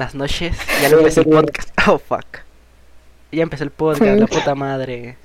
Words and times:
Buenas 0.00 0.14
noches. 0.14 0.56
Ya 0.80 0.88
lo 0.88 0.96
empecé 0.96 1.20
el 1.20 1.26
podcast. 1.26 1.68
Oh, 1.86 1.98
fuck. 1.98 2.24
Ya 3.32 3.42
empezó 3.42 3.64
el 3.64 3.70
podcast, 3.70 4.18
la 4.18 4.26
puta 4.26 4.54
madre. 4.54 5.18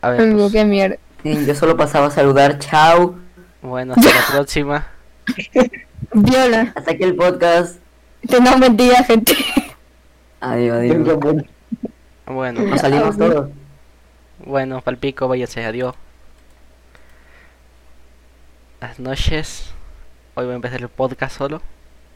A 0.00 0.10
ver, 0.10 0.36
pues, 0.36 0.52
qué 0.52 0.64
mierda. 0.64 0.96
Sí, 1.24 1.46
yo 1.46 1.54
solo 1.56 1.76
pasaba 1.76 2.06
a 2.06 2.10
saludar. 2.12 2.60
Chao. 2.60 3.16
bueno, 3.60 3.94
hasta 3.96 4.08
la 4.08 4.26
próxima. 4.30 4.86
Viola. 6.12 6.72
Hasta 6.76 6.92
aquí 6.92 7.02
el 7.02 7.16
podcast. 7.16 7.80
Tengan 8.28 8.60
buen 8.60 8.76
día, 8.76 9.02
gente. 9.02 9.34
Adiós, 10.40 10.76
adiós. 10.76 11.44
Bueno, 12.24 12.60
Nos 12.60 12.80
salimos 12.80 13.18
todos. 13.18 13.50
bueno, 14.46 14.80
palpico, 14.80 15.26
váyanse, 15.26 15.64
adiós. 15.64 15.96
Buenas 18.78 19.00
noches. 19.00 19.74
Hoy 20.36 20.44
voy 20.44 20.52
a 20.52 20.56
empezar 20.56 20.80
el 20.80 20.88
podcast 20.88 21.36
solo. 21.36 21.60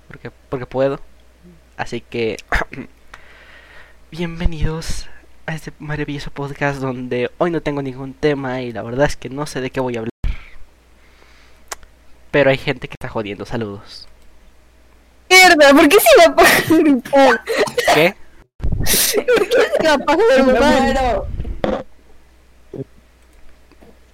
Porque, 0.09 0.31
porque 0.49 0.67
puedo. 0.67 1.01
Así 1.77 2.01
que. 2.01 2.37
Bienvenidos 4.11 5.07
a 5.45 5.55
este 5.55 5.73
maravilloso 5.79 6.31
podcast 6.31 6.81
donde 6.81 7.31
hoy 7.37 7.51
no 7.51 7.61
tengo 7.61 7.83
ningún 7.83 8.15
tema 8.15 8.63
y 8.63 8.73
la 8.73 8.83
verdad 8.83 9.07
es 9.07 9.17
que 9.17 9.29
no 9.29 9.45
sé 9.47 9.61
de 9.61 9.71
qué 9.71 9.81
voy 9.81 9.97
a 9.97 9.99
hablar. 10.01 10.13
Pero 12.31 12.51
hay 12.51 12.57
gente 12.57 12.89
que 12.89 12.95
está 12.99 13.09
jodiendo. 13.09 13.45
Saludos. 13.45 14.09
Mierda, 15.31 15.75
¿por 15.75 15.89
qué 15.89 15.97
se 16.01 16.17
va 16.19 16.25
a 16.25 16.29
apagar 16.29 16.87
el 16.87 17.03
pan? 17.03 17.41
¿Qué? 17.95 18.15
¿Por 18.57 19.49
qué 19.49 19.63
se 19.77 19.87
va 19.87 19.91
a 19.91 19.95
apagar 19.95 20.27
el 20.39 20.47
¡Me 20.47 20.55
pan? 20.55 20.83
muero! 20.83 21.27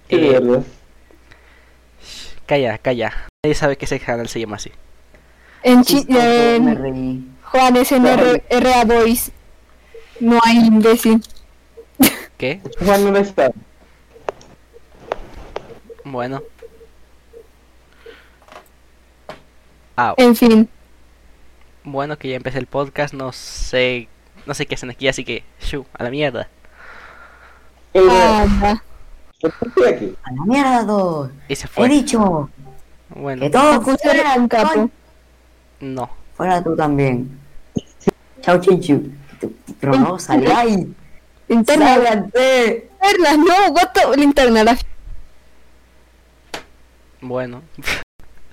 Eh, 0.09 0.63
calla, 2.45 2.77
calla. 2.77 3.27
Nadie 3.43 3.55
sabe 3.55 3.77
que 3.77 3.85
ese 3.85 3.99
canal 3.99 4.27
se 4.27 4.39
llama 4.41 4.57
así. 4.57 4.71
En 5.65 5.83
chi 5.83 5.97
Chistoso, 5.97 6.19
en. 6.19 7.35
Juan 7.43 7.75
es 7.77 7.91
en 7.91 8.05
R 8.05 8.43
RA 8.49 8.83
Boys. 8.85 9.31
No 10.19 10.39
hay 10.43 10.57
imbécil. 10.67 11.23
¿Qué? 12.37 12.61
Juan 12.85 13.11
no 13.11 13.17
está. 13.17 13.51
Bueno. 16.03 16.41
Ah, 19.97 20.13
En 20.17 20.35
fin. 20.35 20.69
bueno 21.83 22.17
que 22.17 22.27
ya 22.29 22.35
empecé 22.35 22.59
el 22.59 22.67
podcast, 22.67 23.13
no 23.13 23.31
sé, 23.31 24.09
no 24.45 24.53
sé 24.53 24.65
qué 24.65 24.75
hacen 24.75 24.89
aquí, 24.89 25.07
así 25.07 25.23
que, 25.23 25.43
shu, 25.61 25.85
a 25.97 26.03
la 26.03 26.09
mierda. 26.09 26.49
Eh, 27.93 28.01
Anda. 28.09 28.83
¿Por 29.39 29.51
qué 29.53 29.67
estoy 29.69 29.87
aquí? 29.93 30.15
¡A 30.23 30.31
la 30.31 30.45
mierda, 30.45 30.83
dos! 30.83 31.29
Y 31.47 31.55
se 31.55 31.65
He 31.65 31.69
fue. 31.69 31.87
dicho 31.87 32.49
Bueno, 33.09 33.41
que 33.43 33.49
todos 33.49 33.75
Escucha 33.77 34.09
fuera, 34.11 34.35
un 34.35 34.47
capo. 34.49 34.89
No. 35.85 36.09
fuera 36.35 36.63
tú 36.63 36.75
también. 36.75 37.39
Chao, 38.41 38.59
Chinchu. 38.59 39.11
Pero 39.79 39.95
no, 39.97 40.19
salí 40.19 40.47
ahí. 40.47 40.93
Linterna. 41.47 41.97
Linterna, 41.97 43.37
no, 43.37 43.71
what 43.71 43.91
the... 43.93 44.17
Linterna, 44.17 44.63
la... 44.63 44.77
Bueno. 47.21 47.61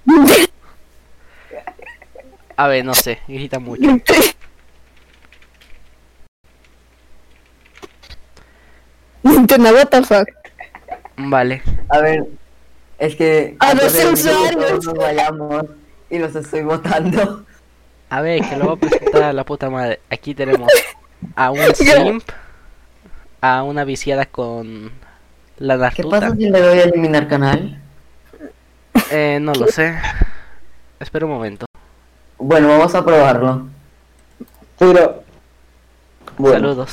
A 2.56 2.68
ver, 2.68 2.84
no 2.84 2.94
sé, 2.94 3.18
grita 3.26 3.58
mucho. 3.58 3.82
Linterna, 9.22 9.72
what 9.72 9.88
the 9.88 10.02
fuck. 10.02 10.28
Vale. 11.16 11.62
A 11.88 11.98
ver, 12.00 12.26
es 12.98 13.16
que... 13.16 13.56
A 13.58 13.72
los 13.74 13.94
usuarios. 13.94 14.84
nos 14.84 14.94
vayamos 14.94 15.64
y 16.12 16.18
los 16.18 16.34
estoy 16.36 16.62
votando. 16.62 17.44
A 18.10 18.20
ver, 18.20 18.42
que 18.48 18.56
lo 18.58 18.64
voy 18.66 18.74
a 18.74 18.76
presentar 18.76 19.22
a 19.24 19.32
la 19.32 19.44
puta 19.44 19.70
madre. 19.70 20.00
Aquí 20.10 20.34
tenemos 20.34 20.70
a 21.34 21.50
un 21.50 21.58
simp, 21.74 22.22
a 23.40 23.62
una 23.62 23.84
viciada 23.84 24.26
con 24.26 24.92
la 25.58 25.90
¿Qué 25.90 26.02
pasa 26.04 26.20
nartuta. 26.28 26.36
si 26.36 26.50
le 26.50 26.60
doy 26.60 26.78
a 26.78 26.82
eliminar 26.84 27.26
canal? 27.28 27.80
Eh, 29.10 29.38
no 29.40 29.52
lo 29.54 29.66
sé. 29.68 29.94
Espera 31.00 31.24
un 31.26 31.32
momento. 31.32 31.64
Bueno, 32.38 32.68
vamos 32.68 32.94
a 32.94 33.04
probarlo. 33.04 33.66
Pero. 34.78 35.22
Bueno, 36.36 36.56
Saludos. 36.56 36.92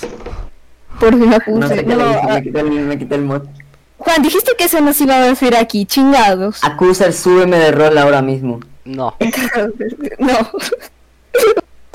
Por 1.00 1.10
fin 1.18 1.30
la 1.32 1.38
No 1.40 1.44
puse. 1.62 1.68
sé 1.76 1.86
qué 1.86 1.96
No, 1.96 2.06
le 2.06 2.10
hice, 2.12 2.20
ah, 2.24 2.34
me 2.36 2.44
quité 2.44 2.60
el, 2.60 2.70
me 2.72 2.98
quité 2.98 3.16
el 3.16 3.22
mod. 3.24 3.42
Juan, 3.98 4.22
dijiste 4.22 4.52
que 4.58 4.64
eso 4.66 4.80
no 4.80 4.94
se 4.94 5.04
iba 5.04 5.16
a 5.18 5.22
decir 5.28 5.56
aquí, 5.56 5.86
chingados. 5.86 6.64
Acuser, 6.64 7.12
súbeme 7.14 7.58
de 7.58 7.72
rol 7.72 7.98
ahora 7.98 8.22
mismo. 8.22 8.60
No. 8.90 9.16
No. 10.20 10.38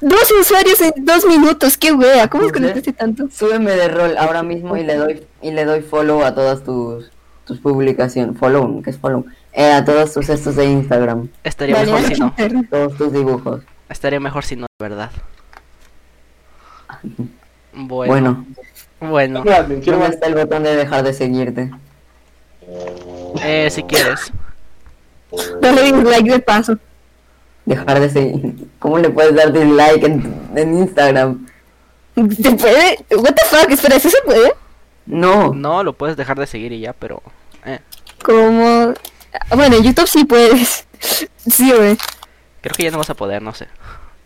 Dos 0.00 0.30
usuarios 0.40 0.80
en 0.80 0.92
dos 1.04 1.24
minutos, 1.24 1.76
qué 1.78 1.92
wea, 1.92 2.28
¿cómo 2.28 2.44
es 2.46 2.52
que 2.52 2.58
¿Por 2.60 2.68
no 2.68 2.68
qué? 2.68 2.74
te 2.74 2.90
hace 2.90 2.92
tanto? 2.92 3.28
Súbeme 3.30 3.70
de 3.72 3.88
rol 3.88 4.16
ahora 4.18 4.42
mismo 4.42 4.76
y 4.76 4.82
le 4.84 4.96
doy 4.96 5.26
y 5.40 5.50
le 5.52 5.64
doy 5.64 5.80
follow 5.82 6.22
a 6.24 6.34
todas 6.34 6.62
tus 6.62 7.10
tus 7.46 7.58
publicaciones. 7.60 8.36
Follow, 8.38 8.82
¿qué 8.82 8.90
es 8.90 8.98
follow? 8.98 9.24
Eh, 9.52 9.70
a 9.72 9.84
todos 9.84 10.12
tus 10.12 10.28
estos 10.28 10.56
de 10.56 10.66
Instagram, 10.66 11.28
Estaría 11.42 11.76
Vale, 11.76 11.92
mejor 11.92 12.08
si 12.14 12.20
no. 12.20 12.34
todos 12.70 12.96
tus 12.96 13.12
dibujos. 13.12 13.62
Estaría 13.88 14.20
mejor 14.20 14.44
si 14.44 14.56
no, 14.56 14.66
de 14.78 14.88
verdad. 14.88 15.10
Bueno. 17.72 18.44
Bueno, 19.00 19.42
Bueno. 19.42 19.44
¿dónde 19.44 20.06
está 20.08 20.26
el 20.26 20.34
botón 20.34 20.62
de 20.64 20.76
dejar 20.76 21.02
de 21.04 21.12
seguirte? 21.12 21.70
Eh, 23.42 23.68
si 23.70 23.82
quieres. 23.84 24.32
Dale 25.60 25.82
dislike 25.92 26.30
de 26.30 26.38
paso. 26.40 26.78
Dejar 27.64 28.00
de 28.00 28.10
seguir. 28.10 28.68
¿Cómo 28.78 28.98
le 28.98 29.10
puedes 29.10 29.34
dar 29.34 29.52
dislike 29.52 30.04
en, 30.04 30.34
en 30.54 30.78
Instagram? 30.78 31.46
¿Se 32.14 32.50
puede? 32.52 33.04
What 33.16 33.34
the 33.34 33.44
fuck, 33.46 33.70
espera, 33.70 33.96
¿eso 33.96 34.10
se 34.10 34.22
puede? 34.24 34.52
No. 35.06 35.52
No, 35.54 35.82
lo 35.82 35.92
puedes 35.94 36.16
dejar 36.16 36.38
de 36.38 36.46
seguir 36.46 36.72
y 36.72 36.80
ya, 36.80 36.92
pero... 36.92 37.22
Eh, 37.64 37.80
Como... 38.22 38.94
Bueno, 39.54 39.76
en 39.76 39.82
YouTube 39.82 40.06
sí 40.06 40.24
puedes. 40.24 40.86
Sí, 41.36 41.72
güey. 41.72 41.96
creo 42.60 42.74
que 42.76 42.84
ya 42.84 42.90
no 42.90 42.98
vas 42.98 43.10
a 43.10 43.14
poder, 43.14 43.42
no 43.42 43.52
sé. 43.52 43.66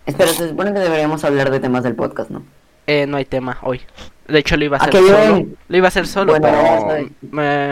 Espera, 0.06 0.30
se 0.32 0.48
supone 0.50 0.72
que 0.72 0.78
deberíamos 0.80 1.24
hablar 1.24 1.50
de 1.50 1.60
temas 1.60 1.82
del 1.82 1.94
podcast, 1.94 2.30
¿no? 2.30 2.44
Eh, 2.86 3.06
no 3.06 3.16
hay 3.16 3.24
tema 3.24 3.58
hoy. 3.62 3.80
De 4.26 4.38
hecho, 4.38 4.56
lo 4.56 4.64
iba 4.64 4.76
a 4.76 4.80
¿A 4.80 4.82
hacer 4.86 5.00
qué 5.00 5.08
solo. 5.08 5.46
Lo 5.68 5.76
iba 5.76 5.86
a 5.86 5.88
hacer 5.88 6.06
solo, 6.06 6.32
Bueno, 6.38 6.46
pero... 6.46 7.10
Me... 7.30 7.68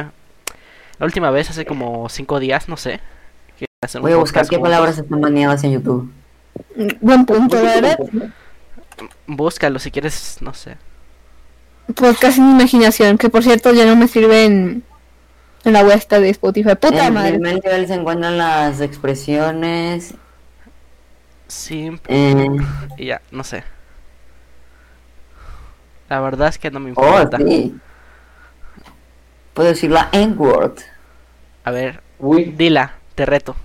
La 0.99 1.05
última 1.07 1.31
vez, 1.31 1.51
hace 1.51 1.67
como 1.67 2.09
cinco 2.09 2.41
días, 2.41 2.69
no 2.69 2.77
sé. 2.77 3.01
Hacer 3.83 4.01
Voy 4.01 4.13
a 4.13 4.17
buscar 4.17 4.47
qué 4.49 4.57
juntos. 4.57 4.71
palabras 4.71 4.99
están 4.99 5.21
baneadas 5.21 5.63
en 5.65 5.73
YouTube. 5.73 6.11
Buen 7.01 7.27
punto, 7.27 7.57
la 7.63 7.75
verdad. 7.81 7.99
Búscalo 9.27 9.79
si 9.79 9.91
quieres, 9.91 10.39
no 10.41 10.55
sé. 10.55 10.79
Podcast 11.95 12.37
sin 12.37 12.51
imaginación, 12.51 13.19
que 13.19 13.29
por 13.29 13.43
cierto 13.43 13.73
ya 13.73 13.85
no 13.87 13.95
me 13.95 14.09
sirve 14.09 14.45
en, 14.45 14.83
en 15.65 15.73
la 15.73 15.83
web 15.85 15.97
esta 15.97 16.19
de 16.21 16.31
Spotify. 16.31 16.75
Puta 16.75 17.07
En 17.07 17.15
madre. 17.15 17.29
el 17.29 17.41
primer 17.41 17.63
nivel 17.65 17.87
se 17.87 17.95
encuentran 17.95 18.39
las 18.39 18.81
expresiones. 18.81 20.15
Simp 21.49 22.05
Eh, 22.09 22.47
y 22.97 23.07
ya, 23.07 23.21
no 23.31 23.45
sé. 23.45 23.63
La 26.09 26.21
verdad 26.21 26.49
es 26.49 26.59
que 26.59 26.71
no 26.71 26.81
me 26.81 26.93
oh, 26.97 27.21
importa. 27.21 27.39
sí. 27.39 27.75
Puedo 29.55 29.69
decir 29.71 29.91
la 29.91 30.09
N-word. 30.13 30.79
A 31.65 31.71
ver, 31.71 32.03
Uy, 32.19 32.45
dila, 32.57 32.95
te 33.15 33.27
reto. 33.27 33.57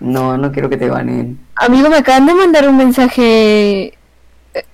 No, 0.00 0.36
no 0.36 0.52
quiero 0.52 0.68
que 0.68 0.76
te 0.76 0.88
banen. 0.90 1.38
Amigo, 1.56 1.88
me 1.88 1.96
acaban 1.96 2.26
de 2.26 2.34
mandar 2.34 2.68
un 2.68 2.76
mensaje. 2.76 3.86
Eh, 4.54 4.64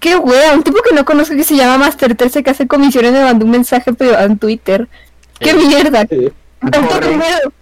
Qué 0.00 0.16
wea, 0.16 0.52
un 0.52 0.62
tipo 0.62 0.78
que 0.82 0.94
no 0.94 1.04
conozco 1.04 1.34
que 1.34 1.44
se 1.44 1.56
llama 1.56 1.78
Master 1.78 2.14
13 2.14 2.42
que 2.42 2.50
hace 2.50 2.66
comisiones 2.66 3.12
me 3.12 3.22
mandó 3.22 3.44
un 3.44 3.50
mensaje 3.52 3.92
privado 3.92 4.26
en 4.26 4.38
Twitter. 4.38 4.88
¡Qué 5.40 5.50
Eh. 5.50 5.54
mierda! 5.54 6.06
Tanto 6.60 6.80
corre. 6.88 7.08
dinero. 7.10 7.52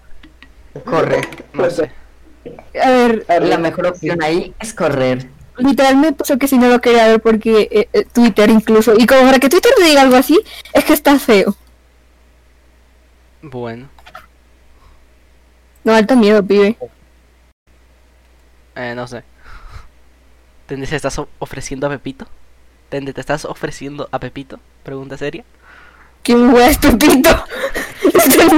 Corre. 0.84 1.20
No 1.52 1.70
sé. 1.70 1.90
A 2.82 2.90
ver, 2.90 3.24
La 3.42 3.58
mejor 3.58 3.86
opción 3.86 4.22
ahí 4.22 4.54
es 4.60 4.74
correr. 4.74 5.28
literal 5.58 5.96
me 5.96 6.12
puso 6.12 6.36
que 6.36 6.48
si 6.48 6.58
no 6.58 6.68
lo 6.68 6.80
quería 6.80 7.06
ver 7.06 7.20
porque 7.22 7.68
eh, 7.70 7.88
eh, 7.92 8.04
Twitter 8.12 8.50
incluso. 8.50 8.94
Y 8.98 9.06
como 9.06 9.22
para 9.22 9.38
que 9.38 9.48
Twitter 9.48 9.72
te 9.76 9.84
diga 9.84 10.02
algo 10.02 10.16
así, 10.16 10.40
es 10.72 10.84
que 10.84 10.92
está 10.92 11.18
feo. 11.18 11.54
Bueno, 13.42 13.88
No, 15.84 15.92
alto 15.92 16.16
miedo, 16.16 16.42
pibe. 16.42 16.76
Eh, 18.76 18.94
no 18.94 19.06
sé. 19.06 19.22
¿Tende 20.66 20.86
te 20.86 20.96
estás 20.96 21.20
ofreciendo 21.38 21.86
a 21.86 21.90
Pepito? 21.90 22.26
¿Tende 22.88 23.12
te 23.12 23.20
estás 23.20 23.44
ofreciendo 23.44 24.08
a 24.12 24.18
Pepito? 24.18 24.58
Pregunta 24.82 25.16
seria. 25.18 25.44
¿Quién 26.22 26.52
wea 26.54 26.68
es 26.70 26.78
Pepito? 26.78 27.30
Este, 28.14 28.44
no, 28.46 28.52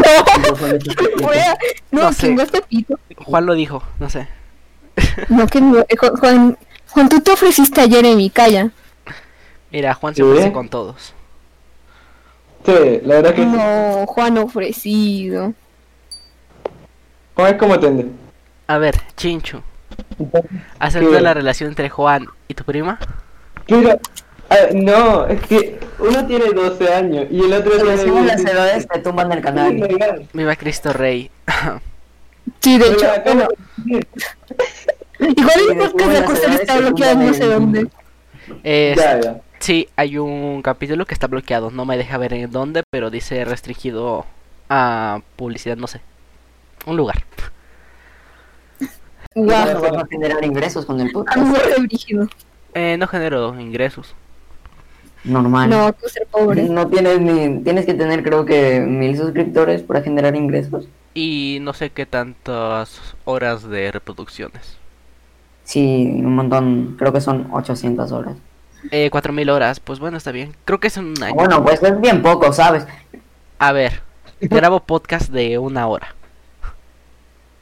No, 1.21 1.27
wea. 1.29 1.57
No, 1.91 2.03
No 2.03 2.13
sé. 2.13 2.21
¿quién 2.27 2.37
wea 2.37 2.45
es 2.45 2.51
Pepito? 2.51 2.99
Juan 3.25 3.47
lo 3.47 3.55
dijo, 3.55 3.83
no 3.99 4.09
sé. 4.11 4.29
No, 5.29 5.47
que 5.47 5.61
no. 5.61 5.79
eh, 5.81 5.87
Ju- 5.97 6.19
Juan, 6.19 6.59
Juan, 6.91 7.09
tú 7.09 7.21
te 7.21 7.31
ofreciste 7.33 7.81
a 7.81 7.89
Jeremy, 7.89 8.31
calla. 8.31 8.71
Mira, 9.71 9.95
Juan 9.95 10.15
se 10.15 10.23
ofrece 10.23 10.53
con 10.53 10.69
todos. 10.69 11.15
Sí, 12.65 13.01
la 13.05 13.15
verdad 13.17 13.35
que. 13.35 13.47
No, 13.47 14.05
Juan 14.07 14.39
ofrecido. 14.39 15.55
Juan 17.35 17.53
es 17.55 17.59
como 17.59 17.79
tende. 17.79 18.07
A 18.69 18.79
ver, 18.79 19.01
Chinchu. 19.17 19.63
¿Aceptas 20.79 21.23
la 21.23 21.35
relación 21.35 21.71
entre 21.71 21.89
Juan 21.89 22.27
y 22.49 22.55
tu 22.55 22.65
prima? 22.65 22.99
Pero, 23.67 23.99
ah, 24.51 24.57
no, 24.73 25.27
es 25.27 25.41
que 25.43 25.79
uno 25.99 26.27
tiene 26.27 26.53
12 26.53 26.95
años 26.95 27.27
y 27.31 27.41
el 27.41 27.53
otro 27.53 27.73
Si 27.73 27.79
tiene 27.81 27.97
decimos 27.97 28.27
las 28.27 28.37
16. 28.37 28.55
edades, 28.57 28.89
te 28.89 28.99
tumban 29.01 29.33
el 29.33 29.39
my 29.39 29.43
canal. 29.43 30.29
Viva 30.33 30.57
Cristo 30.57 30.93
Rey. 30.93 31.31
Sí, 32.61 32.79
de 32.79 32.89
hecho, 32.93 33.07
bueno, 33.25 33.49
igual 35.21 35.61
de 35.69 35.75
las 35.75 35.89
Acusar 36.23 36.45
edades 36.45 36.61
está 36.61 36.77
en 36.77 37.27
no 37.27 37.35
sé 37.35 37.45
dónde. 37.47 37.89
Eh, 38.63 38.95
Ya, 38.97 39.21
ya. 39.21 39.41
Sí, 39.59 39.89
hay 39.97 40.19
un 40.19 40.63
capítulo 40.63 41.07
que 41.07 41.15
está 41.15 41.27
bloqueado. 41.27 41.71
No 41.71 41.85
me 41.85 41.97
deja 41.97 42.19
ver 42.19 42.35
en 42.35 42.51
dónde, 42.51 42.83
pero 42.91 43.11
dice 43.11 43.45
restringido 43.45 44.27
a 44.69 45.21
publicidad, 45.37 45.77
no 45.77 45.87
sé. 45.87 46.01
Un 46.85 46.97
lugar. 46.97 47.25
No 49.37 49.53
vas 49.53 50.03
a 50.03 50.07
generar 50.07 50.43
ingresos 50.45 50.87
con 50.87 50.99
el 50.99 51.13
podcast. 51.13 51.37
algo 51.37 51.53
de 51.53 51.83
brígido. 51.83 52.27
Eh, 52.73 52.97
no 52.99 53.07
genero 53.07 53.59
ingresos. 53.61 54.15
Normal. 55.25 55.69
No, 55.69 55.87
Acusar 55.87 56.27
pobre. 56.31 56.63
No 56.63 56.89
tienes 56.89 57.21
ni. 57.21 57.63
Tienes 57.63 57.85
que 57.85 57.93
tener, 57.93 58.23
creo 58.23 58.47
que, 58.47 58.81
mil 58.81 59.15
suscriptores 59.17 59.83
para 59.83 60.01
generar 60.01 60.35
ingresos. 60.37 60.89
Y 61.13 61.59
no 61.61 61.75
sé 61.75 61.91
qué 61.91 62.07
tantas 62.07 63.01
horas 63.27 63.69
de 63.69 63.93
reproducciones. 63.93 64.79
Sí, 65.65 66.21
un 66.25 66.35
montón. 66.35 66.97
Creo 66.99 67.13
que 67.13 67.21
son 67.21 67.49
800 67.53 68.13
horas. 68.13 68.37
Eh, 68.91 69.11
4000 69.11 69.51
horas. 69.51 69.81
Pues 69.81 69.99
bueno, 69.99 70.17
está 70.17 70.33
bien. 70.33 70.55
Creo 70.65 70.81
que 70.81 70.87
es 70.87 70.97
un 70.97 71.15
año. 71.23 71.35
Bueno, 71.35 71.63
pues 71.63 71.83
es 71.83 72.01
bien 72.01 72.23
poco, 72.23 72.53
¿sabes? 72.55 72.87
A 73.59 73.73
ver, 73.73 74.01
grabo 74.41 74.81
podcast 74.81 75.31
de 75.31 75.59
una 75.59 75.87
hora. 75.89 76.15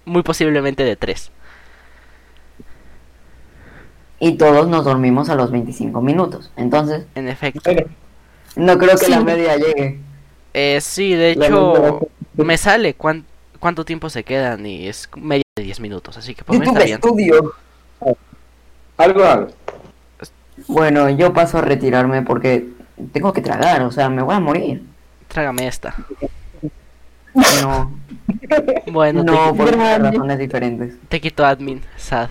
Muy 0.05 0.23
posiblemente 0.23 0.85
de 0.85 0.95
tres. 0.95 1.33
Y 4.21 4.37
todos 4.37 4.69
nos 4.69 4.85
dormimos 4.85 5.29
a 5.29 5.35
los 5.35 5.51
25 5.51 6.01
minutos. 6.01 6.51
Entonces, 6.57 7.07
En 7.15 7.29
efecto. 7.29 7.71
No 8.57 8.79
creo 8.79 8.97
que 8.97 9.07
Sí. 9.07 9.11
la 9.11 9.21
media 9.21 9.57
llegue. 9.57 9.99
Eh, 10.53 10.81
sí, 10.81 11.15
de 11.15 11.33
hecho, 11.33 12.01
me 12.37 12.57
sale 12.57 12.95
cuán- 12.95 13.25
cuánto 13.59 13.85
tiempo 13.85 14.09
se 14.09 14.23
quedan 14.23 14.65
y 14.67 14.87
es 14.87 15.09
media 15.17 15.43
de 15.57 15.65
10 15.65 15.81
minutos. 15.81 16.17
Así 16.17 16.35
que 16.35 16.45
por 16.45 16.57
mí 16.59 16.65
YouTube 16.65 16.77
está 16.79 16.85
bien. 16.87 16.99
Studio. 16.99 17.53
algo 18.97 19.25
hago. 19.25 19.47
Bueno, 20.69 21.11
yo 21.11 21.33
paso 21.33 21.59
a 21.59 21.63
retirarme 21.63 22.23
porque 22.23 22.69
tengo 23.13 23.33
que 23.33 23.41
tragar, 23.43 23.83
o 23.83 23.91
sea, 23.91 24.09
me 24.09 24.23
voy 24.23 24.37
a 24.37 24.41
morir. 24.41 24.85
Trágame 25.27 25.67
esta. 25.67 25.97
No, 27.63 27.91
Bueno, 28.93 29.25
no, 29.25 29.51
te, 29.53 29.59
por 29.59 29.77
razones 29.77 30.39
diferentes. 30.39 30.95
te 31.09 31.21
quito 31.21 31.45
admin. 31.45 31.83
Sad. 31.97 32.29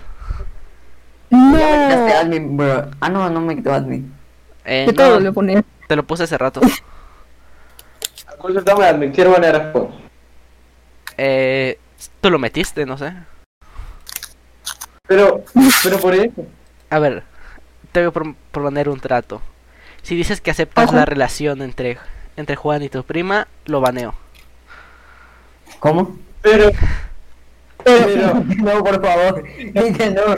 Ya 1.34 1.50
me 1.50 1.84
quitaste 1.88 2.12
No, 2.14 2.18
admin, 2.20 2.56
bro. 2.56 2.90
Ah, 3.00 3.08
no, 3.08 3.28
no 3.30 3.40
me 3.40 3.56
quitó 3.56 3.72
admin. 3.72 4.12
Eh, 4.64 4.84
no, 4.86 4.92
todo 4.94 5.20
le 5.20 5.32
pone. 5.32 5.64
te 5.88 5.96
lo 5.96 6.02
puse 6.04 6.24
hace 6.24 6.38
rato. 6.38 6.60
Admin, 8.82 9.10
quiero 9.12 9.32
poner 9.32 9.56
a 9.56 9.58
Spot. 9.68 9.90
Eh, 11.16 11.78
tú 12.20 12.30
lo 12.30 12.38
metiste, 12.38 12.84
no 12.84 12.98
sé. 12.98 13.12
Pero, 15.06 15.44
pero 15.82 15.98
por 15.98 16.14
eso. 16.14 16.46
A 16.90 16.98
ver, 16.98 17.22
te 17.92 18.00
voy 18.00 18.08
a 18.08 18.12
pro- 18.12 18.36
proponer 18.52 18.88
un 18.88 19.00
trato. 19.00 19.40
Si 20.02 20.14
dices 20.14 20.40
que 20.40 20.50
aceptas 20.50 20.88
Ajá. 20.88 20.96
la 20.96 21.04
relación 21.06 21.62
entre, 21.62 21.98
entre 22.36 22.56
Juan 22.56 22.82
y 22.82 22.88
tu 22.90 23.02
prima, 23.04 23.48
lo 23.66 23.80
baneo. 23.80 24.14
¿Cómo? 25.78 26.16
Pero, 26.42 26.70
Pero, 27.84 28.06
pero, 28.06 28.34
No, 28.58 28.84
por 28.84 29.02
favor. 29.04 29.44
Dice 29.58 30.10
no. 30.10 30.34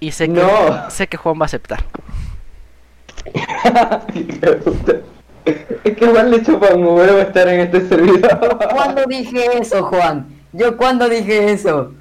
Y 0.00 0.10
sé 0.12 0.26
que, 0.26 0.32
No. 0.34 0.90
sé 0.90 1.06
que 1.06 1.16
Juan 1.16 1.36
va 1.38 1.42
a 1.42 1.46
aceptar. 1.46 1.84
Es 5.84 5.96
que 5.96 6.04
igual 6.04 6.30
le 6.32 6.42
chupa 6.42 6.74
un 6.74 6.84
huevo 6.84 7.18
estar 7.20 7.46
en 7.48 7.60
este 7.60 7.86
servidor. 7.88 8.58
¿Cuándo 8.74 9.04
dije 9.06 9.58
eso, 9.60 9.84
Juan? 9.84 10.26
¿Yo 10.52 10.76
cuándo 10.76 11.08
dije 11.08 11.52
eso? 11.52 11.92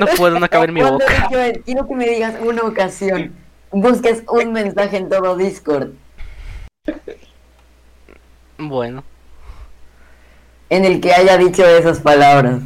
No 0.00 0.06
puedo, 0.16 0.38
no 0.38 0.48
cabe 0.48 0.66
en 0.66 0.74
mi 0.74 0.80
¿Cuándo 0.80 0.98
boca. 0.98 1.28
dije- 1.30 1.62
Quiero 1.64 1.86
que 1.88 1.94
me 1.94 2.06
digas 2.08 2.34
una 2.42 2.62
ocasión. 2.62 3.32
Busques 3.72 4.22
un 4.28 4.52
mensaje 4.52 4.96
en 4.96 5.08
todo 5.08 5.36
Discord 5.36 5.90
Bueno, 8.58 9.04
en 10.70 10.84
el 10.84 11.00
que 11.00 11.12
haya 11.12 11.36
dicho 11.36 11.64
esas 11.66 12.00
palabras. 12.00 12.60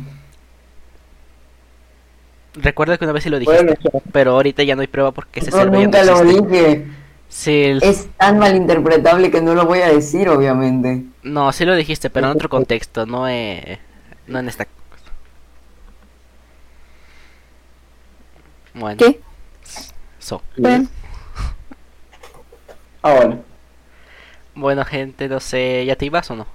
recuerda 2.56 2.96
que 2.96 3.04
una 3.04 3.12
vez 3.12 3.24
sí 3.24 3.30
lo 3.30 3.38
dijiste, 3.40 3.64
Bueno, 3.64 4.02
pero 4.12 4.32
ahorita 4.32 4.62
ya 4.62 4.76
no 4.76 4.82
hay 4.82 4.86
prueba 4.86 5.10
porque 5.10 5.40
ese 5.40 5.50
ya 5.50 5.64
nunca 5.64 6.04
no 6.04 6.22
lo 6.22 6.42
dije. 6.48 6.86
Sí, 7.28 7.64
el- 7.64 7.82
Es 7.82 8.06
tan 8.16 8.38
malinterpretable 8.38 9.28
que 9.32 9.40
no 9.40 9.54
lo 9.54 9.66
voy 9.66 9.80
a 9.80 9.88
decir, 9.88 10.28
obviamente. 10.28 11.02
No, 11.24 11.50
sí 11.50 11.64
lo 11.64 11.74
dijiste, 11.74 12.10
pero 12.10 12.26
en 12.28 12.32
otro 12.32 12.48
contexto, 12.48 13.06
no, 13.06 13.28
eh, 13.28 13.80
no 14.28 14.38
en 14.38 14.48
esta. 14.48 14.68
Bueno, 18.74 18.98
¿qué? 18.98 19.20
so. 20.18 20.42
Bueno, 20.56 20.88
Ah, 23.02 23.14
bueno. 23.16 23.42
Bueno, 24.54 24.84
gente, 24.84 25.28
no 25.28 25.40
sé, 25.40 25.84
¿ya 25.84 25.96
te 25.96 26.06
ibas 26.06 26.30
o 26.30 26.36
no? 26.36 26.46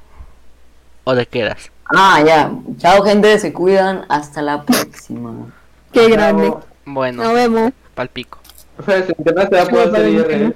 ¿O 1.10 1.16
te 1.16 1.26
quedas? 1.26 1.72
Ah, 1.96 2.22
ya. 2.24 2.52
Chao, 2.78 3.02
gente. 3.04 3.40
Se 3.40 3.52
cuidan. 3.52 4.06
Hasta 4.10 4.44
la 4.44 4.62
próxima. 4.64 5.34
qué 5.92 6.08
grande. 6.10 6.54
Bueno, 6.86 7.24
Nos 7.24 7.34
vemos. 7.34 7.72
palpico. 7.96 8.38
O 8.78 8.84
sea, 8.84 9.04
si 9.06 9.14
internet 9.18 9.50
se 9.50 9.56
va 9.56 9.62
a 9.64 9.66
poder 9.66 9.88
hacer 9.90 10.08
IRL. 10.08 10.56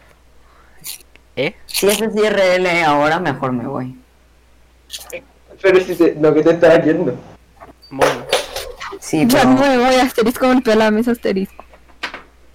¿Eh? 1.35 1.55
Si 1.65 1.87
ese 1.87 2.05
es 2.05 2.15
IRL 2.15 2.83
ahora, 2.85 3.19
mejor 3.19 3.51
me 3.51 3.65
voy. 3.65 3.95
Pero 5.61 5.79
si 5.81 5.95
te- 5.95 6.15
lo 6.21 6.33
que 6.35 6.43
te 6.43 6.51
está 6.51 6.75
haciendo. 6.75 7.15
Bueno. 7.89 8.25
Sí, 8.99 9.25
Ya 9.27 9.39
pero... 9.39 9.49
no 9.55 9.59
me 9.61 9.77
voy 9.77 9.95
a 9.95 10.03
asterisco 10.03 10.47
golpear 10.47 10.77
la 10.77 10.91
mesa 10.91 11.11
asterisco. 11.11 11.65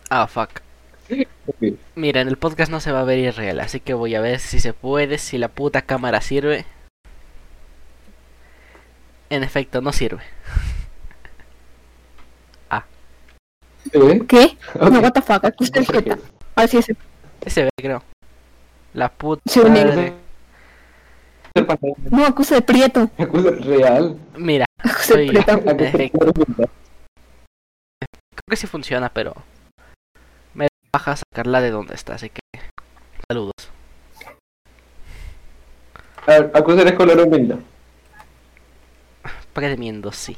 Ah, 0.09 0.27
fuck. 0.29 0.51
Mira, 1.97 2.21
en 2.21 2.29
el 2.29 2.37
podcast 2.37 2.71
no 2.71 2.79
se 2.81 2.93
va 2.93 3.01
a 3.01 3.05
ver 3.05 3.19
irreal, 3.19 3.59
así 3.61 3.81
que 3.81 3.95
voy 3.95 4.15
a 4.15 4.21
ver 4.21 4.39
si 4.39 4.61
se 4.61 4.73
puede, 4.73 5.19
si 5.19 5.37
la 5.39 5.49
puta 5.49 5.83
cámara 5.83 6.21
sirve. 6.21 6.65
En 9.31 9.43
efecto, 9.43 9.81
no 9.81 9.93
sirve. 9.93 10.23
¿Eh? 13.93 14.21
¿Qué? 14.29 14.59
Ok. 14.75 14.91
No, 14.91 15.01
what 15.01 15.13
the 15.13 15.23
fuck, 15.23 15.45
aquí 15.45 15.65
está 15.65 15.81
el 15.81 15.87
Jeta. 15.87 16.19
Así 16.55 16.77
es. 16.77 16.93
Ese 17.41 17.65
ve, 17.65 17.71
creo. 17.77 18.03
La 18.93 19.09
puta 19.11 19.41
Sí, 19.47 19.61
un 19.61 19.73
negro. 19.73 19.95
madre. 19.95 20.13
No, 22.11 22.27
acusa 22.27 22.57
de 22.57 22.63
prieto. 22.63 23.11
Acusa 23.19 23.51
real. 23.51 24.19
Mira, 24.37 24.67
Acusa 24.79 25.17
de 25.17 25.27
prieto. 25.29 25.53
en 25.53 25.81
efecto, 25.81 26.19
creo 26.35 26.69
que 28.49 28.57
sí 28.57 28.67
funciona, 28.67 29.09
pero 29.09 29.35
me 30.55 30.69
baja 30.93 31.17
sacarla 31.17 31.61
de 31.63 31.71
donde 31.71 31.95
está, 31.95 32.15
así 32.15 32.29
que 32.31 32.41
saludos. 33.29 33.53
A 36.27 36.31
ver, 36.33 36.51
acusa 36.55 36.83
eres 36.83 36.93
color 36.95 37.21
humilde. 37.21 37.57
¿Para 39.59 39.71
qué 39.71 39.75
te 39.75 39.81
miento? 39.81 40.13
Sí. 40.13 40.37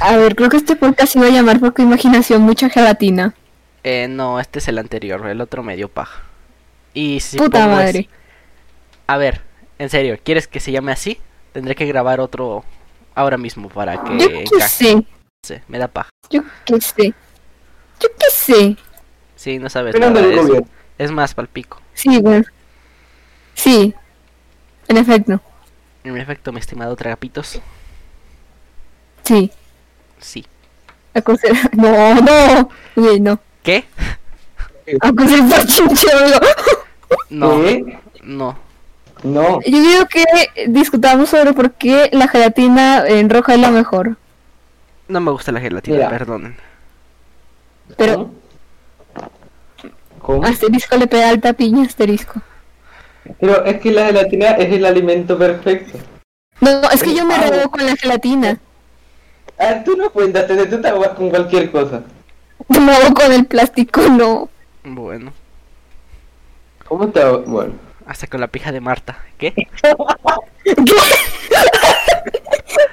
A 0.00 0.16
ver, 0.16 0.36
creo 0.36 0.48
que 0.48 0.58
este 0.58 0.76
podcast 0.76 1.12
se 1.12 1.18
iba 1.18 1.26
a 1.26 1.30
llamar 1.32 1.58
porque 1.58 1.82
imaginación 1.82 2.40
mucha 2.42 2.70
gelatina. 2.70 3.34
Eh, 3.82 4.06
no, 4.08 4.38
este 4.38 4.60
es 4.60 4.68
el 4.68 4.78
anterior, 4.78 5.26
el 5.26 5.40
otro 5.40 5.64
medio 5.64 5.88
paja. 5.88 6.22
Y 6.94 7.18
si 7.18 7.38
Puta 7.38 7.64
pongo 7.64 7.80
es- 7.80 7.84
madre. 7.86 8.08
A 9.08 9.16
ver, 9.16 9.40
en 9.80 9.90
serio, 9.90 10.16
¿quieres 10.22 10.46
que 10.46 10.60
se 10.60 10.70
llame 10.70 10.92
así? 10.92 11.18
Tendré 11.52 11.74
que 11.74 11.84
grabar 11.84 12.20
otro 12.20 12.64
ahora 13.16 13.38
mismo 13.38 13.68
para 13.68 14.00
que 14.04 14.18
Yo 14.20 14.28
qué 14.28 14.42
encaje. 14.42 15.04
sé. 15.44 15.62
Me 15.66 15.78
da 15.78 15.88
paja. 15.88 16.10
Yo 16.30 16.42
qué 16.64 16.80
sé. 16.80 17.12
Yo 17.98 18.08
qué 18.20 18.30
sé. 18.30 18.76
Sí, 19.34 19.58
no 19.58 19.68
sabes 19.68 19.94
Pero 19.94 20.10
no 20.10 20.20
nada. 20.20 20.32
Es, 20.32 20.62
es 20.98 21.10
más 21.10 21.34
palpico. 21.34 21.82
Sí, 21.92 22.20
güey. 22.20 22.44
Sí. 23.54 23.92
En 24.86 24.96
efecto. 24.96 25.40
En 26.04 26.16
efecto, 26.16 26.52
mi 26.52 26.58
estimado 26.60 26.96
Tragapitos. 26.96 27.60
Sí. 29.24 29.50
Sí. 30.18 30.44
No, 31.72 32.14
no. 32.14 32.70
Güey, 32.96 33.20
no. 33.20 33.38
¿Qué? 33.62 33.84
Pachinche, 35.00 36.06
amigo. 36.12 36.38
No, 37.30 37.62
no. 38.22 38.58
No. 39.22 39.60
Yo 39.62 39.80
digo 39.80 40.06
que 40.06 40.24
discutamos 40.68 41.28
sobre 41.28 41.52
por 41.52 41.72
qué 41.72 42.08
la 42.12 42.26
gelatina 42.28 43.06
en 43.06 43.30
roja 43.30 43.54
es 43.54 43.60
la 43.60 43.70
mejor. 43.70 44.16
No 45.08 45.20
me 45.20 45.30
gusta 45.30 45.52
la 45.52 45.60
gelatina, 45.60 45.96
Mira. 45.96 46.08
perdonen. 46.08 46.56
Pero 47.96 48.30
¿Cómo? 50.18 50.44
asterisco 50.44 50.96
le 50.96 51.06
pega 51.06 51.28
alta 51.28 51.52
piña 51.52 51.84
asterisco. 51.84 52.40
Pero 53.40 53.64
es 53.64 53.80
que 53.80 53.90
la 53.92 54.06
gelatina 54.06 54.50
es 54.52 54.72
el 54.72 54.84
alimento 54.84 55.38
perfecto. 55.38 55.98
No, 56.60 56.82
es 56.90 57.02
que 57.02 57.14
yo 57.14 57.24
me 57.24 57.36
rebo 57.38 57.70
con 57.70 57.84
la 57.86 57.96
gelatina. 57.96 58.58
Ah, 59.58 59.82
tú 59.84 59.96
no 59.96 60.10
cuentas, 60.10 60.46
te- 60.46 60.66
tú 60.66 60.80
te 60.80 60.88
ahogas 60.88 61.10
con 61.10 61.30
cualquier 61.30 61.70
cosa. 61.70 62.02
Me 62.68 62.92
hago 62.92 63.14
con 63.14 63.32
el 63.32 63.46
plástico, 63.46 64.00
no. 64.02 64.48
Bueno, 64.84 65.32
¿Cómo 66.86 67.08
te 67.08 67.20
ahogas? 67.22 67.46
Bueno. 67.48 67.72
hasta 68.06 68.26
con 68.26 68.40
la 68.40 68.48
pija 68.48 68.70
de 68.72 68.80
Marta. 68.80 69.18
¿Qué? 69.38 69.52
¿Qué? 70.64 70.82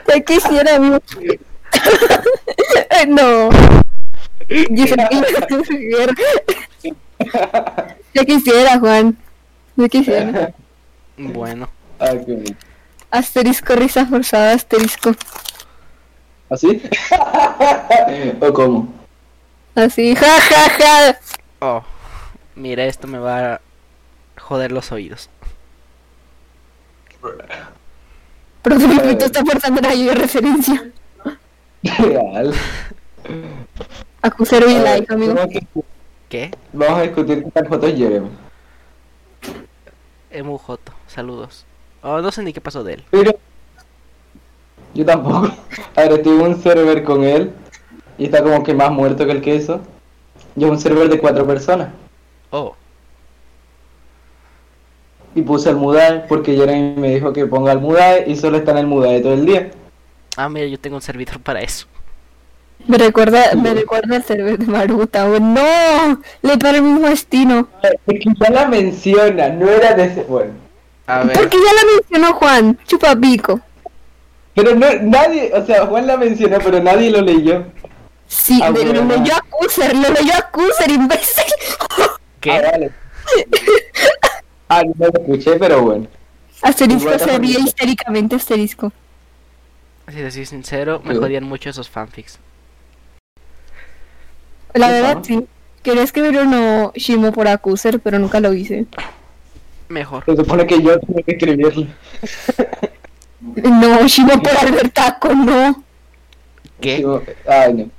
Ya 0.07 0.19
quisiera, 0.21 0.75
amigo. 0.75 0.99
no. 3.07 3.49
Yo 8.13 8.25
quisiera, 8.25 8.79
Juan. 8.79 9.17
Ya 9.79 9.87
quisiera. 9.87 10.53
Bueno, 11.17 11.69
Ah, 11.99 12.11
qué 12.11 12.31
bonito. 12.33 12.65
Asterisco, 13.11 13.75
risa 13.75 14.05
forzada, 14.05 14.53
asterisco. 14.53 15.11
¿Así? 16.49 16.81
¿O 18.41 18.53
cómo? 18.53 18.93
Así, 19.75 20.15
ja, 20.15 20.39
ja, 20.39 20.69
ja. 20.69 21.19
oh, 21.59 21.83
mira, 22.55 22.85
esto 22.85 23.07
me 23.07 23.19
va 23.19 23.55
a 23.55 23.61
joder 24.37 24.71
los 24.71 24.93
oídos. 24.93 25.29
Pero 28.61 28.79
Filipito 28.79 29.25
está 29.25 29.43
forzando 29.43 29.81
la 29.81 29.95
de 29.95 30.15
referencia. 30.15 30.91
Real. 31.83 32.53
Acusero 34.21 34.69
y 34.69 34.75
like, 34.75 35.13
amigo. 35.13 35.35
¿Qué? 36.29 36.51
Vamos 36.71 36.99
a 36.99 37.01
discutir 37.01 37.43
qué 37.43 37.51
tal 37.51 37.67
fotos 37.67 37.93
Jeremy. 37.93 38.29
Emu 40.31 40.57
Joto, 40.57 40.93
saludos. 41.07 41.65
Oh, 42.01 42.21
no 42.21 42.31
sé 42.31 42.43
ni 42.43 42.53
qué 42.53 42.61
pasó 42.61 42.83
de 42.83 42.93
él. 42.95 43.03
Pero 43.09 43.31
yo 44.93 45.05
tampoco. 45.05 45.49
A 45.95 46.01
ver, 46.03 46.21
en 46.25 46.41
un 46.41 46.61
server 46.61 47.03
con 47.03 47.23
él 47.23 47.51
y 48.17 48.25
está 48.25 48.43
como 48.43 48.63
que 48.63 48.73
más 48.73 48.91
muerto 48.91 49.25
que 49.25 49.31
el 49.31 49.41
queso. 49.41 49.81
Y 50.55 50.63
es 50.63 50.69
un 50.69 50.79
server 50.79 51.09
de 51.09 51.19
cuatro 51.19 51.45
personas. 51.45 51.89
Oh, 52.51 52.75
Y 55.35 55.41
puse 55.41 55.69
el 55.69 55.75
Mudae 55.75 56.25
porque 56.27 56.55
Jeremy 56.55 56.99
me 56.99 57.13
dijo 57.15 57.31
que 57.33 57.45
ponga 57.45 57.71
el 57.71 57.79
Mudae 57.79 58.25
y 58.29 58.35
solo 58.35 58.57
está 58.57 58.71
en 58.71 58.79
el 58.79 58.87
Mudae 58.87 59.21
todo 59.21 59.33
el 59.33 59.45
día. 59.45 59.71
ah, 60.37 60.49
mira, 60.49 60.67
yo 60.67 60.79
tengo 60.79 60.95
un 60.95 61.01
servidor 61.01 61.39
para 61.41 61.61
eso. 61.61 61.87
Me 62.87 62.97
recuerda, 62.97 63.53
me 63.55 63.73
recuerda 63.73 64.15
el 64.15 64.23
server 64.23 64.57
de 64.57 64.65
Maruta. 64.65 65.25
güey. 65.27 65.39
No, 65.39 66.21
le 66.41 66.57
para 66.57 66.77
el 66.77 66.83
mismo 66.83 67.07
destino. 67.07 67.67
Es 67.83 68.19
que 68.19 68.33
ya 68.39 68.49
la 68.49 68.67
menciona, 68.67 69.49
no 69.49 69.69
era 69.69 69.93
de 69.93 70.05
ese. 70.05 70.23
Bueno. 70.23 70.53
A 71.05 71.23
ver, 71.23 71.33
Porque 71.37 71.57
ya 71.57 71.73
la 71.73 71.91
mencionó 71.95 72.33
Juan, 72.33 72.77
chupa 72.87 73.15
pico. 73.15 73.59
Pero 74.55 74.75
no, 74.75 74.87
nadie, 75.01 75.51
o 75.53 75.65
sea, 75.65 75.85
Juan 75.85 76.07
la 76.07 76.17
mencionó, 76.17 76.57
pero 76.63 76.81
nadie 76.81 77.09
lo 77.11 77.21
leyó. 77.21 77.65
Sí, 78.27 78.59
Ah, 78.63 78.71
de- 78.71 78.85
lo 78.85 79.03
leyó 79.05 79.33
Acuser, 79.35 79.95
lo 79.95 80.09
leyó 80.09 80.33
Acuser, 80.37 80.89
imbécil. 80.91 81.43
¿qué? 82.39 82.51
Ah, 82.51 82.61
vale. 82.71 82.91
ah, 84.69 84.81
no 84.83 85.07
lo 85.07 85.19
escuché, 85.19 85.57
pero 85.59 85.81
bueno. 85.81 86.07
Asterisco 86.61 87.17
se 87.17 87.37
ríe 87.37 87.59
histéricamente, 87.59 88.35
asterisco. 88.35 88.91
Si 90.09 90.15
te 90.15 90.31
soy 90.31 90.45
sincero, 90.45 91.01
me 91.03 91.13
Sí. 91.13 91.19
jodían 91.19 91.43
mucho 91.43 91.69
esos 91.69 91.89
fanfics. 91.89 92.39
La 94.73 94.87
¿Qué 94.87 94.93
verdad, 94.93 95.17
sí. 95.23 95.45
Quería 95.83 96.03
escribir 96.03 96.39
uno 96.39 96.91
Shimo 96.95 97.31
por 97.31 97.47
Acuser, 97.47 97.99
pero 97.99 98.19
nunca 98.19 98.39
lo 98.39 98.53
hice. 98.53 98.85
Mejor. 99.87 100.23
Se 100.25 100.35
supone 100.35 100.67
que 100.67 100.81
yo 100.81 100.99
tengo 100.99 101.23
que 101.23 101.31
escribirlo. 101.31 101.87
No, 103.41 104.05
Shimo 104.07 104.41
por 104.41 104.51
Albertaco, 104.51 105.33
no. 105.33 105.83
¿Qué? 106.81 107.05
Ay, 107.47 107.73
no. 107.73 107.89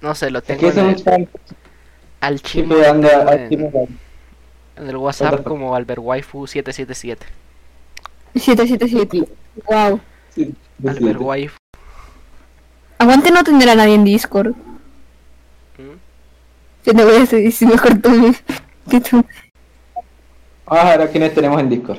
No 0.00 0.14
sé, 0.14 0.30
lo 0.30 0.40
Es 0.40 0.44
tengo 0.44 0.60
que 0.60 0.68
es 0.68 0.76
en 0.76 0.88
el, 0.88 0.98
fan 0.98 1.28
al 2.20 2.40
chimo 2.42 2.74
en, 2.76 3.04
en 4.76 4.88
el 4.88 4.96
WhatsApp 4.96 5.44
como 5.44 5.76
alberwaifu777. 5.76 7.18
777. 8.34 9.28
Wow. 9.68 10.00
Sí, 10.34 10.54
sí, 10.80 10.88
Alberwaifu. 10.88 11.56
Aguante 12.98 13.30
no 13.30 13.44
tener 13.44 13.68
a 13.68 13.74
nadie 13.74 13.94
en 13.94 14.04
Discord. 14.04 14.54
Yo 16.84 16.94
te 16.94 17.04
voy 17.04 17.16
a 17.16 17.18
decir 17.20 17.52
si 17.52 17.66
mejor 17.66 17.98
tú 18.00 18.34
que 18.90 19.00
tú. 19.00 19.24
Ah, 20.66 20.92
ahora 20.92 21.08
quiénes 21.08 21.34
tenemos 21.34 21.60
en 21.60 21.68
Discord. 21.68 21.98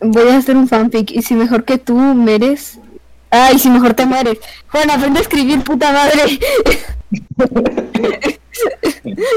Voy 0.00 0.28
a 0.28 0.36
hacer 0.36 0.56
un 0.56 0.68
fanfic 0.68 1.10
y 1.10 1.22
si 1.22 1.34
mejor 1.34 1.64
que 1.64 1.78
tú 1.78 1.96
meres. 1.96 2.78
Ay, 3.30 3.58
si 3.58 3.68
mejor 3.68 3.94
te 3.94 4.06
mueres. 4.06 4.38
Juan, 4.70 4.90
aprende 4.90 5.18
a 5.18 5.22
escribir, 5.22 5.62
puta 5.64 5.92
madre. 5.92 6.38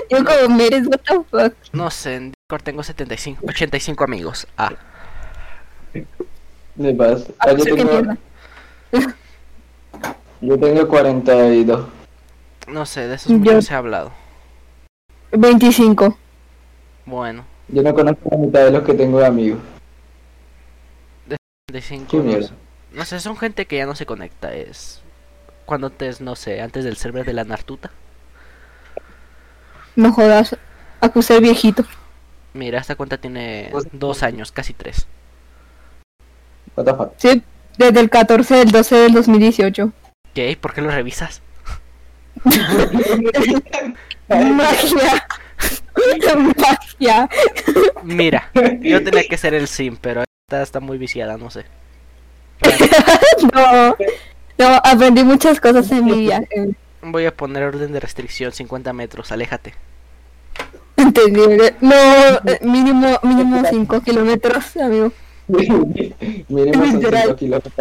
Yo 0.10 0.24
como 0.26 0.56
meres, 0.56 0.88
what 0.88 1.00
the 1.02 1.16
fuck. 1.30 1.54
No 1.74 1.90
sé, 1.92 2.16
en 2.16 2.32
Discord 2.32 2.64
tengo 2.64 2.84
75, 2.84 3.46
85 3.48 4.04
amigos. 4.04 4.48
Ah, 4.58 4.72
De 6.76 6.94
paz. 6.94 7.26
Ah, 7.40 7.48
Ah, 7.50 7.54
yo, 7.54 7.64
tengo, 7.66 8.18
yo 10.42 10.58
tengo 10.60 10.88
42. 10.88 11.88
no 12.68 12.86
sé, 12.86 13.08
de 13.08 13.16
esos 13.16 13.32
Yo- 13.32 13.38
muchos 13.40 13.66
se 13.66 13.74
ha 13.74 13.78
hablado. 13.80 14.12
25. 15.32 16.18
Bueno, 17.06 17.46
Yo 17.68 17.82
no 17.84 17.94
conozco 17.94 18.30
la 18.32 18.38
mitad 18.38 18.66
de 18.66 18.72
los 18.72 18.84
que 18.84 18.94
tengo 18.94 19.20
de 19.20 19.26
amigos. 19.26 19.60
75 21.70 22.08
Qué 22.12 22.18
no 22.18 22.24
mierda. 22.24 22.48
sé. 22.48 22.54
No 22.94 23.06
sé, 23.06 23.20
son 23.20 23.38
gente 23.38 23.66
que 23.66 23.78
ya 23.78 23.86
no 23.86 23.96
se 23.96 24.06
conecta. 24.06 24.54
Es 24.54 25.02
cuando 25.66 25.88
antes, 25.88 26.22
no 26.22 26.36
sé, 26.36 26.62
antes 26.62 26.84
del 26.84 26.98
server 26.98 27.26
de 27.26 27.34
la 27.34 27.44
Nartuta. 27.44 27.92
No 29.96 30.12
jodas. 30.12 30.58
Acusé 31.02 31.40
viejito. 31.40 31.84
Mira, 32.54 32.80
esta 32.80 32.96
cuenta 32.96 33.18
tiene 33.18 33.70
Pues- 33.72 33.88
dos 33.92 34.24
años, 34.24 34.52
casi 34.52 34.74
tres. 34.74 35.08
What 36.76 36.86
the 36.86 36.94
fuck. 36.96 37.14
Sí, 37.18 37.44
desde 37.78 38.00
el 38.00 38.10
14 38.10 38.56
del 38.56 38.72
12 38.72 38.96
del 38.96 39.14
2018. 39.14 39.92
¿Qué? 40.34 40.58
¿Por 40.60 40.74
qué 40.74 40.82
lo 40.82 40.90
revisas? 40.90 41.42
Magia. 44.28 45.28
Magia. 46.58 47.30
Mira, 48.04 48.50
yo 48.82 49.04
tenía 49.04 49.24
que 49.28 49.38
ser 49.38 49.54
el 49.54 49.68
sim, 49.68 49.98
pero 50.00 50.24
esta 50.48 50.62
está 50.62 50.80
muy 50.80 50.98
viciada, 50.98 51.38
no 51.38 51.50
sé. 51.50 51.66
No. 53.54 53.96
No, 54.58 54.82
aprendí 54.84 55.24
muchas 55.24 55.60
cosas 55.62 55.90
en 55.92 56.06
mi 56.06 56.20
viaje. 56.20 56.76
Voy 57.02 57.26
a 57.26 57.36
poner 57.36 57.64
orden 57.64 57.94
de 57.94 58.00
restricción, 58.02 58.52
50 58.52 58.92
metros, 58.92 59.32
aléjate. 59.32 59.74
Entendible. 60.98 61.76
No, 61.80 61.96
mínimo, 62.62 63.18
mínimo 63.24 63.64
5 63.70 64.02
kilómetros, 64.02 64.76
amigo. 64.76 65.14
Mínimo 65.48 66.74
son 66.74 66.94
Literal. 66.94 67.24
5 67.24 67.36
kilómetros. 67.38 67.74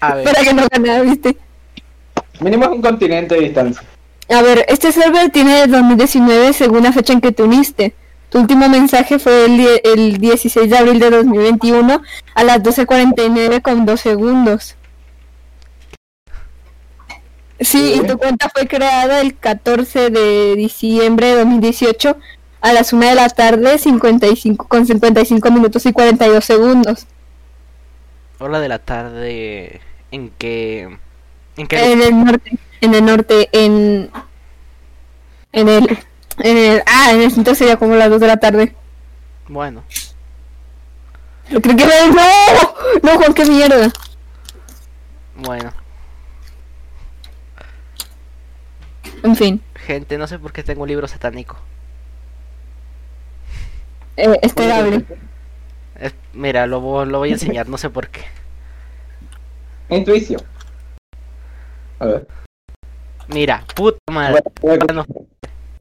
Para 0.00 0.42
que 0.42 0.52
no 0.52 0.66
gane, 0.68 1.02
¿viste? 1.02 1.36
Mínimo 2.40 2.64
es 2.64 2.70
un 2.70 2.82
continente 2.82 3.34
de 3.34 3.40
distancia. 3.42 3.82
A 4.28 4.42
ver, 4.42 4.64
este 4.68 4.92
server 4.92 5.30
tiene 5.30 5.66
2019 5.66 6.52
según 6.52 6.82
la 6.82 6.92
fecha 6.92 7.12
en 7.12 7.20
que 7.20 7.32
te 7.32 7.42
uniste. 7.42 7.94
Tu 8.28 8.38
último 8.40 8.68
mensaje 8.68 9.18
fue 9.18 9.44
el, 9.44 9.80
el 9.84 10.18
16 10.18 10.68
de 10.68 10.76
abril 10.76 10.98
de 10.98 11.10
2021 11.10 12.02
a 12.34 12.44
las 12.44 12.62
12.49 12.62 13.62
con 13.62 13.86
2 13.86 14.00
segundos. 14.00 14.76
Sí, 17.60 17.94
y 17.94 18.06
tu 18.06 18.18
cuenta 18.18 18.50
fue 18.50 18.66
creada 18.66 19.20
el 19.20 19.34
14 19.34 20.10
de 20.10 20.54
diciembre 20.56 21.28
de 21.28 21.36
2018 21.36 22.16
a 22.60 22.72
las 22.72 22.92
1 22.92 23.06
de 23.06 23.14
la 23.14 23.28
tarde 23.28 23.78
55 23.78 24.68
con 24.68 24.86
55 24.86 25.50
minutos 25.50 25.86
y 25.86 25.92
42 25.92 26.44
segundos. 26.44 27.06
hora 28.38 28.60
de 28.60 28.68
la 28.68 28.78
tarde 28.78 29.80
en 30.10 30.30
que... 30.30 30.98
En 31.56 32.02
el 32.02 32.24
norte, 32.24 32.58
en 32.80 32.94
el 32.94 33.04
norte, 33.04 33.48
en... 33.52 34.10
En 35.52 35.68
el... 35.68 35.98
En 36.38 36.56
el... 36.58 36.82
Ah, 36.86 37.12
en 37.12 37.22
el 37.22 37.30
centro 37.32 37.54
sería 37.54 37.76
como 37.78 37.94
las 37.94 38.10
2 38.10 38.20
de 38.20 38.26
la 38.26 38.36
tarde. 38.36 38.74
Bueno, 39.48 39.82
Creo 41.48 41.60
que 41.62 41.74
me... 41.74 41.84
¡No! 42.14 42.74
No, 43.02 43.16
Juan, 43.18 43.32
qué 43.34 43.44
mierda. 43.46 43.90
bueno. 45.36 45.72
En 49.22 49.34
fin, 49.36 49.62
Gente, 49.74 50.18
no 50.18 50.26
sé 50.26 50.38
por 50.38 50.52
qué 50.52 50.62
tengo 50.62 50.82
un 50.82 50.88
libro 50.88 51.06
satánico. 51.08 51.56
eh, 54.16 54.38
esperable. 54.42 55.04
Es- 55.98 56.14
mira, 56.32 56.66
lo, 56.66 57.04
lo 57.04 57.18
voy 57.18 57.30
a 57.30 57.32
enseñar, 57.34 57.68
no 57.68 57.78
sé 57.78 57.88
por 57.90 58.08
qué. 58.08 58.24
Intuición. 59.88 60.42
A 61.98 62.06
ver. 62.06 62.26
Mira, 63.28 63.64
puta 63.74 63.98
madre. 64.10 64.42
Bueno, 64.60 64.86
Ah, 64.88 64.92
no. 64.92 65.06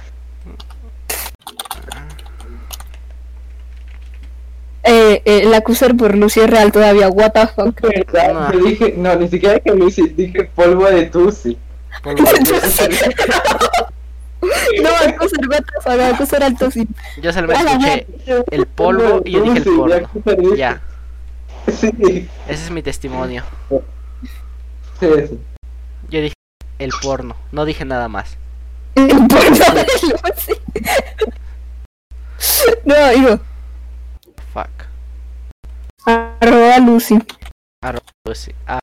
Eh, 4.88 5.24
eh, 5.26 5.42
el 5.44 5.52
acusar 5.54 5.96
por 5.98 6.16
Lucy 6.16 6.42
es 6.42 6.50
real 6.50 6.72
todavía. 6.72 7.10
What 7.10 7.32
the 7.32 7.48
fuck. 7.48 7.82
No. 8.14 8.52
Yo 8.54 8.60
dije, 8.60 8.94
no, 8.98 9.16
ni 9.16 9.28
siquiera 9.28 9.60
que 9.60 9.74
Lucy, 9.74 10.10
dije 10.10 10.44
polvo 10.56 10.86
de 10.86 11.08
Tusi. 11.08 11.58
Polvo 12.04 12.24
de- 12.24 12.32
no, 14.84 14.90
acusar, 14.90 15.50
what 15.50 15.64
the 15.64 15.82
fuck, 15.82 16.00
acusar 16.14 16.44
al 16.44 16.56
Tusi. 16.56 16.88
Yo 17.20 17.34
solamente 17.34 18.02
escuché 18.02 18.44
el 18.52 18.68
polvo 18.68 19.24
y 19.26 19.32
yo 19.32 19.42
dije 19.42 19.58
el 19.58 19.64
dice. 20.38 20.56
Ya, 20.58 20.80
Sí, 21.80 22.30
ese 22.48 22.64
es 22.66 22.72
mi 22.72 22.82
testimonio. 22.82 23.44
sí, 25.00 25.08
sí. 25.28 25.40
Yo 26.10 26.22
dije 26.22 26.34
el 26.80 26.92
porno, 27.02 27.36
no 27.52 27.66
dije 27.66 27.86
nada 27.86 28.08
más. 28.08 28.38
El 28.96 29.10
porno 29.28 29.66
de 29.74 29.86
Lucy. 30.04 30.54
No, 32.86 33.10
digo, 33.10 33.40
Fuck. 34.54 34.70
arroba 36.06 36.78
Lucy. 36.80 37.20
Pues 38.24 38.38
sí. 38.40 38.52
Ah, 38.68 38.80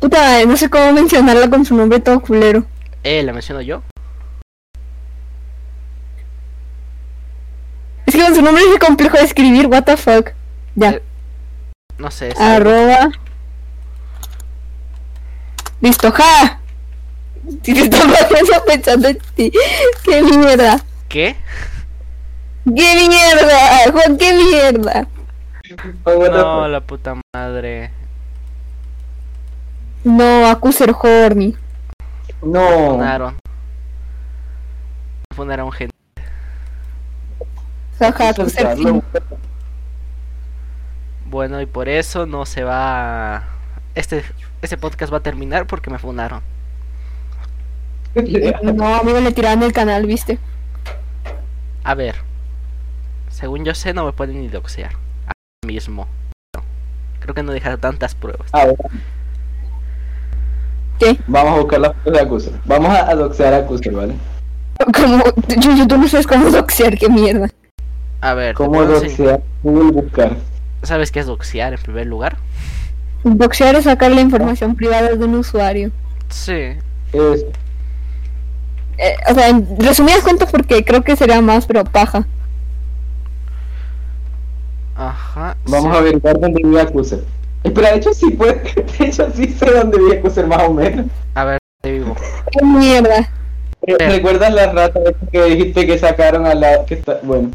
Puta, 0.00 0.44
no 0.44 0.56
sé 0.56 0.68
cómo 0.70 0.92
mencionarla 0.92 1.48
con 1.50 1.64
su 1.64 1.74
nombre 1.74 2.00
todo 2.00 2.20
culero. 2.20 2.64
eh, 3.04 3.22
¿la 3.22 3.32
menciono 3.32 3.60
yo? 3.60 3.82
Es 8.06 8.14
que 8.14 8.20
con 8.22 8.34
su 8.34 8.42
nombre 8.42 8.62
es 8.62 8.78
complejo 8.78 9.16
de 9.16 9.24
escribir, 9.24 9.66
what 9.66 9.84
the 9.84 9.96
fuck. 9.96 10.30
Ya. 10.76 10.90
Eh, 10.90 11.02
No 11.98 12.10
sé. 12.10 12.32
Arroba. 12.38 13.10
Listo, 15.80 16.12
ja. 16.12 16.60
Pensando 18.66 19.08
en 19.08 19.18
ti. 19.34 19.52
Qué 20.04 20.22
mierda. 20.22 20.80
¿Qué? 21.08 21.36
¡Qué 22.64 23.08
mierda! 23.08 23.92
Juan, 23.92 24.16
qué 24.18 24.32
mierda. 24.34 25.06
No, 26.04 26.12
fuck. 26.12 26.68
la 26.68 26.80
puta 26.80 27.14
madre. 27.34 27.92
No, 30.02 30.46
acuser 30.48 30.92
horny. 31.00 31.56
No. 32.42 32.90
Funaron. 32.90 33.36
Funaron 35.34 35.72
gente. 35.72 35.94
Jaja, 37.98 38.28
acuser. 38.30 38.76
Bueno, 41.28 41.60
y 41.60 41.66
por 41.66 41.88
eso 41.88 42.26
no 42.26 42.46
se 42.46 42.62
va. 42.62 43.44
Este, 43.94 44.24
este 44.62 44.76
podcast 44.76 45.12
va 45.12 45.18
a 45.18 45.22
terminar 45.22 45.66
porque 45.66 45.90
me 45.90 45.98
funaron. 45.98 46.40
No, 48.62 48.94
amigo, 48.94 49.20
le 49.20 49.32
tiraron 49.32 49.62
el 49.62 49.72
canal, 49.72 50.06
¿viste? 50.06 50.38
A 51.84 51.94
ver. 51.94 52.16
Según 53.28 53.64
yo 53.64 53.74
sé, 53.74 53.92
no 53.92 54.04
me 54.06 54.12
pueden 54.12 54.40
ni 54.40 54.48
doxear. 54.48 54.92
Ahora 55.24 55.66
mismo. 55.66 56.06
No. 56.54 56.62
Creo 57.20 57.34
que 57.34 57.42
no 57.42 57.52
deja 57.52 57.76
tantas 57.76 58.14
pruebas. 58.14 58.48
A 58.52 58.66
ver, 58.66 58.76
¿Qué? 60.98 61.18
vamos 61.26 61.52
a 61.52 61.60
buscar 61.60 61.80
la 61.80 61.92
foto 61.92 62.10
de 62.10 62.20
Accuser. 62.20 62.52
Vamos 62.64 62.96
a 62.96 63.14
doxear 63.14 63.52
a 63.52 63.56
Accuser, 63.58 63.92
¿vale? 63.92 64.14
Como, 64.94 65.24
yo, 65.58 65.76
yo, 65.76 65.86
tú 65.86 65.98
no 65.98 66.08
sabes 66.08 66.26
cómo 66.26 66.50
doxear, 66.50 66.96
qué 66.96 67.08
mierda. 67.10 67.48
A 68.20 68.32
ver, 68.34 68.54
¿Cómo 68.54 68.82
doxear? 68.84 69.42
Google 69.62 69.90
buscar. 70.02 70.36
¿Sabes 70.86 71.10
qué 71.10 71.20
es 71.20 71.26
doxear 71.26 71.72
en 71.74 71.80
primer 71.80 72.06
lugar? 72.06 72.36
Doxear 73.24 73.74
es 73.76 73.84
sacar 73.84 74.12
la 74.12 74.20
información 74.20 74.74
privada 74.76 75.08
de 75.14 75.24
un 75.24 75.34
usuario. 75.34 75.90
Sí. 76.28 76.76
Es, 77.12 77.44
Eh, 78.98 79.14
o 79.30 79.34
sea, 79.34 79.48
en 79.48 79.66
resumidas 79.78 80.22
cuentas 80.22 80.50
porque 80.50 80.84
creo 80.84 81.02
que 81.02 81.16
sería 81.16 81.40
más, 81.42 81.66
pero 81.66 81.84
paja. 81.84 82.26
Ajá. 84.96 85.56
vamos 85.66 85.90
sí. 85.90 85.96
a 85.96 85.98
averiguar 86.00 86.40
dónde 86.40 86.60
vive 86.64 86.80
Accuser. 86.80 87.24
Espera, 87.64 87.90
de 87.90 87.96
hecho 87.96 88.14
sí 88.14 88.30
puede, 88.30 88.54
de 88.98 89.06
hecho 89.06 89.28
sí 89.34 89.48
sé 89.48 89.70
dónde 89.70 89.98
vive 89.98 90.18
Accuser 90.18 90.46
más 90.46 90.62
o 90.62 90.72
menos. 90.72 91.06
A 91.34 91.44
ver, 91.44 91.58
te 91.82 91.92
vivo. 91.92 92.16
Qué 92.52 92.64
mierda. 92.64 93.28
Pero, 93.84 93.98
Pero- 93.98 94.12
¿Recuerdas 94.12 94.52
la 94.54 94.72
rata 94.72 95.00
que 95.30 95.44
dijiste 95.44 95.86
que 95.86 95.98
sacaron 95.98 96.46
a 96.46 96.54
la 96.54 96.84
que 96.86 96.94
está, 96.94 97.18
bueno, 97.22 97.50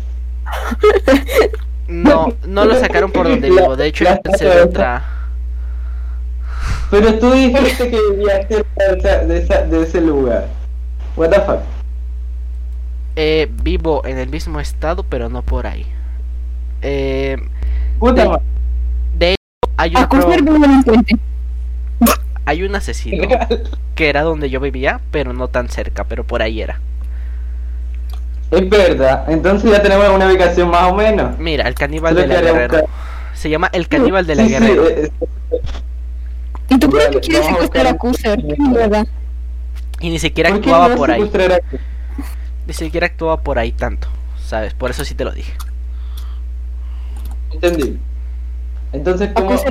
No, 1.87 2.33
no 2.47 2.65
lo 2.65 2.75
sacaron 2.79 3.11
por 3.11 3.27
donde 3.27 3.49
vivo. 3.49 3.75
De 3.75 3.87
hecho, 3.87 4.05
yo 4.05 4.21
pensé 4.21 4.45
de 4.45 4.61
otra. 4.61 5.03
pero 6.89 7.19
tú 7.19 7.31
dijiste 7.31 7.89
que 7.89 7.99
vivías 8.11 8.47
cerca 8.47 8.83
de, 8.91 8.97
esa- 8.97 9.23
de, 9.25 9.37
esa- 9.39 9.61
de 9.63 9.83
ese 9.83 10.01
lugar. 10.01 10.47
What 11.15 11.29
the 11.29 11.41
fuck? 11.41 11.59
Eh, 13.15 13.49
vivo 13.63 14.03
en 14.05 14.17
el 14.17 14.29
mismo 14.29 14.59
estado, 14.59 15.03
pero 15.03 15.27
no 15.29 15.41
por 15.41 15.67
ahí. 15.67 15.85
Eh, 16.81 17.37
De- 18.15 18.39
de 19.17 19.31
hecho, 19.31 19.73
hay 19.77 19.93
un, 19.95 20.09
hay 22.45 22.63
un 22.63 22.75
asesino 22.75 23.27
que 23.95 24.09
era 24.09 24.21
donde 24.23 24.49
yo 24.49 24.59
vivía, 24.59 25.01
pero 25.11 25.33
no 25.33 25.47
tan 25.49 25.69
cerca, 25.69 26.05
pero 26.05 26.23
por 26.25 26.41
ahí 26.41 26.61
era. 26.61 26.79
Es 28.51 28.69
verdad, 28.69 29.25
entonces 29.31 29.71
ya 29.71 29.81
tenemos 29.81 30.09
una 30.09 30.27
ubicación 30.27 30.69
más 30.69 30.91
o 30.91 30.95
menos. 30.95 31.37
Mira, 31.39 31.67
el 31.67 31.73
caníbal 31.73 32.13
de 32.15 32.27
la 32.27 32.41
guerrera. 32.41 32.67
buscar- 32.81 32.85
Se 33.33 33.49
llama 33.49 33.69
el 33.73 33.87
caníbal 33.87 34.27
de 34.27 34.35
la 34.35 34.43
Sí, 34.43 34.49
sí, 34.49 34.53
guerrera. 34.55 34.83
eh, 34.89 35.11
eh, 35.51 35.61
¿Y 36.69 36.77
tú 36.79 36.89
por 36.89 36.99
Vale, 36.99 37.11
qué 37.11 37.19
quieres 37.21 37.45
secuestrar 37.47 37.87
a? 37.87 37.97
Qué 37.97 38.55
mierda. 38.59 39.05
Y 40.01 40.09
ni 40.09 40.19
siquiera 40.19 40.49
¿por 40.49 40.61
qué 40.61 40.69
actuaba 40.69 40.89
no 40.89 40.95
por 40.97 41.11
ahí. 41.11 41.29
Ni 42.67 42.73
siquiera 42.73 43.07
actuaba 43.07 43.41
por 43.41 43.57
ahí 43.57 43.71
tanto. 43.71 44.07
¿Sabes? 44.45 44.73
Por 44.73 44.91
eso 44.91 45.05
sí 45.05 45.15
te 45.15 45.23
lo 45.23 45.31
dije. 45.31 45.53
Entendí. 47.53 47.97
Entonces, 48.93 49.29
¿cómo, 49.33 49.47
cómo 49.47 49.59
se 49.59 49.67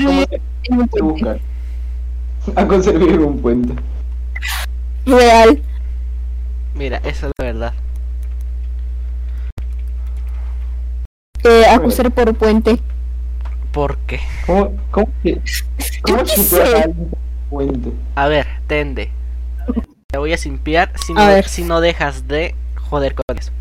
en 0.65 0.89
puente. 0.89 1.03
buscar? 1.03 1.41
A 2.57 2.67
conservar 2.67 3.19
un 3.21 3.39
puente. 3.41 3.75
Real. 5.07 5.63
Mira, 6.75 6.99
esa 7.05 7.27
es 7.27 7.33
la 7.39 7.45
verdad. 7.45 7.75
Eh, 11.45 11.65
Acuser 11.71 12.11
por 12.11 12.35
puente. 12.35 12.79
¿Por 13.73 13.97
qué? 13.99 14.21
¿Cómo, 14.47 14.73
cómo, 14.91 15.09
que- 15.23 15.41
cómo 16.03 16.27
sé. 16.27 16.93
puente? 17.49 17.93
A 18.15 18.27
ver, 18.29 18.47
tende. 18.67 19.11
Te 20.09 20.19
voy 20.19 20.33
a 20.33 20.37
simpiar 20.37 20.91
si 20.97 21.13
A 21.13 21.17
no, 21.17 21.27
ver. 21.27 21.47
si 21.49 21.63
no 21.63 21.81
dejas 21.81 22.27
de 22.27 22.55
joder 22.81 23.15
con 23.15 23.39
eso. 23.39 23.53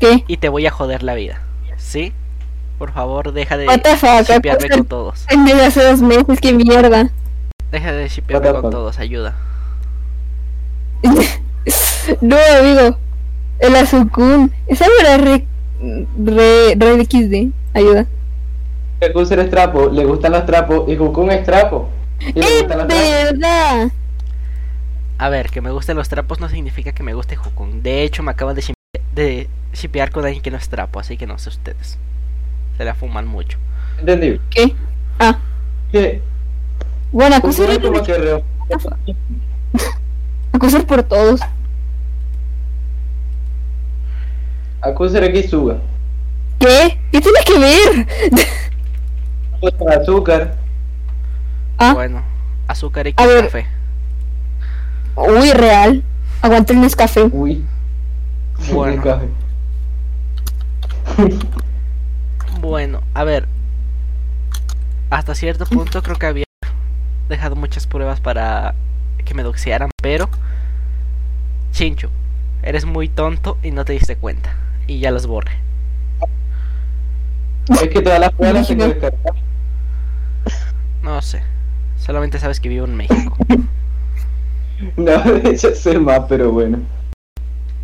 ¿Qué? 0.00 0.24
Y 0.26 0.38
te 0.38 0.48
voy 0.48 0.66
a 0.66 0.70
joder 0.70 1.02
la 1.02 1.14
vida. 1.14 1.42
¿Sí? 1.76 2.12
Por 2.78 2.92
favor, 2.92 3.32
deja 3.32 3.56
de 3.56 3.66
Acuser 3.68 4.70
con 4.70 4.84
todos. 4.86 5.24
desde 5.44 5.64
hace 5.66 5.84
dos 5.84 6.00
meses, 6.02 6.40
qué 6.40 6.52
mierda. 6.52 7.10
Deja 7.70 7.92
de 7.92 8.08
the 8.08 8.22
con 8.62 8.70
todos, 8.70 8.98
ayuda. 8.98 9.34
no, 12.20 12.36
amigo. 12.58 12.98
El 13.58 13.76
Azukun. 13.76 14.52
Esa 14.66 14.86
era 15.00 15.16
re, 15.18 15.46
re, 16.18 16.74
re 16.76 17.04
XD. 17.04 17.52
Ayuda. 17.74 18.06
Accuser 19.02 19.38
es 19.40 19.50
trapo, 19.50 19.88
le 19.88 20.04
gustan 20.04 20.32
los 20.32 20.46
trapos 20.46 20.88
y 20.90 20.96
Cocoon 20.96 21.30
es 21.30 21.44
trapo. 21.44 21.88
Y 22.20 22.32
le 22.32 22.40
¡Es 22.40 22.58
gustan 22.60 22.78
los 22.78 22.88
trapos. 22.88 23.06
verdad! 23.24 23.88
A 25.18 25.28
ver, 25.28 25.50
que 25.50 25.60
me 25.60 25.70
gusten 25.70 25.96
los 25.96 26.08
trapos 26.08 26.40
no 26.40 26.48
significa 26.48 26.92
que 26.92 27.02
me 27.02 27.14
guste 27.14 27.36
Jukun. 27.36 27.82
De 27.82 28.02
hecho, 28.02 28.22
me 28.22 28.30
acaban 28.30 28.54
de, 28.54 28.62
ship- 28.62 28.74
de 29.14 29.48
shipear 29.72 30.10
con 30.10 30.24
alguien 30.24 30.42
que 30.42 30.50
no 30.50 30.56
es 30.58 30.68
trapo, 30.68 31.00
así 31.00 31.16
que 31.16 31.26
no 31.26 31.38
sé 31.38 31.48
ustedes. 31.50 31.98
Se 32.76 32.84
la 32.84 32.94
fuman 32.94 33.26
mucho. 33.26 33.58
Entendido. 33.98 34.38
¿Qué? 34.50 34.74
Ah, 35.18 35.38
Que 35.92 36.20
bueno, 37.12 37.36
acusar, 37.36 37.68
acusar 40.52 40.86
por 40.86 41.02
todos. 41.02 41.40
Accuser 44.86 45.24
es 45.24 45.42
Kisuga. 45.42 45.76
¿Qué? 46.58 46.98
¿Qué 47.12 47.20
tiene 47.20 47.38
que 47.44 47.58
ver? 47.58 48.06
Con 49.78 49.92
azúcar. 49.92 50.56
ah, 51.78 51.92
Bueno, 51.94 52.22
azúcar 52.68 53.06
y 53.08 53.14
A 53.16 53.26
ver. 53.26 53.44
café. 53.44 53.66
uy, 55.16 55.52
real. 55.52 56.02
Aguanta 56.42 56.72
el 56.72 56.80
Nescafé. 56.80 57.24
Uy. 57.32 57.64
Bueno. 58.72 59.02
Café. 59.02 59.28
Bueno, 62.60 63.02
a 63.14 63.22
ver. 63.24 63.46
Hasta 65.10 65.34
cierto 65.34 65.66
punto 65.66 66.02
creo 66.02 66.16
que 66.16 66.26
había 66.26 66.44
dejado 67.28 67.54
muchas 67.54 67.86
pruebas 67.86 68.20
para 68.20 68.74
que 69.24 69.34
me 69.34 69.42
doxearan, 69.42 69.90
pero... 70.02 70.28
Chincho, 71.70 72.10
eres 72.62 72.84
muy 72.86 73.08
tonto 73.08 73.58
y 73.62 73.70
no 73.70 73.84
te 73.84 73.92
diste 73.92 74.16
cuenta. 74.16 74.56
Y 74.86 75.00
ya 75.00 75.10
los 75.10 75.26
borré. 75.26 75.52
Es 77.68 77.88
que 77.88 78.00
todas 78.00 78.20
las 78.20 78.32
pruebas 78.32 78.68
las 78.70 78.78
descargadas. 78.78 79.36
No 81.02 81.20
sé. 81.22 81.42
Solamente 81.98 82.38
sabes 82.38 82.60
que 82.60 82.68
vivo 82.68 82.86
en 82.86 82.96
México. 82.96 83.36
No, 84.96 85.18
de 85.22 85.52
hecho 85.52 85.74
sé 85.74 85.98
más, 85.98 86.20
pero 86.28 86.52
bueno. 86.52 86.78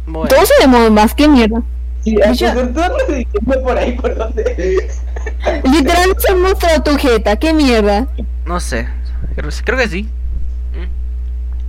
Bueno, 0.06 0.28
Todos 0.28 0.46
sabemos 0.58 0.90
más, 0.90 1.14
qué 1.14 1.26
mierda. 1.26 1.62
Sí, 2.04 2.16
Ya. 2.34 2.54
Diciendo 2.54 3.62
por 3.62 3.78
ahí 3.78 3.92
por 3.92 4.14
donde. 4.14 4.90
Literal 5.64 6.14
se 6.18 6.32
ha 6.32 6.34
mostrado 6.34 6.82
tu 6.82 6.98
jeta, 6.98 7.36
qué 7.36 7.54
mierda. 7.54 8.08
No 8.44 8.60
sé. 8.60 8.88
Creo, 9.34 9.50
creo 9.64 9.78
que 9.78 9.88
sí. 9.88 10.08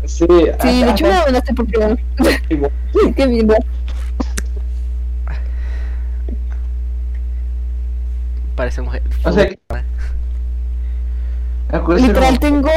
Sí, 0.05 0.25
Sí, 0.61 0.83
de 0.83 0.91
hecho 0.91 1.05
me 1.05 1.11
mandaste 1.11 1.53
por 1.53 1.65
privado. 1.67 1.97
igual. 2.49 2.71
Qué 3.15 3.27
mierda. 3.27 3.55
Parece 8.55 8.81
mujer. 8.81 9.01
O 9.23 9.31
sea 9.31 9.49
Literal 11.97 12.39
tengo 12.39 12.69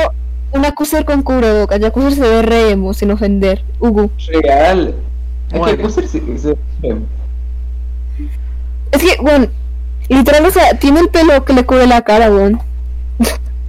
un 0.52 0.64
acuser 0.64 1.04
con 1.04 1.22
cubrebocas. 1.22 1.80
Y 1.80 1.84
acuser 1.84 2.12
se 2.14 2.20
ve 2.20 2.42
re 2.42 2.70
emo, 2.70 2.94
sin 2.94 3.10
ofender. 3.10 3.62
Ugu. 3.78 4.10
real. 4.42 4.94
Es 5.52 5.60
que 5.60 5.76
Bueno. 6.82 7.06
Es 8.92 9.02
que, 9.02 9.18
literal, 10.08 10.46
o 10.46 10.50
sea, 10.50 10.78
tiene 10.78 11.00
el 11.00 11.08
pelo 11.08 11.44
que 11.44 11.52
le 11.52 11.64
cubre 11.66 11.86
la 11.86 12.02
cara, 12.02 12.30
weón. 12.30 12.60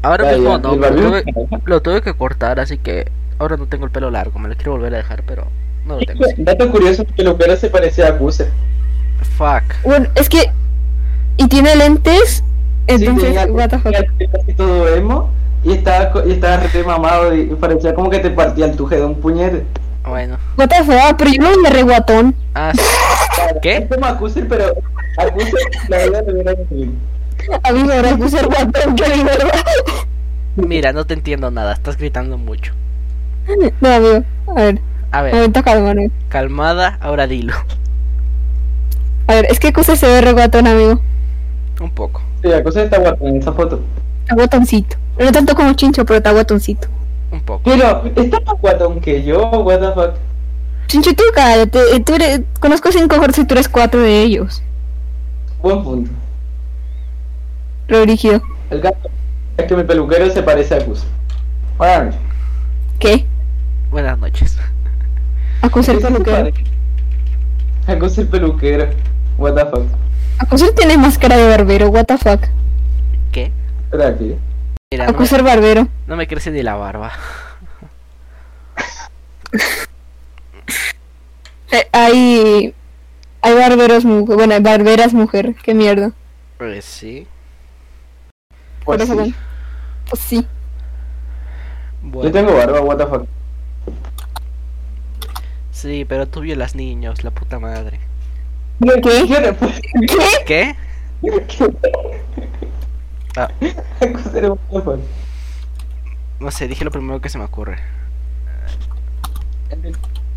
Ahora 0.03 0.23
Vaya, 0.25 0.37
mismo 0.37 0.57
no, 0.59 0.79
pero 0.79 0.95
tuve- 0.95 1.23
lo 1.65 1.81
tuve 1.81 2.01
que 2.01 2.13
cortar, 2.13 2.59
así 2.59 2.77
que 2.77 3.11
ahora 3.39 3.57
no 3.57 3.65
tengo 3.65 3.85
el 3.85 3.91
pelo 3.91 4.11
largo. 4.11 4.39
Me 4.39 4.47
lo 4.47 4.55
quiero 4.55 4.73
volver 4.73 4.93
a 4.93 4.97
dejar, 4.97 5.23
pero 5.23 5.47
no 5.85 5.95
lo 5.99 6.05
tengo. 6.05 6.23
Dato 6.37 6.71
curioso 6.71 7.03
que 7.05 7.23
lo 7.23 7.37
que 7.37 7.45
era 7.45 7.57
se 7.57 7.69
parecía 7.69 8.05
a 8.05 8.09
Acuser. 8.11 8.51
Fuck. 9.37 9.63
Bueno, 9.83 10.07
es 10.15 10.29
que. 10.29 10.51
Y 11.37 11.47
tiene 11.47 11.75
lentes. 11.75 12.43
Entonces, 12.87 13.29
sí, 13.29 13.35
tenía, 13.35 13.53
what 13.53 13.69
the 13.69 13.79
fuck. 13.79 13.93
así 13.95 14.53
todo 14.53 14.87
emo 14.95 15.29
y 15.63 15.73
estaba, 15.73 16.25
y 16.25 16.31
estaba 16.31 16.57
re 16.57 16.83
mamado 16.83 17.35
y 17.35 17.45
parecía 17.55 17.93
como 17.93 18.09
que 18.09 18.19
te 18.19 18.29
partía 18.29 18.65
el 18.65 18.75
tuje 18.75 18.95
de 18.95 19.05
un 19.05 19.15
puñete. 19.15 19.65
Bueno. 20.07 20.37
What 20.57 20.69
the 20.69 20.83
fuck, 20.83 21.17
pero 21.17 21.31
yo 21.31 21.41
lo 21.41 21.49
vi 21.61 21.69
re 21.69 21.83
guatón. 21.83 22.35
Ah, 22.55 22.71
sí. 22.73 22.81
¿Qué? 23.61 23.77
Es 23.77 23.89
como 23.89 24.05
Acuser, 24.05 24.47
pero 24.47 24.73
Acuser 25.17 25.59
la 25.89 25.97
verdad 25.97 26.23
le 26.25 26.33
hubiera 26.33 26.53
decir. 26.53 26.91
Amigo, 27.63 27.91
ahora 27.91 28.11
acuser 28.11 28.45
guatón, 28.47 28.95
que 28.95 29.15
mi 29.15 29.23
verdad. 29.23 29.51
Mira, 30.55 30.91
no 30.93 31.05
te 31.05 31.13
entiendo 31.13 31.51
nada. 31.51 31.73
Estás 31.73 31.97
gritando 31.97 32.37
mucho. 32.37 32.73
No, 33.81 33.93
amigo. 33.93 34.23
A 34.47 34.53
ver, 34.53 34.81
A 35.11 35.21
ver, 35.21 35.33
momento 35.35 35.63
calma, 35.63 35.93
¿no? 35.93 36.01
calmada, 36.29 36.97
ahora 37.01 37.27
dilo. 37.27 37.53
A 39.27 39.33
ver, 39.35 39.47
es 39.49 39.59
que 39.59 39.67
acuser 39.69 39.97
se 39.97 40.07
ve 40.07 40.21
re 40.21 40.33
guatón, 40.33 40.67
amigo. 40.67 41.01
Un 41.79 41.91
poco. 41.91 42.21
Sí, 42.41 42.51
Acuser 42.51 42.85
está 42.85 42.97
guapo 42.99 43.27
en 43.27 43.37
esa 43.37 43.51
foto. 43.53 43.79
Está 44.21 44.35
guatoncito. 44.35 44.95
No 45.19 45.31
tanto 45.31 45.55
como 45.55 45.73
chincho, 45.73 46.05
pero 46.05 46.17
está 46.17 46.31
guatoncito. 46.31 46.87
Un 47.31 47.41
poco. 47.41 47.61
Pero 47.65 48.03
está 48.15 48.39
más 48.41 48.61
guatón 48.61 48.99
que 48.99 49.23
yo, 49.23 49.49
what 49.49 49.79
the 49.79 49.91
fuck. 49.93 50.15
Chincho, 50.87 51.13
tú 51.13 51.23
cállate. 51.35 51.99
Tú 52.01 52.15
eres, 52.15 52.41
conozco 52.59 52.91
cinco 52.91 53.15
Jorge 53.17 53.41
y 53.41 53.45
tú 53.45 53.53
eres 53.53 53.67
cuatro 53.67 53.99
de 54.01 54.21
ellos. 54.21 54.61
Buen 55.61 55.83
punto. 55.83 56.11
Rígido. 57.87 58.41
El 58.69 58.81
caso 58.81 58.95
es 59.57 59.65
que 59.65 59.75
mi 59.75 59.83
peluquero 59.83 60.29
se 60.29 60.43
parece 60.43 60.75
a 60.75 60.77
Acuser. 60.77 61.07
Buenas 61.77 62.05
noches. 62.05 62.19
¿Qué? 62.99 63.25
Buenas 63.91 64.17
noches. 64.19 64.57
Acuser 65.61 65.95
¿Qué 65.95 66.01
se 66.01 66.07
peluquero. 66.07 66.37
parece? 66.37 66.63
Acuser 67.87 68.27
peluquero. 68.29 68.87
What 69.37 69.53
the 69.55 69.65
fuck. 69.65 69.83
Acuser 70.39 70.71
tiene 70.73 70.97
máscara 70.97 71.35
de 71.37 71.47
barbero, 71.47 71.89
what 71.89 72.05
the 72.05 72.17
fuck. 72.17 72.41
¿Qué? 73.31 73.51
Espera 73.85 74.07
aquí. 74.09 74.35
Mira, 74.91 75.05
no 75.05 75.11
me, 75.11 75.15
Acuser 75.17 75.43
barbero. 75.43 75.87
no 76.07 76.15
me 76.15 76.27
crece 76.27 76.51
ni 76.51 76.63
la 76.63 76.75
barba. 76.75 77.11
Eh, 81.71 81.87
hay. 81.91 82.73
Hay 83.41 83.53
barberos 83.53 84.05
mujer. 84.05 84.35
Bueno, 84.37 84.53
hay 84.53 84.61
barberas 84.61 85.13
mujer. 85.13 85.53
Qué 85.61 85.73
mierda. 85.73 86.11
Pues 86.57 86.85
sí. 86.85 87.27
Pues 88.85 89.01
sí. 89.01 89.13
bueno. 89.13 89.33
Pues 90.09 90.21
sí. 90.21 90.47
Yo 92.01 92.31
tengo 92.31 92.53
barba, 92.55 92.79
what 92.81 92.97
the 92.97 93.05
fuck. 93.05 93.27
sí, 95.71 96.05
pero 96.05 96.27
tú 96.27 96.39
violas 96.39 96.73
niños, 96.73 97.23
la 97.25 97.31
puta 97.31 97.59
madre. 97.59 97.99
¿Qué? 98.79 99.27
Yo 99.27 99.41
después. 99.41 99.79
¿Qué? 100.45 100.45
¿Qué? 100.45 100.75
Ah, 103.35 103.49
no 106.39 106.51
sé, 106.51 106.67
dije 106.67 106.83
lo 106.85 106.91
primero 106.91 107.19
que 107.21 107.29
se 107.29 107.37
me 107.37 107.43
ocurre. 107.45 107.77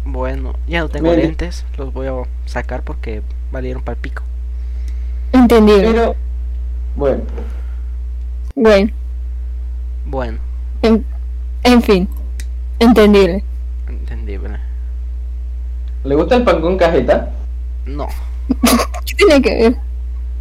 Bueno, 0.05 0.55
ya 0.67 0.81
no 0.81 0.89
tengo 0.89 1.11
Mire. 1.11 1.23
lentes, 1.25 1.65
los 1.77 1.93
voy 1.93 2.07
a 2.09 2.13
sacar 2.47 2.83
porque 2.83 3.23
valieron 3.53 3.83
para 3.83 3.99
pico. 4.01 4.23
Entendido. 5.33 5.79
Pero. 5.93 6.17
Bueno. 6.97 7.23
Bueno, 8.57 8.91
Bueno, 10.07 10.39
en, 10.83 11.05
en 11.63 11.83
fin. 11.83 12.09
Entendible. 12.79 13.45
entendible. 13.89 14.59
¿Le 16.05 16.15
gusta 16.15 16.37
el 16.37 16.45
pan 16.45 16.61
con 16.61 16.77
cajeta? 16.77 17.31
No, 17.87 18.09
¿Qué 19.07 19.15
tiene 19.17 19.43
que 19.43 19.55
ver? 19.55 19.77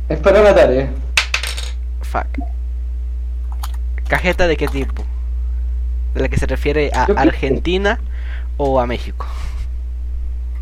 Es 0.09 0.19
para 0.19 0.41
la 0.41 0.55
tarea. 0.55 0.89
fuck. 2.01 2.27
¿Cajeta 4.07 4.47
de 4.47 4.57
qué 4.57 4.67
tipo? 4.67 5.03
¿De 6.15 6.21
la 6.21 6.29
que 6.29 6.37
se 6.37 6.47
refiere 6.47 6.89
a. 6.93 7.03
Argentina 7.03 7.99
o 8.57 8.79
a 8.79 8.87
México? 8.87 9.25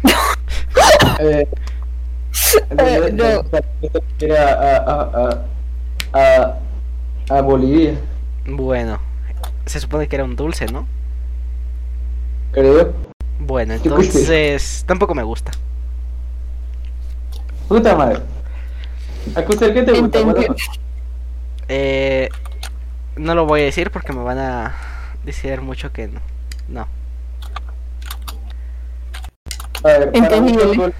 Eh, 1.20 1.48
Eh, 2.78 3.12
no. 3.14 3.44
Era 4.20 4.54
a, 4.54 4.78
a, 4.78 5.40
a, 6.14 6.58
a, 7.32 7.38
a 7.38 7.42
Bolivia, 7.42 7.96
Bueno, 8.46 9.00
se 9.66 9.80
supone 9.80 10.08
que 10.08 10.16
era 10.16 10.26
un 10.26 10.36
dulce, 10.36 10.68
¿no? 10.68 10.88
creo. 12.52 12.94
Bueno, 13.40 13.74
entonces 13.76 14.84
tampoco 14.88 15.16
me 15.16 15.24
gusta. 15.24 15.52
Puta 17.68 17.96
madre. 17.96 18.20
Acusar, 19.36 19.74
¿qué 19.74 19.84
te 19.84 20.00
gusta? 20.00 20.20
Eh, 21.68 22.30
no 23.18 23.36
lo 23.36 23.46
voy 23.46 23.62
a 23.62 23.66
decir 23.66 23.92
porque 23.92 24.14
me 24.14 24.24
van 24.24 24.38
a 24.38 24.76
decir 25.24 25.62
mucho 25.62 25.92
que 25.92 26.08
no. 26.08 26.20
No. 26.70 26.88
A 29.84 29.88
ver, 29.88 30.12
para 30.12 30.26
Entendible. 30.26 30.66
poco, 30.76 30.92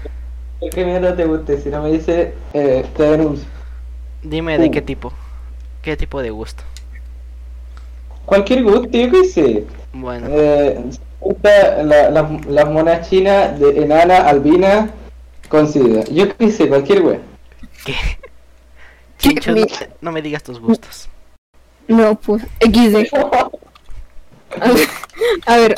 ¿Qué 0.72 0.84
mierda 0.84 1.16
te 1.16 1.24
guste? 1.24 1.60
Si 1.60 1.68
no 1.70 1.82
me 1.82 1.90
dice, 1.92 2.34
eh, 2.52 2.84
te 2.96 3.02
denuncio. 3.02 3.46
Dime 4.22 4.58
de 4.58 4.66
Uh. 4.66 4.70
qué 4.70 4.82
tipo. 4.82 5.12
¿Qué 5.82 5.96
tipo 5.96 6.20
de 6.20 6.30
gusto? 6.30 6.64
Cualquier 8.26 8.62
gusto, 8.64 8.88
yo 8.92 9.10
qué 9.10 9.24
sé. 9.24 9.64
Bueno, 9.92 10.26
Eh, 10.30 10.78
gusta 11.20 11.82
la, 11.82 12.10
la- 12.10 12.40
las 12.48 12.68
monas 12.70 13.08
chinas 13.08 13.58
de 13.58 13.82
enana, 13.82 14.28
albina, 14.28 14.90
con 15.48 15.66
sida. 15.68 16.04
Yo 16.04 16.36
qué 16.36 16.50
sé, 16.50 16.68
cualquier 16.68 17.02
wea. 17.02 17.20
¿qué? 17.84 17.94
Chincho, 19.18 19.52
no, 19.52 19.66
no 20.00 20.12
me 20.12 20.22
digas 20.22 20.42
tus 20.42 20.60
gustos. 20.60 21.08
No, 21.88 22.14
pues, 22.14 22.42
XD. 22.60 23.08
A 24.60 24.68
ver, 24.72 24.88
a 25.46 25.56
ver, 25.58 25.74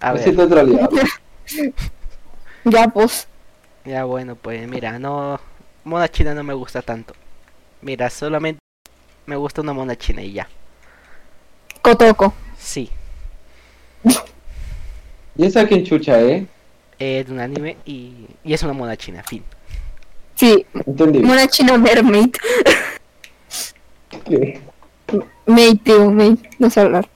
A 0.00 0.12
ver, 0.14 0.34
ya 2.64 2.88
pues. 2.88 3.28
ya 3.84 4.04
bueno, 4.04 4.36
pues 4.36 4.66
mira, 4.68 4.98
no. 4.98 5.38
Mona 5.84 6.08
china 6.08 6.34
no 6.34 6.42
me 6.42 6.54
gusta 6.54 6.80
tanto. 6.80 7.14
Mira, 7.82 8.08
solamente 8.08 8.60
me 9.26 9.36
gusta 9.36 9.60
una 9.60 9.74
mona 9.74 9.96
china 9.96 10.22
y 10.22 10.32
ya. 10.32 10.48
Cotoco. 11.82 12.32
Sí, 12.58 12.90
Y 15.36 15.46
esa 15.46 15.66
que 15.66 15.82
chucha, 15.82 16.20
¿eh? 16.20 16.46
Es 17.02 17.26
de 17.26 17.32
un 17.32 17.40
anime 17.40 17.76
y, 17.84 18.26
y 18.44 18.52
es 18.52 18.62
una 18.62 18.72
mona 18.72 18.96
china, 18.96 19.22
fin. 19.22 19.42
Sí, 20.34 20.66
Entendí. 20.86 21.18
una 21.20 21.46
china 21.48 21.76
mermaid. 21.78 22.30
¿Qué? 24.24 24.60
Maid, 25.46 25.78
tío, 25.82 26.10
maid. 26.10 26.38
No 26.58 26.70
sé 26.70 26.80
hablar. 26.80 27.08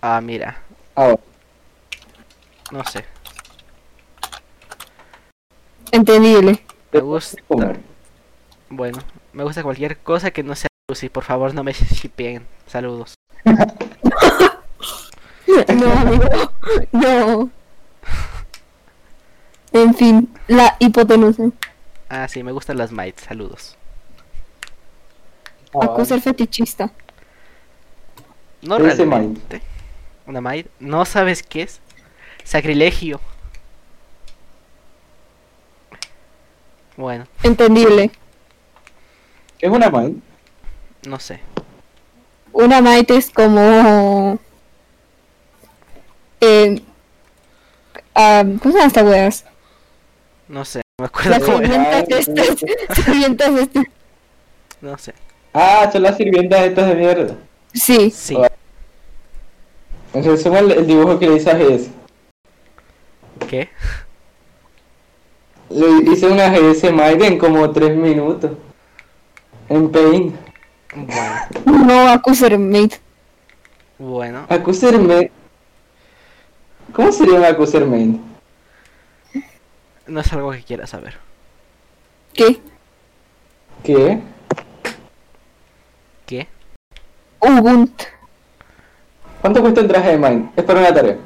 Ah, 0.00 0.20
mira, 0.20 0.62
Ahora. 0.94 1.18
no 2.72 2.84
sé. 2.84 3.04
Entendible. 5.92 6.62
Me 6.92 7.00
gusta. 7.00 7.36
Bueno, 8.68 8.98
me 9.32 9.42
gusta 9.44 9.62
cualquier 9.62 9.98
cosa 9.98 10.30
que 10.30 10.42
no 10.42 10.54
sea 10.54 10.68
Lucy. 10.88 11.08
Por 11.08 11.24
favor, 11.24 11.52
no 11.54 11.64
me 11.64 11.72
shippeen. 11.72 12.46
Saludos. 12.66 13.14
No, 15.74 15.92
amigo. 15.92 16.24
No. 16.92 17.50
En 19.72 19.94
fin, 19.94 20.32
la 20.48 20.76
hipotenusa. 20.78 21.44
Ah, 22.08 22.26
sí, 22.28 22.42
me 22.42 22.52
gustan 22.52 22.76
las 22.78 22.90
mites. 22.92 23.24
Saludos. 23.24 23.76
Ah, 25.74 25.84
Acusar 25.84 26.20
fetichista. 26.20 26.90
No 28.62 28.76
¿Qué 28.76 28.82
dice 28.84 29.04
realmente. 29.04 29.62
Una 30.26 30.40
mite. 30.40 30.70
¿No 30.80 31.04
sabes 31.04 31.42
qué 31.42 31.62
es? 31.62 31.80
Sacrilegio. 32.44 33.20
Bueno, 36.96 37.26
Entendible. 37.42 38.10
¿Qué 39.58 39.66
es 39.66 39.72
una 39.72 39.88
mind? 39.90 40.20
no 41.06 41.18
sé. 41.18 41.40
Una 42.52 42.80
Might 42.80 43.10
es 43.10 43.30
como. 43.30 44.38
Eh, 46.40 46.82
ah, 48.14 48.42
¿Cómo 48.44 48.72
se 48.72 48.78
llama 48.78 48.86
esta 48.86 49.02
weas? 49.04 49.44
No 50.50 50.64
sé. 50.64 50.82
No 50.98 51.04
me 51.04 51.06
acuerdo 51.06 51.30
Las 51.30 51.42
cómo 51.44 51.58
era. 51.60 51.68
sirvientas 52.04 52.28
estas. 52.28 52.96
Sirvientas 53.04 53.54
estas. 53.60 53.84
No 54.80 54.98
sé. 54.98 55.14
Ah, 55.54 55.88
son 55.92 56.02
las 56.02 56.16
sirvientas 56.16 56.60
estas 56.62 56.88
de 56.88 56.94
mierda. 56.96 57.36
Sí. 57.72 58.10
Sí. 58.10 58.36
En 60.12 60.24
resumen, 60.24 60.64
el, 60.64 60.72
el 60.72 60.86
dibujo 60.88 61.18
que 61.20 61.28
le 61.28 61.36
hice 61.36 61.50
a 61.50 61.54
GS. 61.54 61.88
¿Qué? 63.48 63.68
Le 65.68 66.12
hice 66.12 66.26
una 66.26 66.48
GS 66.50 66.90
Mind 66.92 67.22
en 67.22 67.38
como 67.38 67.70
3 67.70 67.96
minutos. 67.96 68.50
En 69.68 69.88
Paint. 69.92 70.34
Bueno. 70.96 71.84
No, 71.86 72.08
Accuser 72.08 72.58
Mate. 72.58 72.98
Bueno. 73.98 74.46
Accuser 74.48 74.98
Main. 74.98 75.30
¿Cómo 76.92 77.12
sería 77.12 77.34
un 77.34 77.44
Accuser 77.44 77.86
Main? 77.86 78.20
No 80.10 80.20
es 80.20 80.32
algo 80.32 80.50
que 80.50 80.64
quiera 80.64 80.88
saber. 80.88 81.14
¿Qué? 82.34 82.60
¿Qué? 83.84 84.20
¿Qué? 86.26 86.48
Ubuntu. 87.38 88.04
¿Cuánto 89.40 89.60
cuesta 89.60 89.80
el 89.82 89.86
traje 89.86 90.10
de 90.10 90.18
Mind? 90.18 90.50
Es 90.56 90.64
para 90.64 90.80
una 90.80 90.92
tarea. 90.92 91.16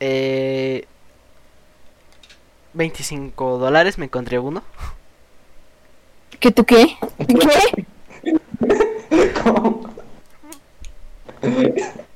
Eh... 0.00 0.84
25 2.74 3.58
dólares, 3.58 3.98
me 3.98 4.06
encontré 4.06 4.40
uno. 4.40 4.64
¿Qué 6.40 6.50
tú 6.50 6.64
qué? 6.64 6.96
¿Qué? 7.28 7.86
¿Cómo? 9.44 9.94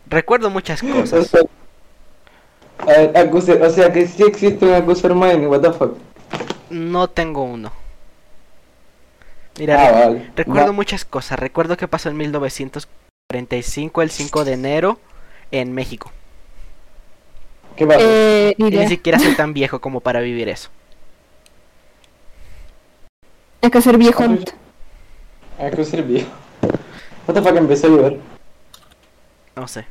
Recuerdo 0.09 0.51
muchas 0.51 0.83
cosas. 0.83 1.31
A 2.87 3.67
o 3.67 3.71
sea 3.71 3.93
que 3.93 4.07
sí 4.07 4.23
existe 4.23 4.65
un 4.67 4.73
Accuser 4.75 5.15
Mind, 5.15 5.47
what 5.47 5.61
the 5.61 5.73
fuck. 5.73 5.97
No 6.71 7.09
tengo 7.09 7.43
uno. 7.43 7.73
Mira, 9.59 9.75
Ah, 9.83 9.91
re- 9.91 9.93
vale. 10.07 10.31
recuerdo 10.37 10.67
Va- 10.69 10.73
muchas 10.73 11.05
cosas. 11.05 11.39
Recuerdo 11.39 11.77
que 11.77 11.89
pasó 11.89 12.09
en 12.09 12.17
1945, 12.17 14.03
el 14.03 14.11
5 14.11 14.45
de 14.45 14.53
enero, 14.53 14.99
en 15.51 15.73
México. 15.73 16.11
¿Qué 17.77 17.87
pasa? 17.87 18.01
Eh, 18.03 18.55
ni 18.59 18.69
Y 18.69 18.71
ni 18.71 18.77
idea. 18.77 18.89
siquiera 18.89 19.19
soy 19.19 19.35
tan 19.35 19.53
viejo 19.53 19.81
como 19.81 20.01
para 20.01 20.21
vivir 20.21 20.49
eso. 20.49 20.71
Hay 23.63 23.71
que 23.71 23.83
ser 23.83 23.99
viejo. 23.99 24.25
Accuser 25.59 26.03
viejo. 26.03 26.31
What 27.27 27.35
the 27.35 27.43
fuck 27.43 27.57
empezó 27.57 27.87
a 27.87 27.91
llover. 27.91 28.19
No 29.57 29.69
sé. 29.69 29.85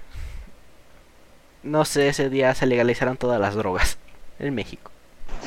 No 1.64 1.86
sé, 1.86 2.08
ese 2.08 2.30
día 2.30 2.54
se 2.56 2.66
legalizaron 2.66 3.18
todas 3.18 3.40
las 3.40 3.56
drogas 3.56 3.98
en 4.40 4.56
México. 4.56 4.92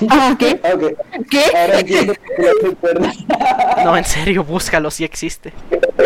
Ah, 0.09 0.37
¿qué? 0.39 0.61
Ok, 0.73 1.29
¿Qué? 1.31 1.45
ahora 1.57 1.81
entiendo 1.81 2.15
recuerdas. 2.63 3.17
No, 3.85 3.97
en 3.97 4.05
serio, 4.05 4.45
búscalo, 4.45 4.91
sí 4.91 5.05
existe. 5.05 5.53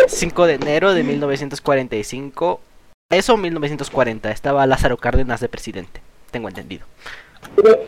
5 0.07 0.45
de 0.45 0.53
enero 0.55 0.93
de 0.93 1.03
1945. 1.03 2.61
Eso 3.09 3.37
1940. 3.37 4.31
Estaba 4.31 4.65
Lázaro 4.65 4.97
Cárdenas 4.97 5.39
de 5.39 5.49
presidente. 5.49 6.01
Tengo 6.31 6.49
entendido. 6.49 6.85
Pero, 7.55 7.79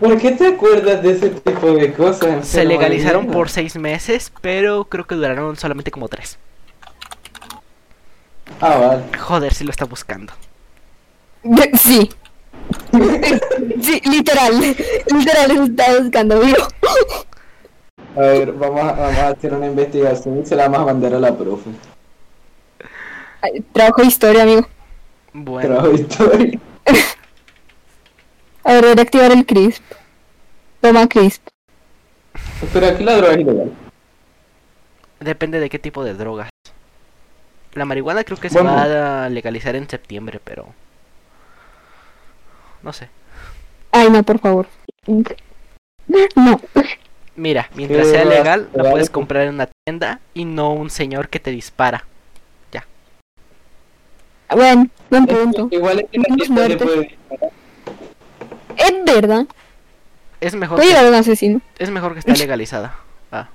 ¿por 0.00 0.18
qué 0.18 0.32
te 0.32 0.46
acuerdas 0.46 1.02
de 1.02 1.12
ese 1.12 1.30
tipo 1.30 1.72
de 1.72 1.92
cosas? 1.92 2.46
Se 2.46 2.64
legalizaron 2.64 3.28
por 3.28 3.48
6 3.48 3.76
meses, 3.76 4.32
pero 4.40 4.84
creo 4.84 5.06
que 5.06 5.14
duraron 5.14 5.56
solamente 5.56 5.90
como 5.90 6.08
3. 6.08 6.38
Ah, 8.60 8.76
vale. 8.76 9.18
Joder, 9.18 9.54
si 9.54 9.64
lo 9.64 9.70
está 9.70 9.84
buscando. 9.84 10.32
Sí. 11.74 12.10
Sí, 13.80 14.00
literal. 14.10 14.58
Literal, 14.60 15.50
estaba 15.70 16.00
buscando 16.00 16.40
vivo. 16.40 16.66
A 18.16 18.20
ver, 18.20 18.52
vamos 18.52 18.80
a, 18.80 18.92
vamos 18.92 19.18
a 19.18 19.28
hacer 19.28 19.54
una 19.54 19.66
investigación 19.66 20.40
y 20.40 20.46
se 20.46 20.56
la 20.56 20.64
vamos 20.68 20.80
a 20.80 20.92
mandar 20.92 21.14
a 21.14 21.20
la 21.20 21.36
profe. 21.36 21.70
Ay, 23.42 23.60
Trabajo 23.72 24.00
de 24.02 24.08
historia, 24.08 24.42
amigo. 24.42 24.66
Bueno, 25.32 25.68
Trabajo 25.68 25.88
de 25.88 25.94
historia. 26.02 26.60
A 28.64 28.72
ver, 28.72 28.82
voy 28.84 28.94
a 28.98 29.02
activar 29.02 29.30
el 29.32 29.46
CRISP. 29.46 29.82
Toma 30.80 31.06
CRISP. 31.06 31.42
Pero 32.72 32.86
aquí 32.86 33.04
la 33.04 33.16
droga 33.16 33.32
es 33.34 33.40
ilegal. 33.40 33.72
depende 35.20 35.60
de 35.60 35.68
qué 35.70 35.78
tipo 35.78 36.02
de 36.04 36.14
drogas. 36.14 36.48
La 37.74 37.84
marihuana 37.84 38.24
creo 38.24 38.38
que 38.38 38.48
se 38.48 38.58
Bueno. 38.60 38.74
va 38.74 39.26
a 39.26 39.28
legalizar 39.28 39.76
en 39.76 39.88
septiembre, 39.88 40.40
pero... 40.42 40.66
No 42.86 42.92
sé. 42.92 43.08
Ay, 43.90 44.10
no, 44.10 44.22
por 44.22 44.38
favor. 44.38 44.68
No. 45.08 46.60
Mira, 47.34 47.68
mientras 47.74 48.06
¿Qué 48.06 48.12
sea 48.12 48.24
legal, 48.24 48.68
la 48.74 48.84
puedes 48.84 49.08
pues. 49.08 49.10
comprar 49.10 49.42
en 49.48 49.54
una 49.54 49.68
tienda 49.84 50.20
y 50.34 50.44
no 50.44 50.72
un 50.72 50.88
señor 50.88 51.28
que 51.28 51.40
te 51.40 51.50
dispara. 51.50 52.04
Bueno, 54.48 54.88
buen 55.10 55.26
punto. 55.26 55.68
Igual 55.72 55.98
es 55.98 56.10
que 56.12 56.18
la 56.20 56.68
le 56.68 56.76
puede 56.76 57.00
disparar. 57.00 57.50
Es 58.76 59.04
verdad. 59.04 59.46
Es 60.40 60.54
mejor, 60.54 60.78
Voy 60.78 60.86
a 60.86 60.88
que, 60.88 60.94
llevar 60.94 61.06
a 61.06 61.08
un 61.08 61.14
asesino. 61.16 61.60
es 61.80 61.90
mejor 61.90 62.12
que 62.12 62.20
esté 62.20 62.36
legalizada. 62.36 62.94
Ah. 63.32 63.48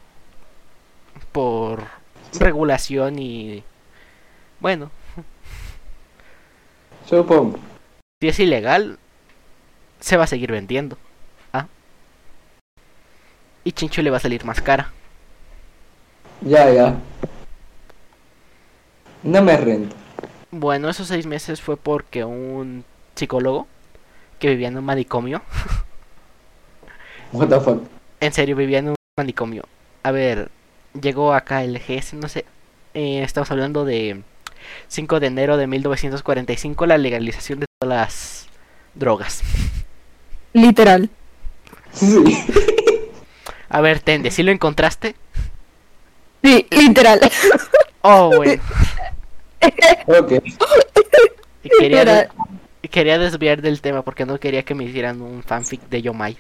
Por 1.32 1.86
regulación 2.38 3.18
y... 3.18 3.64
Bueno, 4.60 4.92
Supongo. 7.08 7.58
si 8.20 8.28
es 8.28 8.38
ilegal, 8.42 9.00
se 10.02 10.18
va 10.18 10.26
a 10.26 10.28
seguir 10.28 10.52
vendiendo. 10.52 10.98
Ah. 11.54 11.68
Y 13.64 13.72
Chincho 13.72 14.02
le 14.02 14.10
va 14.10 14.18
a 14.18 14.22
salir 14.22 14.44
más 14.44 14.60
cara. 14.62 14.92
Ya, 16.42 16.70
ya. 16.70 16.96
No 19.24 19.42
me 19.42 19.56
rento. 19.56 19.96
Bueno, 20.50 20.90
esos 20.90 21.08
seis 21.08 21.26
meses 21.26 21.62
fue 21.62 21.78
porque 21.78 22.26
un 22.26 22.84
psicólogo 23.16 23.68
que 24.40 24.50
vivía 24.50 24.68
en 24.68 24.78
un 24.78 24.84
manicomio, 24.84 25.42
What 27.32 27.48
the 27.48 27.60
fuck. 27.60 27.84
en 28.20 28.34
serio 28.34 28.56
vivía 28.56 28.80
en 28.80 28.90
un 28.90 28.96
manicomio. 29.16 29.64
A 30.04 30.12
ver, 30.12 30.50
llegó 31.00 31.34
acá 31.34 31.64
el 31.64 31.80
GS, 31.80 32.16
no 32.16 32.28
sé, 32.28 32.46
eh, 32.96 33.22
estamos 33.22 33.52
hablando 33.52 33.86
de 33.86 34.24
5 34.88 35.20
de 35.20 35.28
enero 35.28 35.58
de 35.58 35.68
1945, 35.68 36.86
la 36.88 36.98
legalización 36.98 37.60
de 37.60 37.68
todas 37.80 37.96
las 37.96 38.48
drogas. 38.96 39.44
Literal. 40.54 41.10
Sí. 41.94 42.24
A 43.70 43.82
ver, 43.82 44.00
Tende, 44.00 44.32
¿sí 44.32 44.44
lo 44.44 44.52
encontraste? 44.52 45.16
Sí, 46.44 46.66
literal. 46.72 47.20
Oh, 48.02 48.32
bueno. 48.36 48.62
Ok. 50.08 50.44
Quería, 51.80 52.04
de- 52.04 52.30
quería 52.90 53.20
desviar 53.20 53.62
del 53.62 53.80
tema 53.82 54.02
porque 54.02 54.26
no 54.26 54.40
quería 54.40 54.64
que 54.64 54.74
me 54.74 54.86
hicieran 54.86 55.22
un 55.22 55.44
fanfic 55.44 55.82
de 55.90 56.02
Yomai. 56.02 56.38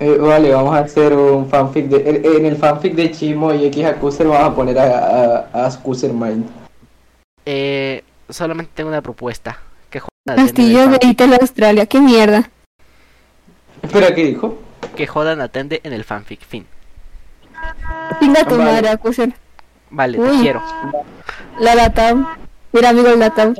Eh, 0.00 0.16
vale, 0.18 0.52
vamos 0.52 0.74
a 0.74 0.80
hacer 0.80 1.12
un 1.12 1.48
fanfic 1.48 1.86
de... 1.86 2.20
En, 2.36 2.46
el 2.46 2.56
fanfic 2.56 2.94
de 2.94 3.10
Chimo 3.10 3.52
y 3.52 3.66
X 3.66 3.84
Accuser 3.86 4.26
vamos 4.26 4.52
a 4.52 4.54
poner 4.54 4.78
a, 4.78 5.46
a, 5.52 5.66
a 5.66 5.80
Mind. 6.12 6.48
Eh, 7.46 8.02
solamente 8.28 8.72
tengo 8.74 8.90
una 8.90 9.02
propuesta. 9.02 9.58
Que 9.94 10.00
jodan 10.00 10.10
a 10.26 10.34
Tende 10.34 10.40
en 10.40 10.40
el 10.40 10.46
Castillo 10.48 10.88
de. 10.98 11.06
Itel 11.06 11.34
Australia. 11.34 11.86
Qué 11.86 12.00
mierda. 12.00 12.50
Espera, 13.80 14.12
¿qué 14.12 14.24
dijo? 14.24 14.58
Que 14.96 15.06
jodan 15.06 15.40
a 15.40 15.46
Tende 15.48 15.80
en 15.84 15.92
el 15.92 16.02
fanfic. 16.02 16.40
Fin. 16.44 16.66
Chinga 18.18 18.42
tu 18.44 18.56
Vale. 18.58 18.72
madre, 18.72 18.88
Acuser. 18.88 19.32
Vale, 19.90 20.18
te 20.18 20.24
Uy. 20.24 20.38
quiero. 20.40 20.60
La 21.60 21.76
Latam. 21.76 22.26
Mira, 22.72 22.88
amigo, 22.88 23.06
el 23.08 23.20
Latam. 23.20 23.54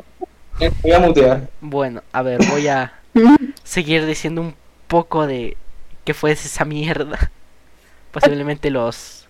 Eh, 0.58 0.72
Voy 0.82 0.92
a 0.92 0.98
mutear. 0.98 1.48
Bueno, 1.60 2.02
a 2.12 2.22
ver, 2.22 2.40
voy 2.50 2.66
a 2.66 2.92
seguir 3.62 4.04
diciendo 4.06 4.40
un 4.40 4.56
poco 4.88 5.28
de 5.28 5.56
qué 6.04 6.14
fue 6.14 6.32
esa 6.32 6.64
mierda. 6.64 7.30
Posiblemente 8.10 8.70
los 8.70 9.28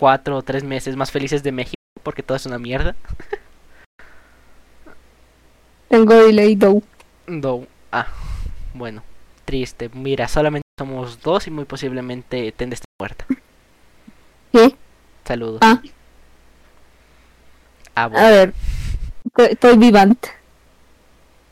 cuatro 0.00 0.36
o 0.38 0.42
tres 0.42 0.64
meses 0.64 0.96
más 0.96 1.12
felices 1.12 1.44
de 1.44 1.52
México, 1.52 1.80
porque 2.02 2.24
todo 2.24 2.36
es 2.36 2.46
una 2.46 2.58
mierda. 2.58 2.96
Tengo 5.88 6.14
delay, 6.14 6.56
though. 6.56 6.82
Do- 7.26 7.66
ah, 7.92 8.06
bueno, 8.74 9.02
triste. 9.44 9.90
Mira, 9.92 10.28
solamente 10.28 10.66
somos 10.78 11.20
dos 11.22 11.46
y 11.46 11.50
muy 11.50 11.64
posiblemente 11.64 12.52
Tende 12.52 12.74
esté 12.74 12.86
muerta. 12.98 13.26
¿Qué? 14.52 14.74
Saludos. 15.24 15.60
Ah. 15.62 15.80
Ah, 17.94 18.08
bueno. 18.08 18.26
A 18.26 18.30
ver. 18.30 18.54
Estoy, 19.36 19.76
vivante. 19.76 20.30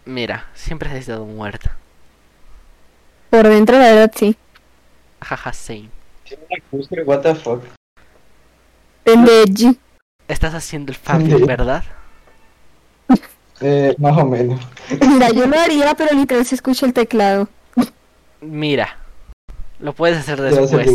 Mira, 0.05 0.47
siempre 0.55 0.91
has 0.91 0.97
estado 0.97 1.25
muerta. 1.25 1.77
Por 3.31 3.49
dentro, 3.49 3.79
la 3.79 3.85
verdad, 3.93 4.13
sí. 4.15 4.37
Jaja, 5.21 5.53
same. 5.53 5.89
What 7.07 7.21
the 7.23 7.35
fuck. 7.35 7.63
Estás 10.29 10.55
haciendo 10.55 10.93
el 10.93 10.99
fanfic. 10.99 11.47
¿verdad? 11.47 11.85
Eh, 13.63 13.95
más 13.99 14.19
o 14.19 14.27
menos. 14.27 14.61
Mira, 15.09 15.31
yo 15.31 15.47
lo 15.47 15.59
haría, 15.59 15.95
pero 15.95 16.15
literal 16.15 16.45
se 16.45 16.55
escucha 16.55 16.85
el 16.87 16.93
teclado. 16.93 17.49
Mira. 18.41 18.99
Lo 19.79 19.93
puedes 19.95 20.19
hacer 20.19 20.41
después. 20.41 20.89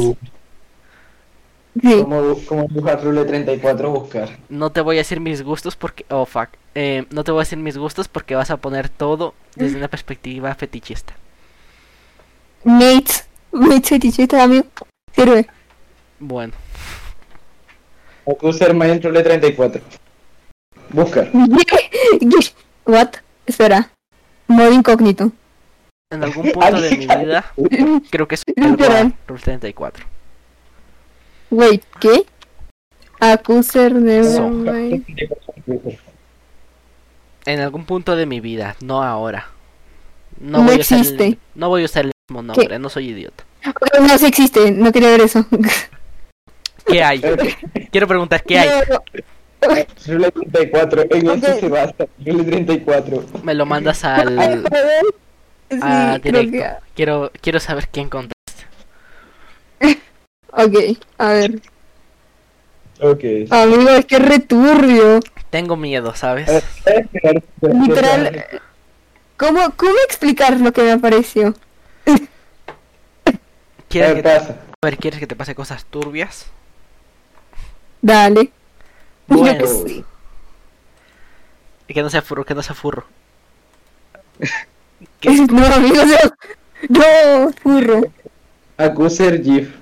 Sí. 1.81 2.01
Como, 2.01 2.35
como 2.45 2.67
dibujar 2.67 3.03
Rule 3.03 3.23
34 3.25 3.89
buscar. 3.91 4.29
No 4.49 4.71
te 4.71 4.81
voy 4.81 4.97
a 4.97 4.99
decir 4.99 5.19
mis 5.19 5.43
gustos 5.43 5.75
porque... 5.75 6.05
Oh, 6.09 6.25
fuck. 6.25 6.49
Eh, 6.73 7.05
no 7.11 7.23
te 7.23 7.31
voy 7.31 7.39
a 7.39 7.43
decir 7.43 7.57
mis 7.57 7.77
gustos 7.77 8.07
porque 8.07 8.35
vas 8.35 8.49
a 8.49 8.57
poner 8.57 8.89
todo 8.89 9.35
desde 9.55 9.77
una 9.77 9.87
perspectiva 9.87 10.53
fetichista. 10.55 11.13
Mates. 12.63 13.27
Mates 13.51 13.89
fetichista, 13.89 14.43
amigo. 14.43 14.65
Sirve. 15.13 15.47
Bueno. 16.19 16.53
User 18.25 18.73
main 18.73 19.01
Rule 19.01 19.23
34. 19.23 19.81
Buscar. 20.97 21.29
What? 22.85 23.09
Espera. 23.45 23.91
Modo 24.47 24.71
incógnito. 24.71 25.31
En 26.09 26.23
algún 26.23 26.51
punto 26.53 26.81
de 26.81 26.97
mi 26.97 27.05
vida 27.05 27.53
creo 28.09 28.27
que 28.27 28.35
a 28.35 29.11
Rule 29.27 29.41
34. 29.43 30.05
Wait, 31.51 31.83
¿qué? 31.99 32.25
Accuser 33.19 33.93
de... 33.93 34.23
So. 34.23 34.47
En 37.45 37.59
algún 37.59 37.85
punto 37.85 38.15
de 38.15 38.25
mi 38.25 38.39
vida, 38.39 38.75
no 38.81 39.03
ahora. 39.03 39.49
No 40.39 40.63
voy 40.63 40.77
a 40.77 40.79
usar 40.79 40.97
el- 40.97 41.03
existe. 41.03 41.37
no 41.55 41.69
voy 41.69 41.83
a 41.83 41.85
usar 41.85 42.05
el 42.05 42.11
mismo 42.29 42.41
nombre, 42.41 42.79
no 42.79 42.89
soy 42.89 43.09
idiota. 43.09 43.43
No, 44.01 44.17
sí 44.17 44.25
existe. 44.25 44.71
No 44.71 44.91
quería 44.91 45.09
ver 45.09 45.21
eso. 45.21 45.45
¿Qué 46.85 47.03
hay? 47.03 47.21
Quiero 47.91 48.07
preguntar, 48.07 48.43
¿qué 48.43 48.59
hay? 48.59 48.69
No, 48.89 49.03
Rule 50.07 50.31
34, 50.31 51.01
en 51.09 51.27
Ok. 51.29 51.37
eso 51.43 51.59
se 51.59 51.67
basa. 51.67 52.05
Rule 52.25 52.43
34. 52.43 53.25
Me 53.43 53.53
lo 53.53 53.65
mandas 53.65 54.03
al 54.03 54.37
joder. 54.63 55.03
Sí, 55.69 55.77
a 55.81 56.19
creo 56.21 56.41
directo. 56.43 56.51
que- 56.51 56.87
Quiero 56.95 57.31
quiero 57.41 57.59
saber 57.59 57.87
quién 57.89 58.05
encontraste. 58.05 58.37
Ok, 60.51 60.75
a 61.19 61.29
ver. 61.33 61.61
Ok. 62.99 63.23
Amigo, 63.51 63.89
es 63.89 64.05
que 64.05 64.15
es 64.15 64.25
returbio. 64.27 65.19
Tengo 65.51 65.75
miedo, 65.77 66.15
¿sabes? 66.15 66.49
Eh, 66.85 67.05
Literal. 67.61 68.45
¿Cómo, 69.37 69.71
¿Cómo 69.75 69.93
explicar 70.07 70.59
lo 70.59 70.71
que 70.73 70.81
me 70.81 70.91
apareció? 70.93 71.53
¿Quieres 73.89 74.09
¿Qué 74.11 74.15
que, 74.15 74.23
te- 74.23 74.39
pasa? 74.39 74.51
a 74.81 74.85
ver, 74.85 74.97
¿quieres 74.97 75.19
que 75.19 75.27
te 75.27 75.35
pase 75.35 75.53
cosas 75.55 75.85
turbias? 75.85 76.47
Dale. 78.01 78.51
Bueno, 79.35 79.57
qué 79.59 79.67
sé. 79.67 80.05
que 81.87 82.01
no 82.01 82.09
sea 82.09 82.21
furro, 82.21 82.45
que 82.45 82.55
no 82.55 82.63
sea 82.63 82.75
furro. 82.75 83.05
¿Qué? 85.19 85.31
No, 85.31 85.65
amigo, 85.65 86.03
no. 86.05 86.15
No, 86.89 87.51
furro. 87.61 88.01
Accuser 88.77 89.43
GIF. 89.43 89.75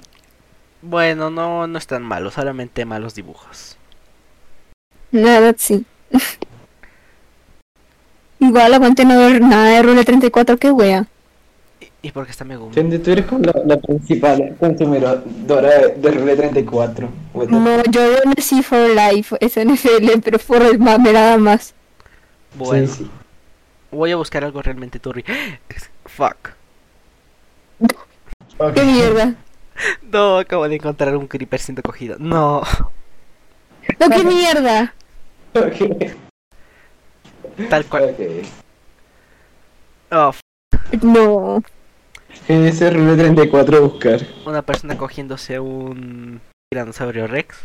Bueno, 0.82 1.30
no, 1.30 1.68
no 1.68 1.78
es 1.78 1.88
tan 1.88 2.04
malo, 2.04 2.32
solamente 2.32 2.86
malos 2.86 3.16
dibujos. 3.16 3.78
Nada, 5.12 5.54
sí. 5.58 5.86
Igual 8.40 8.74
aguante 8.74 9.06
no 9.06 9.18
ver 9.18 9.42
nada 9.42 9.70
de 9.70 9.82
Rule 9.82 10.04
34, 10.06 10.58
qué 10.58 10.72
wea. 10.72 11.08
¿Y, 12.06 12.08
y 12.08 12.12
por 12.12 12.26
qué 12.26 12.32
está 12.32 12.44
Megumi? 12.46 12.68
Entiende, 12.70 13.00
Tú 13.00 13.12
eres 13.12 13.26
como 13.26 13.42
la, 13.44 13.54
la 13.66 13.78
principal 13.78 14.56
consumidora 14.60 15.16
de, 15.16 15.96
de 15.96 16.12
Rule 16.12 16.36
34. 16.36 17.10
What 17.34 17.46
the- 17.48 17.52
No, 17.52 17.84
yo 17.92 18.02
veo 18.02 18.20
Messi 18.36 18.62
for 18.64 18.90
Life, 18.90 19.36
es 19.40 19.56
NFL, 19.58 20.20
pero 20.24 20.40
por 20.40 20.62
el 20.62 20.80
mame 20.80 21.14
nada 21.14 21.38
más. 21.38 21.74
Bueno, 22.56 22.88
Sí, 22.88 23.04
sí. 23.06 23.12
voy 23.92 24.12
a 24.12 24.16
buscar 24.16 24.44
algo 24.44 24.62
realmente 24.62 25.00
turbio. 25.00 25.26
Fuck. 26.06 26.50
Ok. 28.58 28.74
Qué 28.74 28.84
mierda. 28.84 29.36
No, 30.10 30.38
acabo 30.38 30.70
de 30.70 30.76
encontrar 30.76 31.18
un 31.18 31.28
creeper 31.28 31.60
siendo 31.60 31.82
cogido. 31.82 32.16
No. 32.18 32.62
No, 34.00 34.10
qué 34.10 34.24
mierda. 34.24 34.94
Ok. 35.54 36.14
Tal 37.70 37.84
cual. 37.86 38.16
Oh, 40.12 40.30
f- 40.30 40.42
No. 41.02 41.62
En 42.48 42.66
ese 42.66 42.90
Rule 42.92 43.16
34 43.16 43.82
buscar. 43.82 44.22
una 44.46 44.62
persona 44.62 44.98
cogiéndose 44.98 45.60
un 45.60 46.42
tiranosaurio 46.70 47.28
rex. 47.28 47.56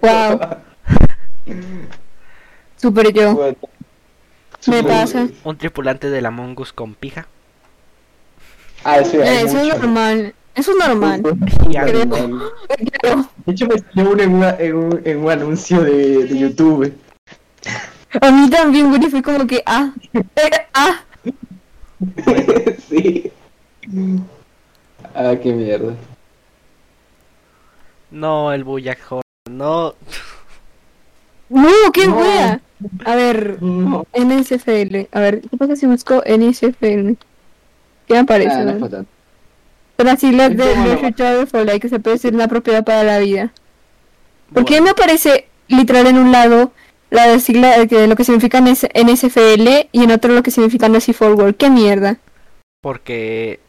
Wow. 0.00 0.40
Super 2.76 3.12
yo. 3.12 3.32
What? 3.32 3.54
Me 4.66 4.82
pasa. 4.82 5.28
Un 5.44 5.56
tripulante 5.56 6.10
de 6.10 6.20
la 6.22 6.30
Mongoose 6.30 6.72
con 6.74 6.94
pija. 6.94 7.26
Ah, 8.84 8.98
eso 8.98 9.22
Eh, 9.22 9.42
Eso 9.42 9.58
es 9.60 9.68
normal. 9.78 10.34
Eso 10.54 10.72
es 10.72 10.86
normal. 10.88 11.22
De 13.46 13.52
hecho, 13.52 13.66
me 13.66 13.78
salió 13.78 14.10
uno 14.12 14.22
en, 14.22 14.34
una- 14.34 14.56
en 14.58 14.74
un, 14.76 15.00
en 15.04 15.18
un 15.24 15.30
anuncio 15.30 15.80
de, 15.82 16.24
de 16.24 16.38
YouTube. 16.38 16.92
A 18.20 18.30
mí 18.30 18.48
también, 18.50 18.88
güey, 18.88 19.02
fue 19.10 19.22
como 19.22 19.46
que, 19.46 19.62
ah, 19.66 19.90
eh, 20.14 20.50
ah. 20.74 21.00
sí. 22.88 23.30
Ah, 25.14 25.34
qué 25.42 25.52
mierda. 25.52 25.94
No, 28.10 28.52
el 28.52 28.62
Horn. 28.62 29.22
No. 29.50 29.94
No, 31.48 31.92
qué 31.92 32.06
No. 32.06 32.16
wea. 32.16 32.60
A 33.04 33.14
ver, 33.16 33.62
No. 33.62 34.06
NSFL. 34.12 35.08
A 35.12 35.20
ver, 35.20 35.40
¿qué 35.42 35.56
pasa 35.56 35.76
si 35.76 35.86
busco 35.86 36.22
NSFL? 36.24 37.16
¿Qué 38.06 38.14
me 38.14 38.18
aparece? 38.18 38.52
Ah, 38.52 38.58
no 38.60 38.64
no? 38.64 38.70
es 38.70 38.78
para 38.78 38.90
tanto. 38.90 39.10
Son 39.96 40.06
las 40.06 40.20
siglas 40.20 40.52
Es 40.52 40.56
de 40.56 40.64
Leisure 40.76 41.80
que 41.80 41.88
se 41.88 41.98
puede 41.98 42.16
decir 42.16 42.34
una 42.34 42.46
propiedad 42.46 42.84
para 42.84 43.02
la 43.02 43.18
vida. 43.18 43.52
¿Por 44.54 44.64
qué 44.64 44.74
Bueno, 44.74 44.84
me 44.84 44.90
aparece 44.90 45.48
literal 45.66 46.06
en 46.06 46.18
un 46.18 46.30
lado 46.30 46.72
la 47.10 47.38
sigla 47.38 47.78
de 47.78 47.88
que 47.88 48.06
lo 48.06 48.16
que 48.16 48.24
significa 48.24 48.60
NS 48.60 48.88
NSFL 48.94 49.88
y 49.92 50.02
en 50.04 50.10
otro 50.10 50.32
lo 50.32 50.42
que 50.42 50.50
significa 50.50 50.88
Nazi 50.88 51.12
Forward? 51.12 51.54
¿Qué 51.56 51.70
mierda? 51.70 52.18
Porque 52.80 53.60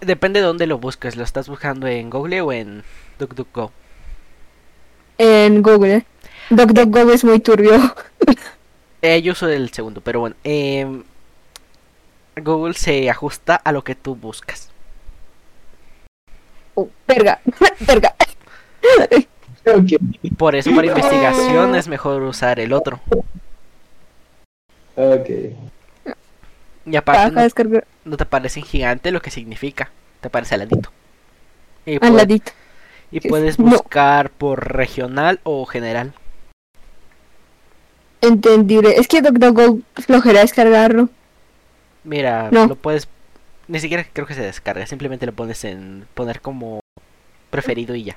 depende 0.00 0.40
de 0.40 0.46
dónde 0.46 0.66
lo 0.66 0.78
busques. 0.78 1.16
¿Lo 1.16 1.24
estás 1.24 1.48
buscando 1.48 1.86
en 1.86 2.10
Google 2.10 2.40
o 2.42 2.52
en 2.52 2.84
DuckDuckGo? 3.18 3.72
En 5.18 5.62
Google. 5.62 6.04
DuckDuckGo 6.50 7.12
es 7.12 7.24
muy 7.24 7.40
turbio. 7.40 7.94
Eh, 9.00 9.22
yo 9.22 9.30
uso 9.30 9.48
el 9.48 9.70
segundo, 9.72 10.00
pero 10.00 10.18
bueno. 10.18 10.34
em, 10.42 11.04
Google 12.36 12.74
se 12.74 13.08
ajusta 13.10 13.54
a 13.54 13.70
lo 13.70 13.84
que 13.84 13.94
tú 13.94 14.16
buscas. 14.16 14.70
Oh, 16.74 16.88
verga, 17.06 17.40
verga. 17.80 18.14
Ok. 19.76 20.36
Por 20.36 20.54
eso 20.56 20.74
para 20.74 20.86
investigación 20.88 21.74
es 21.74 21.88
mejor 21.88 22.22
usar 22.22 22.60
el 22.60 22.72
otro. 22.72 23.00
Ok. 24.96 25.28
Y 26.86 26.96
aparte 26.96 27.34
Baja, 27.34 27.48
no, 27.64 27.80
no 28.04 28.16
te 28.16 28.24
parece 28.26 28.60
en 28.60 28.66
gigante 28.66 29.10
lo 29.10 29.20
que 29.20 29.30
significa. 29.30 29.90
Te 30.20 30.30
parece 30.30 30.54
al 30.54 30.60
ladito. 30.60 30.90
Y, 31.86 31.94
al 31.94 31.98
puede- 32.00 32.12
ladito. 32.12 32.52
y 33.10 33.20
puedes 33.20 33.58
no. 33.58 33.66
buscar 33.70 34.30
por 34.30 34.72
regional 34.74 35.40
o 35.44 35.64
general. 35.66 36.12
Entendible. 38.20 38.94
Es 38.96 39.06
que 39.06 39.22
DuckDuckGo 39.22 39.80
flojera 39.94 40.40
descargarlo. 40.40 41.08
Mira, 42.04 42.48
No. 42.50 42.66
lo 42.66 42.74
puedes... 42.76 43.08
Ni 43.68 43.80
siquiera 43.80 44.04
creo 44.12 44.26
que 44.26 44.34
se 44.34 44.40
descarga. 44.42 44.86
Simplemente 44.86 45.26
lo 45.26 45.32
pones 45.32 45.62
en... 45.64 46.06
Poner 46.14 46.40
como 46.40 46.80
preferido 47.50 47.94
y 47.94 48.04
ya. 48.04 48.16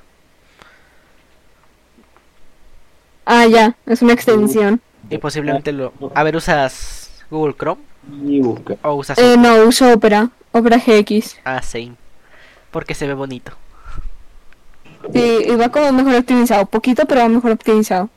Ah, 3.26 3.45
ya, 3.47 3.76
es 3.86 4.01
una 4.01 4.13
extensión. 4.13 4.82
Y 5.09 5.17
posiblemente 5.17 5.72
lo... 5.72 5.93
A 6.15 6.24
ver, 6.24 6.36
¿usas 6.36 7.24
Google 7.30 7.55
Chrome? 7.57 7.82
¿O 8.84 8.93
usas... 8.93 9.17
Eh, 9.17 9.36
no, 9.38 9.63
uso 9.65 9.91
Opera. 9.93 10.30
Opera 10.51 10.78
GX. 10.78 11.38
Ah, 11.45 11.61
same. 11.61 11.93
Porque 12.72 12.93
se 12.95 13.07
ve 13.07 13.13
bonito. 13.13 13.51
Sí, 15.13 15.39
y 15.47 15.55
va 15.55 15.69
como 15.69 15.91
mejor 15.91 16.15
optimizado. 16.15 16.65
Poquito, 16.65 17.05
pero 17.05 17.22
va 17.22 17.30
mejor 17.30 17.51
optimizado. 17.51 18.09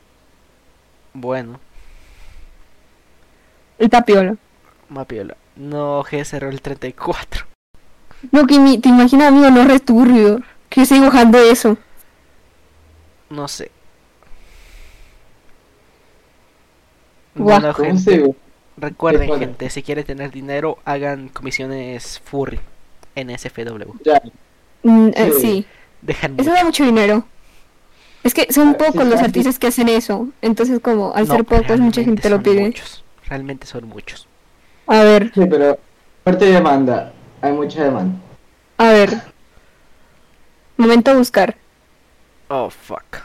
Bueno, 1.12 1.60
El 3.78 3.88
tapiola. 3.90 4.36
mapiola. 4.88 5.36
No, 5.56 6.02
GSR 6.02 6.48
el 6.48 6.60
34. 6.60 7.46
No, 8.32 8.46
que 8.46 8.58
mi- 8.58 8.78
te 8.78 8.88
imaginas, 8.88 9.28
amigo, 9.28 9.50
no 9.50 9.64
returbio. 9.64 10.40
Que 10.68 10.82
estoy 10.82 10.98
dibujando 10.98 11.38
eso. 11.38 11.76
No 13.30 13.46
sé. 13.48 13.70
Bueno, 17.34 17.72
¿Cómo 17.74 17.88
gente, 17.88 18.34
recuerden, 18.76 19.38
gente, 19.38 19.70
si 19.70 19.82
quieren 19.82 20.04
tener 20.04 20.30
dinero, 20.30 20.78
hagan 20.84 21.28
comisiones 21.28 22.20
furry. 22.24 22.60
NSFW. 23.16 23.92
Ya. 24.04 24.20
Mm, 24.82 25.08
eh, 25.14 25.32
Sí. 25.34 25.40
sí, 25.40 25.66
Dejan 26.02 26.34
eso 26.38 26.50
mucho. 26.50 26.54
da 26.58 26.64
mucho 26.64 26.84
dinero. 26.84 27.24
Es 28.22 28.34
que 28.34 28.52
son 28.52 28.70
Ah, 28.70 28.76
pocos 28.78 29.06
los 29.06 29.20
artistas 29.20 29.58
que 29.58 29.68
hacen 29.68 29.88
eso. 29.88 30.28
Entonces, 30.42 30.80
como 30.80 31.14
al 31.14 31.28
No, 31.28 31.34
ser 31.36 31.44
pocos, 31.44 31.78
mucha 31.78 32.02
gente 32.02 32.28
lo 32.30 32.42
pide. 32.42 32.62
Muchos. 32.66 33.04
Realmente 33.26 33.66
son 33.66 33.88
muchos. 33.88 34.26
A 34.86 35.02
ver, 35.02 35.30
Sí, 35.34 35.42
pero 35.48 35.78
fuerte 36.24 36.46
demanda. 36.46 37.12
Hay 37.40 37.52
mucha 37.52 37.84
demanda. 37.84 38.16
a 38.78 38.88
ver. 38.92 39.10
Momento 40.76 41.10
a 41.12 41.14
buscar. 41.14 41.56
Oh, 42.48 42.68
fuck. 42.70 43.22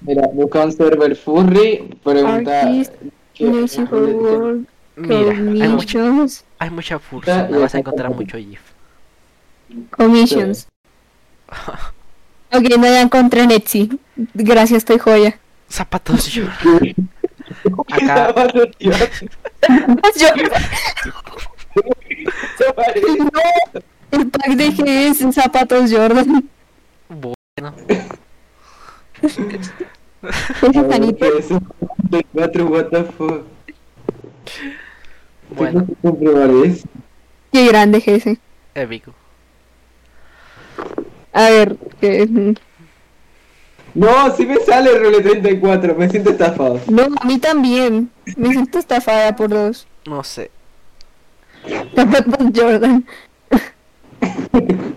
Mira, 0.00 0.26
busca 0.32 0.64
un 0.64 0.72
server 0.72 1.16
furry, 1.16 1.96
pregunta... 2.02 2.60
Artist, 2.62 2.92
for 3.36 4.02
World, 4.02 4.66
Mira, 4.96 5.32
hay, 5.32 5.60
hay 6.58 6.70
mucha 6.70 6.98
furcia. 6.98 7.34
Ya, 7.34 7.42
No 7.48 7.56
ya 7.56 7.58
vas 7.58 7.74
a 7.74 7.78
encontrar 7.78 8.14
mucho 8.14 8.38
GIF. 8.38 8.60
Commissions. 9.90 10.68
Ok, 12.52 12.62
no 12.78 12.86
ya 12.86 13.00
encontré 13.00 13.42
en 13.42 13.50
Etsy. 13.50 13.98
Gracias, 14.34 14.78
estoy 14.78 14.98
joya. 14.98 15.38
Zapatos 15.68 16.26
yo. 16.26 16.44
¿Qué 16.82 16.94
Acá. 17.94 18.26
zapatos? 18.26 18.68
Yo, 20.16 20.28
no, 20.36 20.42
el 24.10 24.28
pack 24.30 24.48
de 24.50 24.70
GS 24.70 25.22
en 25.22 25.32
zapatos 25.32 25.90
Jordan. 25.90 26.48
Bueno, 27.08 27.74
Ese 30.62 30.80
Juanito. 30.80 31.18
¿Qué 31.18 31.38
es 31.38 31.46
eso? 31.46 31.60
De 32.10 32.24
cuatro, 32.32 32.66
what 32.66 32.86
the 32.86 33.04
fuck. 33.04 33.42
bueno, 35.56 35.86
comprobar 36.02 36.50
eso. 36.64 36.86
Qué 37.52 37.68
grande 37.68 38.00
GS. 38.00 38.38
épico. 38.74 39.12
A 41.32 41.50
ver, 41.50 41.76
que... 42.00 42.54
No, 43.94 44.36
si 44.36 44.44
me 44.44 44.56
sale 44.56 44.98
Role 44.98 45.20
34, 45.20 45.94
me 45.94 46.08
siento 46.08 46.30
estafado. 46.30 46.80
No, 46.88 47.06
a 47.20 47.24
mí 47.24 47.38
también. 47.38 48.10
Me 48.36 48.50
siento 48.50 48.78
estafada 48.78 49.36
por 49.36 49.50
dos. 49.50 49.86
No 50.06 50.24
sé. 50.24 50.50
Jordan. 52.54 53.06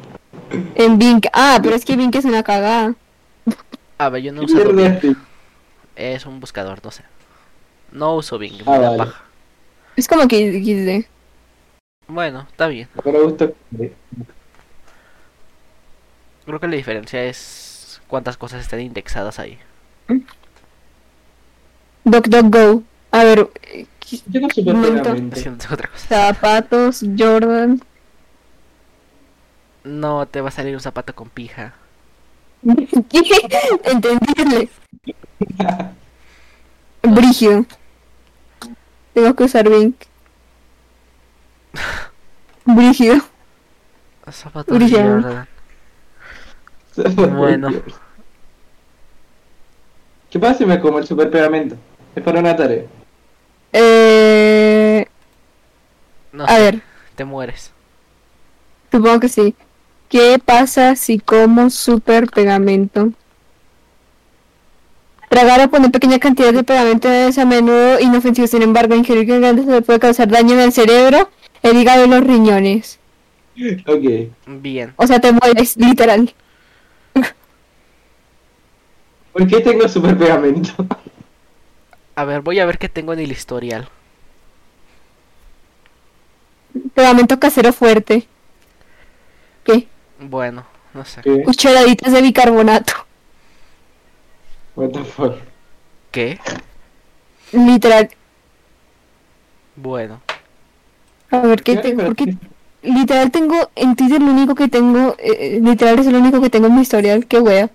en 0.75 0.97
Bink. 0.97 1.27
Ah, 1.31 1.59
pero 1.61 1.75
es 1.75 1.85
que 1.85 1.95
Bink 1.95 2.15
es 2.15 2.25
una 2.25 2.41
cagada. 2.41 2.95
A 3.97 4.09
ver, 4.09 4.21
yo 4.23 4.31
no 4.33 4.43
uso 4.43 4.73
Bing. 4.73 5.15
Es 5.95 6.25
un 6.25 6.39
buscador, 6.39 6.79
no 6.83 6.91
sé. 6.91 7.03
No 7.91 8.15
uso 8.15 8.37
Bing, 8.37 8.61
Ah, 8.65 8.71
me 8.71 8.79
da 8.79 8.89
vale. 8.89 8.97
paja. 8.99 9.23
Es 9.95 10.07
como 10.07 10.27
que 10.27 10.51
XD. 10.61 11.07
Bueno, 12.07 12.45
está 12.49 12.67
bien. 12.67 12.87
Pero 13.03 13.23
gusto. 13.23 13.53
Creo 16.45 16.59
que 16.59 16.67
la 16.67 16.75
diferencia 16.75 17.23
es 17.23 18.01
cuántas 18.07 18.37
cosas 18.37 18.61
están 18.61 18.79
indexadas 18.81 19.39
ahí. 19.39 19.57
DuckDuckGo. 22.05 22.83
A 23.11 23.23
ver, 23.23 23.49
¿qué- 23.99 24.21
Yo 24.27 24.41
no 24.41 24.49
supe 24.49 24.71
otra 25.73 25.89
cosa. 25.89 26.07
zapatos 26.07 27.03
Jordan. 27.17 27.81
No 29.83 30.25
te 30.27 30.41
va 30.41 30.49
a 30.49 30.51
salir 30.51 30.73
un 30.75 30.81
zapato 30.81 31.15
con 31.15 31.29
pija. 31.29 31.73
¿Qué? 33.09 33.23
Entendible. 33.83 34.69
Brígido. 37.03 37.65
Tengo 39.13 39.35
que 39.35 39.43
usar 39.43 39.69
Bink. 39.69 39.95
Brígido. 42.65 43.17
Zapatos. 44.29 44.77
Jordan. 44.91 45.47
Bueno. 47.35 47.69
¿Qué 50.29 50.39
pasa 50.39 50.57
si 50.57 50.65
me 50.65 50.79
como 50.79 50.99
el 50.99 51.07
super 51.07 51.31
pegamento? 51.31 51.77
Es 52.15 52.23
para 52.23 52.39
una 52.39 52.55
tarea. 52.55 52.83
Eh, 53.71 55.05
No 56.33 56.45
a 56.45 56.57
ver, 56.57 56.81
te 57.15 57.23
mueres. 57.23 57.71
supongo 58.91 59.19
que 59.19 59.29
sí. 59.29 59.55
¿Qué 60.09 60.39
pasa 60.43 60.95
si 60.95 61.19
como 61.19 61.69
super 61.69 62.27
pegamento? 62.27 63.11
Tragar 65.29 65.61
o 65.65 65.69
poner 65.69 65.91
pequeña 65.91 66.19
cantidad 66.19 66.53
de 66.53 66.63
pegamento 66.63 67.09
es 67.09 67.37
a 67.37 67.45
menudo 67.45 67.99
inofensivo, 67.99 68.47
sin 68.47 68.61
embargo, 68.61 68.95
ingerir 68.95 69.25
grandes 69.25 69.65
se 69.65 69.81
puede 69.81 69.99
causar 69.99 70.29
daño 70.29 70.53
en 70.53 70.61
el 70.61 70.71
cerebro, 70.71 71.29
el 71.61 71.77
hígado 71.77 72.05
y 72.05 72.09
los 72.09 72.23
riñones. 72.23 72.99
Ok. 73.85 74.31
Bien. 74.45 74.93
O 74.95 75.05
sea, 75.05 75.19
te 75.19 75.31
mueres, 75.33 75.75
literal. 75.75 76.33
¿Por 79.33 79.47
qué 79.47 79.59
tengo 79.59 79.87
super 79.89 80.17
pegamento? 80.17 80.71
A 82.15 82.23
ver, 82.23 82.41
voy 82.41 82.59
a 82.59 82.65
ver 82.65 82.77
qué 82.77 82.87
tengo 82.87 83.13
en 83.13 83.19
el 83.19 83.31
historial. 83.31 83.89
Pegamento 86.95 87.39
casero 87.39 87.73
fuerte. 87.73 88.27
Bueno, 90.19 90.65
no 90.93 91.05
sé. 91.05 91.21
¿Qué? 91.21 91.43
Cucharaditas 91.43 92.11
de 92.11 92.21
bicarbonato. 92.21 92.93
What 94.75 94.89
the 94.89 95.03
fuck? 95.03 95.35
¿Qué? 96.11 96.39
Literal. 97.51 98.09
Bueno. 99.75 100.21
A 101.31 101.39
ver, 101.39 101.61
¿qué 101.63 101.77
tengo? 101.77 102.05
¿Por 102.05 102.15
qué? 102.15 102.37
Literal 102.83 103.31
tengo, 103.31 103.69
en 103.75 103.95
Twitter 103.95 104.21
lo 104.21 104.31
único 104.31 104.55
que 104.55 104.67
tengo, 104.67 105.15
eh, 105.17 105.57
eh, 105.57 105.59
literal 105.61 105.99
es 105.99 106.05
lo 106.05 106.19
único 106.19 106.39
que 106.39 106.49
tengo 106.49 106.67
en 106.67 106.75
mi 106.75 106.81
historial, 106.81 107.25
qué 107.25 107.39
wea. 107.39 107.69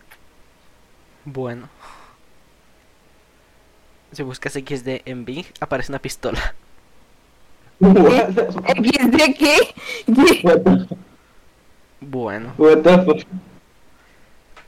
Bueno. 1.24 1.68
Si 4.12 4.22
buscas 4.22 4.52
XD 4.52 5.02
en 5.04 5.24
Bing, 5.24 5.46
aparece 5.60 5.90
una 5.90 5.98
pistola. 5.98 6.54
¿XD 7.80 9.16
qué? 9.38 9.56
¿Qué? 10.06 10.86
Bueno. 12.02 12.52
What 12.58 12.78
the 12.82 12.98
fuck? 13.04 13.18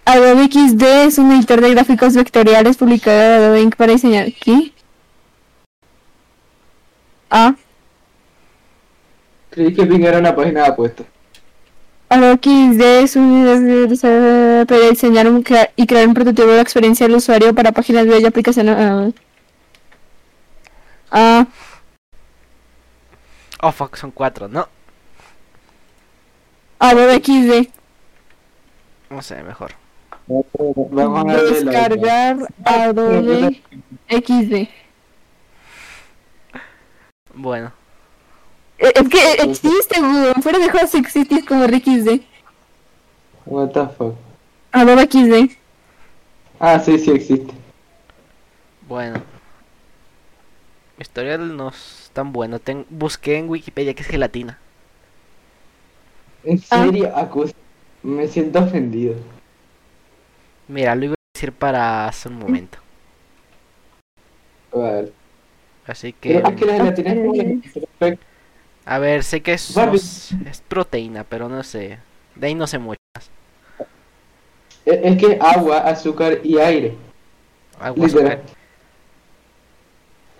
Adobe 0.06 0.44
XD 0.50 0.82
es 1.06 1.18
un 1.18 1.32
editor 1.32 1.60
de 1.60 1.70
gráficos 1.74 2.14
vectoriales 2.14 2.76
publicado 2.76 3.16
de 3.18 3.34
Adobe 3.36 3.62
Inc. 3.62 3.76
para 3.76 3.92
diseñar. 3.92 4.28
¿Qué? 4.32 4.72
Ah, 7.30 7.54
Creí 9.50 9.72
que 9.74 9.84
Bing 9.84 10.04
era 10.04 10.18
una 10.18 10.34
página 10.34 10.62
de 10.62 10.66
apuestas. 10.68 11.06
Adobe 12.08 12.34
XD 12.42 12.82
es 13.02 13.16
un 13.16 13.46
editor 13.46 14.66
para 14.66 14.88
diseñar 14.90 15.26
un 15.28 15.42
crea- 15.42 15.70
y 15.74 15.86
crear 15.86 16.06
un 16.06 16.14
prototipo 16.14 16.48
de 16.48 16.56
la 16.56 16.62
experiencia 16.62 17.06
del 17.06 17.16
usuario 17.16 17.54
para 17.54 17.72
páginas 17.72 18.06
web 18.06 18.20
y 18.20 18.26
aplicaciones. 18.26 18.76
ah. 18.78 19.10
Ah, 21.10 21.46
Oh, 23.62 23.72
fuck, 23.72 23.96
son 23.96 24.10
cuatro, 24.10 24.46
¿no? 24.46 24.68
Adobe 26.78 27.16
XD. 27.22 27.68
No 29.10 29.22
sé, 29.22 29.42
mejor. 29.42 29.72
Vamos 30.26 31.32
a. 31.32 31.42
Descargar 31.42 32.36
Adobe 32.64 33.62
XD. 34.08 34.68
Bueno. 37.34 37.72
Eh, 38.78 38.92
Es 38.94 39.08
que 39.08 39.32
existe, 39.42 40.00
weón. 40.00 40.42
Fuera 40.42 40.58
de 40.58 40.70
juegos 40.70 40.94
existe 40.94 41.44
como 41.44 41.64
XD. 41.66 42.20
What 43.46 43.70
the 43.70 43.86
fuck? 43.88 44.14
Adobe 44.72 45.02
XD. 45.10 45.56
Ah, 46.60 46.78
sí, 46.78 46.98
sí 46.98 47.10
existe. 47.10 47.52
Bueno. 48.88 49.22
Mi 50.96 51.02
historial 51.02 51.56
no 51.56 51.68
es 51.68 52.10
tan 52.12 52.32
bueno. 52.32 52.58
Ten- 52.60 52.86
busqué 52.88 53.38
en 53.38 53.48
Wikipedia 53.48 53.94
que 53.94 54.02
es 54.02 54.08
gelatina. 54.08 54.58
En 56.44 56.60
Ah. 56.70 56.84
serio, 56.84 57.12
acusa. 57.16 57.54
Me 58.02 58.28
siento 58.28 58.58
ofendido. 58.60 59.14
Mira, 60.68 60.94
lo 60.94 61.04
iba 61.06 61.14
a 61.14 61.32
decir 61.34 61.52
para 61.52 62.06
hace 62.08 62.28
un 62.28 62.38
momento. 62.38 62.78
A 64.74 64.78
ver. 64.78 65.12
Así 65.86 66.12
que... 66.12 66.34
Pero 66.34 66.48
es 66.48 66.56
que 66.56 66.64
la 66.66 66.72
gelatina 66.74 67.10
es 67.12 67.16
como 67.18 67.34
la 67.34 67.44
perfecta. 67.44 68.26
A 68.86 68.98
ver, 68.98 69.22
sé 69.24 69.40
que 69.42 69.54
es, 69.54 69.74
Barbie. 69.74 69.96
es- 69.96 70.32
es 70.46 70.60
proteína, 70.60 71.24
pero 71.24 71.48
no 71.48 71.62
sé. 71.62 71.98
De 72.34 72.46
ahí 72.46 72.54
no 72.54 72.66
sé 72.66 72.78
mucho 72.78 72.98
más. 73.16 73.30
Es 74.84 74.98
es 75.02 75.16
que 75.16 75.38
agua, 75.40 75.78
azúcar 75.78 76.40
y 76.42 76.58
aire. 76.58 76.94
Agua, 77.80 78.06
Literal. 78.06 78.32
azúcar. 78.32 78.56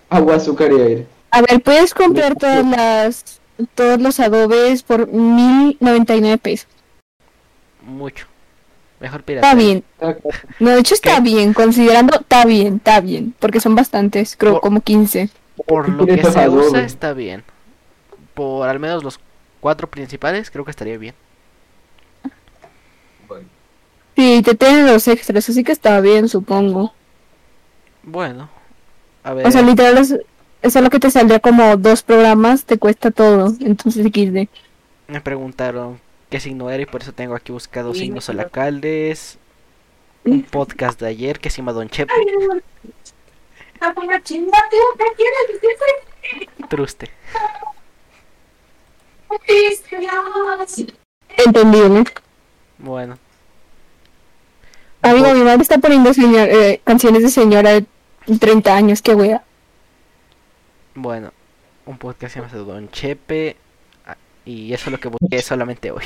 Agua, 0.09 0.35
azúcar 0.35 0.71
y 0.71 0.81
aire. 0.81 1.07
A 1.31 1.41
ver, 1.41 1.61
puedes 1.61 1.93
comprar 1.93 2.35
todas 2.35 2.65
las 2.65 3.41
todos 3.73 3.99
los 4.01 4.19
adobes 4.19 4.83
por 4.83 5.07
1099 5.07 6.37
pesos. 6.37 6.67
Mucho. 7.81 8.27
Mejor 8.99 9.23
pirata. 9.23 9.47
Está 9.47 9.57
bien. 9.57 9.83
No, 10.59 10.71
de 10.71 10.79
hecho 10.79 10.93
está 10.93 11.19
bien, 11.19 11.53
considerando 11.53 12.19
está 12.19 12.45
bien, 12.45 12.77
está 12.77 13.01
bien, 13.01 13.33
porque 13.39 13.59
son 13.59 13.75
bastantes, 13.75 14.35
creo 14.37 14.53
por, 14.53 14.61
como 14.61 14.81
15. 14.81 15.29
Por 15.67 15.89
lo 15.89 16.05
que 16.05 16.23
se 16.23 16.49
usa 16.49 16.81
está 16.81 17.13
bien. 17.13 17.43
Por 18.33 18.67
al 18.67 18.79
menos 18.79 19.03
los 19.03 19.19
cuatro 19.59 19.89
principales 19.89 20.49
creo 20.49 20.65
que 20.65 20.71
estaría 20.71 20.97
bien. 20.97 21.15
Sí, 24.15 24.41
te 24.43 24.55
tienen 24.55 24.87
los 24.87 25.07
extras, 25.09 25.49
así 25.49 25.63
que 25.63 25.73
está 25.73 25.99
bien, 25.99 26.29
supongo. 26.29 26.93
Bueno, 28.03 28.49
a 29.23 29.33
ver. 29.33 29.45
O 29.45 29.51
sea, 29.51 29.61
literal, 29.61 29.95
los, 29.95 30.15
eso 30.65 30.79
es 30.79 30.83
lo 30.83 30.89
que 30.89 30.99
te 30.99 31.09
saldría 31.11 31.39
como 31.39 31.77
dos 31.77 32.03
programas, 32.03 32.65
te 32.65 32.77
cuesta 32.77 33.11
todo. 33.11 33.53
Entonces, 33.61 34.05
XD. 34.05 34.47
Me 35.07 35.21
preguntaron 35.21 35.99
qué 36.29 36.39
signo 36.39 36.69
era 36.69 36.83
y 36.83 36.85
por 36.85 37.01
eso 37.01 37.13
tengo 37.13 37.35
aquí 37.35 37.51
buscado 37.51 37.93
signos 37.93 38.25
solacaldes. 38.25 39.37
Un 40.25 40.41
podcast 40.41 40.99
de 40.99 41.07
ayer 41.07 41.39
que 41.39 41.49
se 41.51 41.57
llama 41.57 41.71
Don 41.73 41.87
Chepe. 41.87 42.11
Truste. 46.69 47.09
Entendible. 51.37 52.03
Bueno, 52.77 53.17
Amigo, 55.01 55.33
mi 55.35 55.41
madre 55.43 55.61
está 55.61 55.77
poniendo 55.77 56.11
señor- 56.13 56.49
eh, 56.49 56.81
canciones 56.83 57.21
de 57.21 57.29
señora 57.29 57.71
de 57.73 57.85
30 58.39 58.75
años, 58.75 59.01
qué 59.03 59.13
wea. 59.13 59.43
Bueno. 60.95 61.31
Un 61.85 61.97
podcast 61.97 62.33
se 62.33 62.41
llama 62.41 62.51
Don 62.53 62.89
Chepe. 62.89 63.57
ah, 64.05 64.17
Y 64.45 64.73
eso 64.73 64.85
es 64.89 64.91
lo 64.91 64.99
que 64.99 65.09
busqué 65.09 65.41
solamente 65.43 65.91
hoy. 65.91 66.05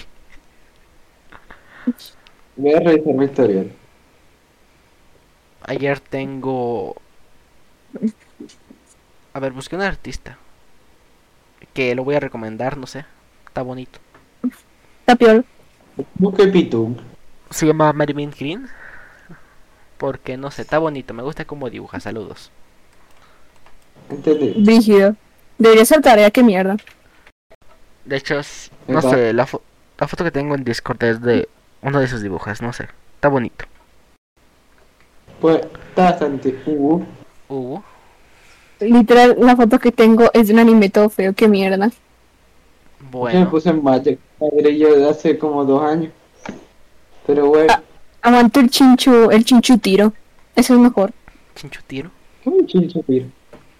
Voy 2.55 2.73
a 2.73 2.79
revisar 2.79 3.13
mi 3.15 3.25
historial. 3.25 3.71
Ayer 5.61 5.99
tengo. 5.99 6.95
A 9.33 9.39
ver, 9.39 9.53
busqué 9.53 9.75
un 9.75 9.81
artista. 9.81 10.37
Que 11.73 11.95
lo 11.95 12.03
voy 12.03 12.15
a 12.15 12.19
recomendar, 12.19 12.77
no 12.77 12.87
sé. 12.87 13.05
Está 13.47 13.61
bonito. 13.61 13.99
Está 15.01 15.15
peor. 15.15 15.45
Busque 16.15 16.47
Pitu. 16.47 16.95
Se 17.51 17.65
llama 17.67 17.93
Marvin 17.93 18.31
Green. 18.31 18.67
Porque 19.97 20.37
no 20.37 20.49
sé, 20.51 20.63
está 20.63 20.79
bonito. 20.79 21.13
Me 21.13 21.23
gusta 21.23 21.45
cómo 21.45 21.69
dibuja. 21.69 21.99
Saludos. 21.99 22.51
¿Entendí? 24.09 24.53
Brígido. 24.57 25.15
Debería 25.57 25.85
ser 25.85 26.01
tarea, 26.01 26.31
qué 26.31 26.43
mierda. 26.43 26.77
De 28.05 28.15
hecho, 28.17 28.35
no 28.87 28.99
Epa. 28.99 29.09
sé, 29.11 29.33
la, 29.33 29.45
fo- 29.45 29.61
la 29.99 30.07
foto 30.07 30.23
que 30.23 30.31
tengo 30.31 30.55
en 30.55 30.63
Discord 30.63 31.03
es 31.03 31.21
de 31.21 31.47
uno 31.81 31.99
de 31.99 32.07
sus 32.07 32.21
dibujos. 32.21 32.61
No 32.61 32.73
sé, 32.73 32.87
está 33.15 33.27
bonito. 33.27 33.65
Pues 35.39 35.61
está 35.89 36.03
bastante. 36.11 36.55
Uh, 36.65 37.03
Uh, 37.51 37.79
Literal, 38.79 39.35
la 39.39 39.55
foto 39.55 39.79
que 39.79 39.91
tengo 39.91 40.29
es 40.33 40.47
de 40.47 40.53
un 40.53 40.59
anime 40.59 40.89
todo 40.89 41.09
feo, 41.09 41.33
qué 41.33 41.47
mierda. 41.47 41.87
Yo 41.87 41.93
me 43.01 43.09
bueno, 43.11 43.49
puse 43.49 43.69
en 43.69 43.83
Magic. 43.83 44.19
Madre 44.39 44.77
yo 44.77 44.95
de 44.95 45.09
hace 45.09 45.37
como 45.37 45.65
dos 45.65 45.81
años. 45.83 46.11
Pero 47.25 47.47
bueno, 47.47 47.73
Ah. 47.73 47.81
Aguanto 48.21 48.59
el 48.59 48.69
chinchu, 48.69 49.31
el 49.31 49.43
chinchu 49.45 49.77
tiro. 49.79 50.13
Eso 50.55 50.73
es 50.75 50.79
mejor. 50.79 51.11
chincho 51.55 51.79
tiro. 51.87 52.11
¿qué 52.43 52.49
me 52.51 52.65
chincho, 52.65 53.01
tiro? 53.03 53.25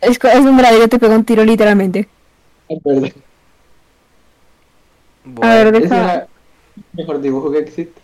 Es, 0.02 0.20
es 0.22 0.40
un 0.42 0.58
verdadero 0.58 0.88
te 0.90 1.00
pega 1.00 1.16
un 1.16 1.24
tiro 1.26 1.44
literalmente. 1.46 2.10
Es 2.70 2.80
verdad. 2.84 3.14
Bueno, 5.24 5.54
A 5.54 5.56
ver, 5.56 5.72
deja. 5.72 6.22
el 6.24 6.28
mejor 6.94 7.22
dibujo 7.22 7.52
que 7.52 7.60
existe. 7.60 8.02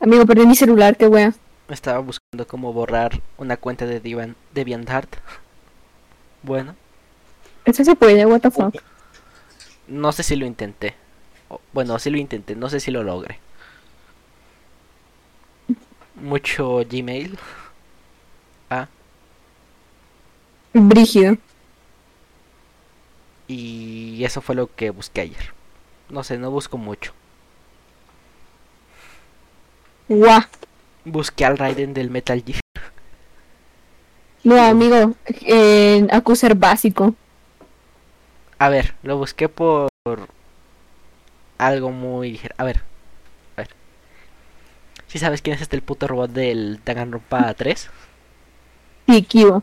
Amigo, 0.00 0.24
perdí 0.24 0.46
mi 0.46 0.54
celular, 0.56 0.96
qué 0.96 1.06
wea. 1.06 1.34
estaba 1.68 1.98
buscando 2.00 2.46
cómo 2.46 2.72
borrar 2.72 3.22
una 3.38 3.56
cuenta 3.56 3.86
de 3.86 4.00
Deviant, 4.00 4.36
DeviantArt. 4.52 5.16
Bueno, 6.42 6.76
Eso 7.66 7.84
se 7.84 7.94
puede, 7.96 8.24
what 8.24 8.40
the 8.40 8.50
fuck. 8.50 8.74
no 9.88 10.12
sé 10.12 10.22
si 10.22 10.36
lo 10.36 10.46
intenté. 10.46 10.94
Bueno, 11.72 11.98
sí 11.98 12.10
lo 12.10 12.18
intenté, 12.18 12.56
no 12.56 12.68
sé 12.68 12.80
si 12.80 12.90
lo 12.90 13.02
logré. 13.02 13.40
Mucho 16.20 16.82
Gmail. 16.84 17.38
Ah, 18.70 18.88
Brígido. 20.80 21.38
y 23.48 24.24
eso 24.24 24.40
fue 24.40 24.54
lo 24.54 24.74
que 24.74 24.90
busqué 24.90 25.22
ayer. 25.22 25.54
No 26.08 26.22
sé, 26.24 26.38
no 26.38 26.50
busco 26.50 26.78
mucho. 26.78 27.12
Guau. 30.08 30.42
Busqué 31.04 31.44
al 31.44 31.58
Raiden 31.58 31.94
del 31.94 32.10
Metal 32.10 32.42
Gear. 32.44 32.60
No, 34.44 34.60
amigo, 34.60 35.14
en 35.42 36.12
acusar 36.14 36.54
básico. 36.54 37.14
A 38.58 38.68
ver, 38.68 38.94
lo 39.02 39.16
busqué 39.16 39.48
por 39.48 39.88
algo 41.58 41.90
muy 41.90 42.32
ligero. 42.32 42.54
A 42.58 42.64
ver, 42.64 42.82
a 43.56 43.62
ver. 43.62 43.70
¿Sí 45.08 45.18
sabes 45.18 45.42
quién 45.42 45.56
es 45.56 45.62
este 45.62 45.76
el 45.76 45.82
puto 45.82 46.06
robot 46.06 46.30
del 46.30 46.80
Danganronpa 46.84 47.54
3? 47.54 47.90
Sí, 49.08 49.22
Kibo. 49.22 49.62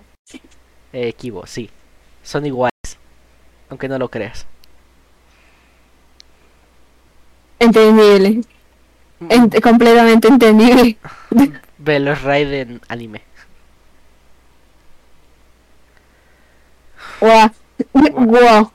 Eh, 0.94 1.14
Kibo, 1.14 1.46
sí. 1.48 1.70
Son 2.24 2.46
iguales. 2.46 2.72
Aunque 3.70 3.88
no 3.90 3.98
lo 3.98 4.10
creas. 4.10 4.46
Entendible. 7.60 8.42
Ent- 9.22 9.62
completamente 9.62 10.28
entendible. 10.28 10.98
Ve 11.78 12.00
los 12.00 12.22
Raiden 12.22 12.82
anime. 12.88 13.22
Guau. 17.20 17.50
Guau. 17.94 18.72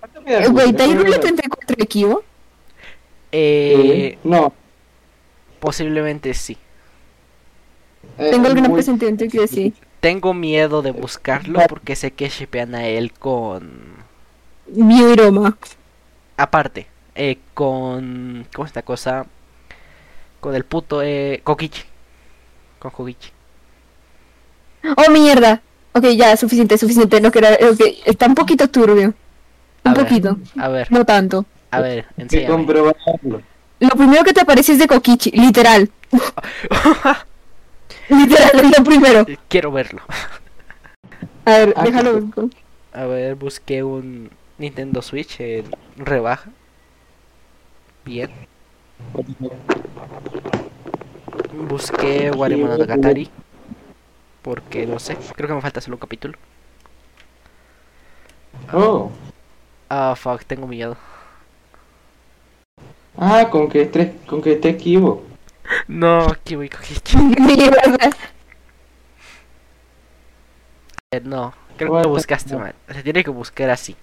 ¿Cuánto 0.00 0.20
me 0.22 0.32
da 0.32 0.44
Eh, 0.44 0.48
Güey, 0.48 0.72
34 0.72 1.76
de 1.76 1.86
Kibo? 1.86 2.22
Eh, 3.32 4.18
No. 4.24 4.52
posiblemente 5.60 6.32
sí. 6.34 6.56
eh, 8.18 8.30
Tengo 8.30 8.48
gran 8.50 8.64
muy- 8.64 8.74
presentimiento 8.74 9.24
que 9.28 9.48
sí. 9.48 9.74
Tengo 10.00 10.34
miedo 10.34 10.82
de 10.82 10.90
buscarlo 10.92 11.60
porque 11.68 11.96
sé 11.96 12.12
que 12.12 12.28
shipean 12.28 12.74
a 12.74 12.86
él 12.86 13.12
con... 13.12 14.04
Roma. 15.16 15.56
Aparte, 16.36 16.86
eh, 17.14 17.38
con... 17.54 18.46
¿Cómo 18.54 18.66
es 18.66 18.70
esta 18.70 18.82
cosa? 18.82 19.26
Con 20.40 20.54
el 20.54 20.64
puto... 20.64 21.02
Eh, 21.02 21.40
Kokichi. 21.42 21.82
Con 22.78 22.90
Kokichi. 22.90 23.30
Oh, 24.96 25.10
mierda. 25.10 25.62
Ok, 25.92 26.04
ya, 26.08 26.36
suficiente, 26.36 26.76
suficiente. 26.78 27.20
No 27.20 27.30
quiero. 27.32 27.48
Ok, 27.72 27.80
está 28.04 28.26
un 28.26 28.34
poquito 28.34 28.68
turbio. 28.68 29.14
A 29.82 29.88
Un 29.88 29.94
ver. 29.94 30.04
poquito. 30.06 30.36
A 30.58 30.68
ver, 30.68 30.92
No 30.92 31.04
tanto. 31.04 31.46
a 31.70 31.80
ver, 31.80 32.06
enséñame. 32.16 32.64
Lo 33.80 33.90
primero 33.90 34.24
que 34.24 34.32
te 34.32 34.40
aparece 34.40 34.72
es 34.72 34.78
de 34.78 34.86
Kokichi, 34.86 35.30
literal. 35.32 35.90
literal, 38.16 38.64
es 38.64 38.78
lo 38.78 38.84
primero. 38.84 39.26
Quiero 39.48 39.72
verlo. 39.72 40.02
A 41.44 41.50
ver, 41.50 41.74
Ah, 41.76 41.84
déjalo. 41.84 42.28
A 42.92 43.04
ver, 43.04 43.34
busqué 43.34 43.82
un 43.82 44.30
Nintendo 44.58 45.02
Switch 45.02 45.40
en 45.40 45.66
rebaja. 45.96 46.50
Bien. 48.04 48.30
Busqué 51.68 52.30
Wario 52.30 52.58
Monogatari. 52.58 53.30
Porque 54.42 54.86
no 54.86 54.98
sé, 54.98 55.16
creo 55.34 55.48
que 55.48 55.54
me 55.54 55.60
falta 55.60 55.80
solo 55.80 55.96
un 55.96 56.00
capítulo. 56.00 56.38
Oh. 58.72 59.10
Ah, 59.88 60.14
fuck, 60.16 60.44
tengo 60.44 60.66
miedo. 60.66 60.96
Ah, 63.18 63.48
con 63.50 63.68
que 63.68 63.82
esté, 63.82 64.16
con 64.26 64.40
que 64.42 64.52
esté 64.52 64.76
Kibo. 64.76 65.22
No, 65.88 66.26
aquí 66.26 66.56
voy. 66.56 66.70
Eh, 71.12 71.20
No, 71.24 71.54
creo 71.76 71.96
que 71.96 72.02
lo 72.02 72.08
buscaste 72.08 72.56
mal. 72.56 72.74
Se 72.88 73.02
tiene 73.02 73.24
que 73.24 73.30
buscar 73.30 73.70
así. 73.70 73.96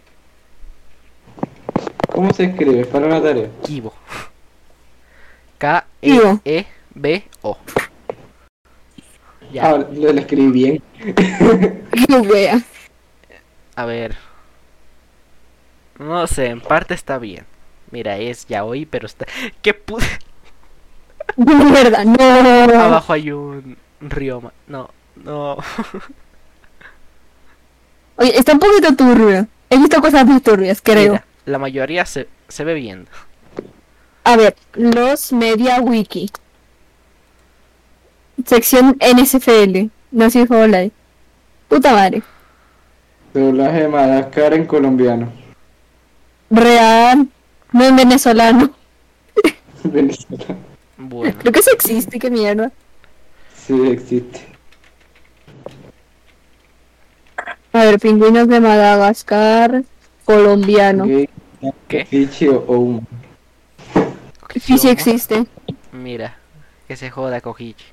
¿Cómo 2.11 2.31
se 2.33 2.45
escribe? 2.45 2.85
Para 2.85 3.05
una 3.07 3.21
tarea. 3.21 3.49
Kibo. 3.63 3.93
Kibo. 6.01 6.39
K-E-E-B-O. 6.43 7.57
Ya, 9.51 9.69
Ah, 9.69 9.77
lo, 9.77 10.13
lo 10.13 10.19
escribí 10.19 10.51
bien. 10.51 10.83
Wea. 12.29 12.61
a 13.75 13.85
ver. 13.85 14.15
No 15.99 16.25
sé, 16.27 16.47
en 16.47 16.61
parte 16.61 16.93
está 16.95 17.19
bien. 17.19 17.45
Mira, 17.91 18.17
es 18.17 18.47
yaoi, 18.47 18.85
pero 18.85 19.05
está... 19.05 19.25
¿Qué 19.61 19.73
pu... 19.75 19.99
Mierda, 21.37 22.05
no. 22.05 22.81
Abajo 22.81 23.13
hay 23.13 23.31
un 23.31 23.77
Ryoma. 24.01 24.53
No, 24.67 24.89
no. 25.15 25.57
Oye, 28.17 28.37
está 28.37 28.53
un 28.53 28.59
poquito 28.59 28.95
turbio. 28.95 29.47
He 29.69 29.77
visto 29.77 29.99
cosas 30.01 30.25
muy 30.25 30.39
turbias, 30.39 30.81
creo. 30.81 31.13
Mira, 31.13 31.25
la 31.45 31.57
mayoría 31.57 32.05
se, 32.05 32.27
se 32.47 32.63
ve 32.63 32.75
bien. 32.75 33.07
A 34.23 34.37
ver, 34.37 34.55
los 34.73 35.33
Media 35.33 35.81
Wiki. 35.81 36.29
Sección 38.45 38.97
NSFL. 38.99 39.89
No 40.11 40.29
sé 40.29 40.45
si 40.47 40.91
Puta 41.67 41.93
madre. 41.93 42.21
Doblaje 43.33 43.81
de 43.81 43.87
Madagascar 43.87 44.53
en 44.53 44.65
colombiano. 44.65 45.31
Real. 46.51 47.27
No 47.71 47.83
en 47.83 47.95
venezolano. 47.95 48.69
Venezuela. 49.83 50.55
Bueno, 51.09 51.35
Creo 51.39 51.51
que 51.51 51.59
eso 51.59 51.71
existe, 51.71 52.17
qué 52.17 52.29
mierda. 52.29 52.71
Sí, 53.55 53.89
existe. 53.89 54.41
A 57.73 57.85
ver, 57.85 57.99
pingüinos 57.99 58.47
de 58.47 58.59
Madagascar, 58.59 59.83
colombiano. 60.23 61.05
Gay, 61.05 61.29
¿Qué? 61.87 62.05
Fichi 62.05 62.47
o, 62.47 63.01
sí 64.59 64.89
existe. 64.89 65.45
Mira, 65.91 66.37
que 66.87 66.95
se 66.95 67.09
joda 67.09 67.41
Kokichi. 67.41 67.85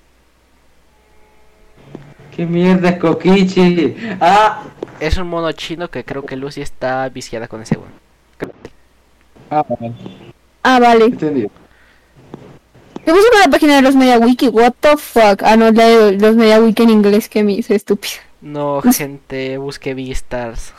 ¿Qué 2.37 2.47
mierda 2.47 2.91
es 2.91 2.99
Kokichi? 2.99 3.97
¡Ah! 4.21 4.63
Es 5.01 5.17
un 5.17 5.29
mono 5.29 5.51
chino 5.53 5.89
que 5.89 6.05
creo 6.05 6.25
que 6.25 6.37
Lucy 6.37 6.61
está 6.61 7.09
viciada 7.09 7.49
con 7.49 7.63
ese 7.63 7.77
weón. 7.77 7.93
Ah, 9.51 9.65
vale. 9.69 9.95
Ah, 10.63 10.79
vale. 10.79 11.05
Entendido. 11.07 11.51
¿Qué 13.05 13.13
pasa 13.13 13.25
con 13.33 13.41
la 13.41 13.49
página 13.51 13.77
de 13.77 13.83
los 13.83 13.97
MediaWiki? 13.97 14.49
What 14.49 14.75
the 14.81 14.97
fuck? 14.97 15.43
Ah, 15.43 15.57
no, 15.57 15.71
la 15.73 15.87
de 15.87 16.13
los 16.19 16.37
MediaWiki 16.37 16.83
en 16.83 16.91
inglés 16.91 17.29
que 17.29 17.43
me 17.43 17.53
hizo 17.53 17.75
estúpido. 17.75 18.15
No, 18.41 18.81
gente, 18.95 19.57
busque 19.59 19.95
Beastars. 19.95 20.73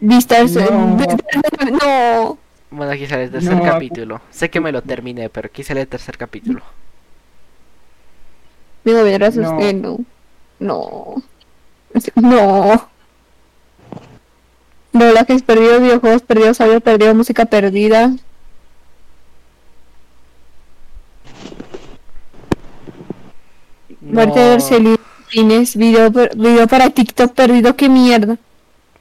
Vistas. 0.00 0.56
eh, 0.56 0.68
No. 0.70 0.96
No. 1.84 2.38
Bueno, 2.70 2.92
aquí 2.92 3.06
sale 3.06 3.24
el 3.24 3.30
tercer 3.30 3.54
No. 3.54 3.62
capítulo. 3.62 4.20
Sé 4.30 4.48
que 4.50 4.60
me 4.60 4.72
lo 4.72 4.82
terminé, 4.82 5.28
pero 5.28 5.46
aquí 5.46 5.62
sale 5.62 5.82
el 5.82 5.88
tercer 5.88 6.16
capítulo. 6.16 6.62
Digo, 8.84 9.02
verás 9.04 9.36
No. 9.36 9.52
usted, 9.52 9.74
no. 9.74 9.98
No. 10.58 11.22
No. 12.16 12.88
Doblajes 14.92 15.42
perdidos, 15.42 15.80
videojuegos 15.82 16.22
perdidos, 16.22 16.60
audio 16.60 16.80
perdido, 16.80 17.14
música 17.14 17.44
perdida. 17.46 18.12
Muerte 24.02 24.40
de 24.40 24.46
No. 24.48 24.52
Arcelines, 24.54 25.76
video, 25.76 26.10
video 26.10 26.66
para 26.66 26.90
TikTok 26.90 27.32
perdido, 27.34 27.76
qué 27.76 27.88
mierda. 27.88 28.36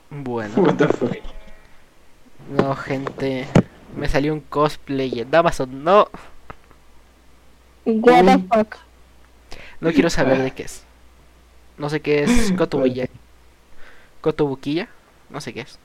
Bueno, 0.09 0.53
What 0.61 0.75
the 0.75 0.87
fuck. 0.87 1.17
no, 2.49 2.75
gente. 2.75 3.47
Me 3.95 4.07
salió 4.07 4.33
un 4.33 4.41
cosplay 4.41 5.19
en 5.19 5.33
Amazon. 5.35 5.83
No, 5.83 6.07
What 7.85 8.25
the 8.25 8.37
fuck. 8.47 8.75
no 9.79 9.91
quiero 9.91 10.09
saber 10.11 10.41
de 10.41 10.51
qué 10.51 10.63
es. 10.63 10.83
No 11.77 11.89
sé 11.89 11.99
qué 12.01 12.23
es 12.23 12.51
Kotobuya. 12.57 13.09
Kotobukiya. 14.21 14.87
No 15.29 15.41
sé 15.41 15.53
qué 15.53 15.61
es. 15.61 15.79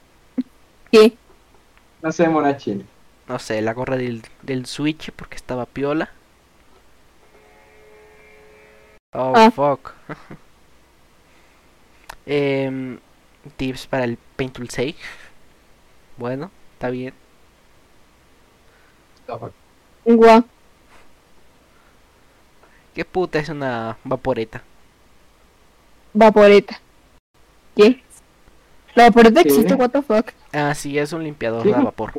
¿Qué? 0.93 1.17
No 2.03 2.13
sé, 2.13 2.29
monachín. 2.29 2.87
No 3.29 3.39
sé, 3.39 3.61
la 3.63 3.73
gorra 3.73 3.97
del, 3.97 4.23
del 4.43 4.67
Switch 4.67 5.11
porque 5.13 5.37
estaba 5.37 5.67
piola. 5.67 6.11
Oh, 9.13 9.33
Ah. 9.35 9.51
fuck. 9.51 9.95
Em, 12.27 12.99
tips 13.57 13.87
para 13.87 14.05
el 14.05 14.19
Paint 14.37 14.55
Tool 14.55 14.69
6. 14.69 14.97
Bueno, 16.17 16.51
está 16.75 16.91
bien. 16.91 17.15
Guau. 20.05 20.45
¿Qué 22.95 23.05
puta 23.05 23.39
es 23.39 23.49
una 23.49 23.99
vaporeta? 24.05 24.63
Vaporeta. 26.15 26.81
¿Qué? 27.77 28.03
La 28.95 29.05
vaporeta 29.05 29.43
¿Qué? 29.43 29.49
existe, 29.49 29.75
what 29.75 29.91
the 29.91 30.03
fuck. 30.03 30.31
Ah, 30.53 30.75
sí, 30.75 30.99
es 30.99 31.13
un 31.13 31.23
limpiador 31.23 31.63
¿Qué? 31.63 31.75
de 31.75 31.83
vapor. 31.83 32.13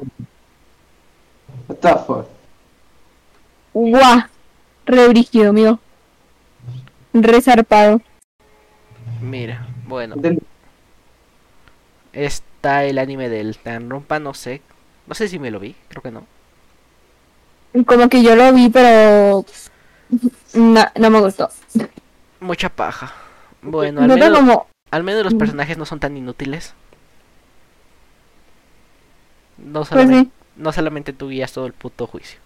What 1.67 1.77
the 1.77 1.89
fuck. 2.05 2.27
Guau. 3.73 4.19
Re 4.85 5.07
brígido, 5.09 5.51
mío. 5.51 5.79
Resarpado. 7.24 8.01
Mira, 9.20 9.68
bueno, 9.88 10.18
está 12.13 12.84
el 12.86 12.97
anime 12.99 13.30
del 13.30 13.57
Tanrompa, 13.57 14.20
no 14.20 14.34
sé. 14.34 14.61
No 15.05 15.15
sé 15.15 15.28
si 15.30 15.39
me 15.39 15.51
lo 15.51 15.59
vi, 15.59 15.76
creo 15.88 16.01
que 16.03 16.11
no. 16.11 16.28
Como 17.86 18.09
que 18.09 18.24
yo 18.24 18.36
lo 18.36 18.53
vi, 18.53 18.70
pero. 18.70 19.45
No, 20.53 20.86
no 20.95 21.09
me 21.09 21.20
gustó. 21.22 21.49
Mucha 22.39 22.70
paja. 22.70 23.13
Bueno, 23.61 24.03
al 24.03 24.07
No 24.07 24.18
menos, 24.18 24.39
como. 24.39 24.68
al 24.91 25.03
menos 25.03 25.24
los 25.24 25.34
personajes 25.36 25.78
no 25.78 25.86
son 25.86 25.99
tan 25.99 26.18
inútiles. 26.18 26.76
No 29.57 29.86
Pues 29.89 29.89
solamente, 29.89 30.26
sí, 30.26 30.32
no 30.55 30.72
solamente 30.72 31.13
tú 31.13 31.30
guías 31.30 31.51
todo 31.53 31.65
el 31.68 31.74
puto 31.74 32.07
juicio. 32.07 32.39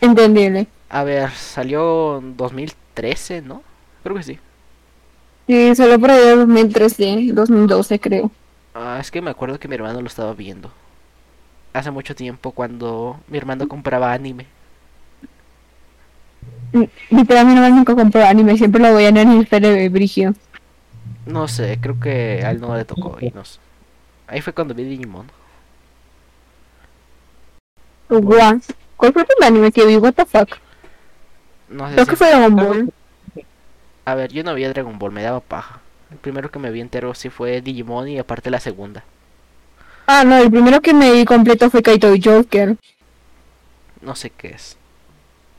entendible. 0.00 0.68
A 0.94 1.02
ver, 1.02 1.30
salió 1.32 2.18
en 2.18 2.36
2013, 2.36 3.42
¿no? 3.42 3.62
Creo 4.02 4.16
que 4.16 4.22
sí. 4.22 4.38
Sí, 5.46 5.74
solo 5.74 5.98
por 5.98 6.10
ahí 6.10 6.20
de 6.24 6.36
2013, 6.36 7.32
2012, 7.32 7.98
creo. 7.98 8.30
Ah, 8.74 8.98
es 9.00 9.10
que 9.10 9.20
me 9.20 9.30
acuerdo 9.30 9.58
que 9.58 9.68
mi 9.68 9.74
hermano 9.74 10.00
lo 10.00 10.06
estaba 10.06 10.32
viendo. 10.34 10.70
Hace 11.72 11.90
mucho 11.90 12.14
tiempo 12.14 12.52
cuando 12.52 13.20
mi 13.28 13.38
hermano 13.38 13.68
compraba 13.68 14.12
anime. 14.12 14.46
Mm, 16.72 16.84
Literalmente 17.10 17.60
no 17.60 17.68
nunca 17.70 17.94
compró 17.94 18.24
anime, 18.24 18.56
siempre 18.56 18.82
lo 18.82 18.92
voy 18.92 19.04
a 19.04 19.08
en 19.08 19.16
el 19.16 19.44
de 19.44 19.88
Brigio. 19.88 20.34
No 21.26 21.48
sé, 21.48 21.78
creo 21.80 21.98
que 22.00 22.42
a 22.44 22.50
él 22.50 22.60
no 22.60 22.76
le 22.76 22.84
tocó 22.84 23.16
y 23.20 23.30
nos... 23.30 23.60
Ahí 24.26 24.40
fue 24.40 24.52
cuando 24.52 24.74
vi 24.74 24.84
Digimon. 24.84 25.26
Guau. 28.08 28.60
¿Cuál 28.96 29.12
fue 29.12 29.22
el 29.22 29.26
primer 29.28 29.48
anime 29.48 29.72
que 29.72 29.84
vi? 29.84 29.96
What 29.96 30.14
the 30.14 30.24
fuck? 30.24 30.48
No 31.68 31.88
sé 31.88 31.94
Creo 31.94 32.04
si- 32.04 32.10
que 32.10 32.16
fue 32.16 32.28
Dragon 32.30 32.54
Ball. 32.56 32.92
A 34.06 34.14
ver, 34.14 34.32
yo 34.32 34.44
no 34.44 34.54
vi 34.54 34.64
Dragon 34.64 34.98
Ball, 34.98 35.12
me 35.12 35.22
daba 35.22 35.40
paja. 35.40 35.80
El 36.10 36.18
primero 36.18 36.50
que 36.50 36.58
me 36.58 36.70
vi 36.70 36.80
entero 36.80 37.14
sí 37.14 37.30
fue 37.30 37.60
Digimon 37.60 38.08
y 38.08 38.18
aparte 38.18 38.50
la 38.50 38.60
segunda. 38.60 39.02
Ah, 40.06 40.22
no, 40.24 40.36
el 40.36 40.50
primero 40.50 40.80
que 40.82 40.92
me 40.92 41.10
vi 41.12 41.24
completo 41.24 41.70
fue 41.70 41.82
Kaito 41.82 42.12
Joker. 42.22 42.76
No 44.02 44.14
sé 44.14 44.30
qué 44.30 44.48
es. 44.48 44.76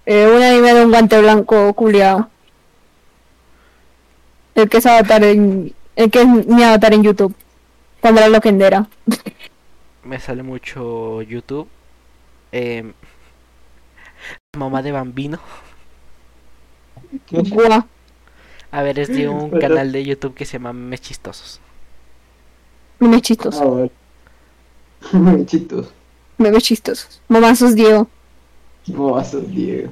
Eh, 0.06 0.28
un 0.28 0.42
anime 0.44 0.74
de 0.76 0.86
un 0.86 0.92
guante 0.92 1.20
blanco 1.20 1.74
culiao. 1.74 2.30
El 4.54 4.70
que 4.70 4.78
es 4.78 4.86
avatar 4.86 5.24
en... 5.24 5.74
El 5.96 6.12
que 6.12 6.22
es 6.22 6.28
mi 6.28 6.64
avatar 6.64 6.94
en 6.94 7.04
YouTube. 7.04 7.36
Cuando 8.02 8.22
era 8.22 8.30
loquendera. 8.30 8.88
Me 10.04 10.20
sale 10.20 10.44
mucho 10.44 11.24
YouTube. 11.24 11.68
Em, 12.52 12.94
mamá 14.58 14.84
de 14.84 14.92
Bambino. 14.92 15.40
¿Qué? 17.26 17.44
A 18.72 18.82
ver, 18.82 19.00
es 19.00 19.08
de 19.10 19.28
un 19.30 19.50
Pero- 19.52 19.62
canal 19.62 19.92
de 19.92 20.04
YouTube 20.04 20.34
que 20.36 20.46
se 20.46 20.54
llama 20.54 20.74
Memes 20.74 21.02
Chistosos. 21.02 21.60
Memes 23.00 23.22
chistosos. 23.22 23.62
Ah, 23.62 23.66
vale. 23.66 23.92
Muy 25.12 25.46
chistoso. 25.46 25.92
Memes 26.38 26.64
chistosos. 26.64 27.22
Momazos 27.28 27.76
Diego. 27.76 28.10
A 28.88 29.24
Diego. 29.48 29.92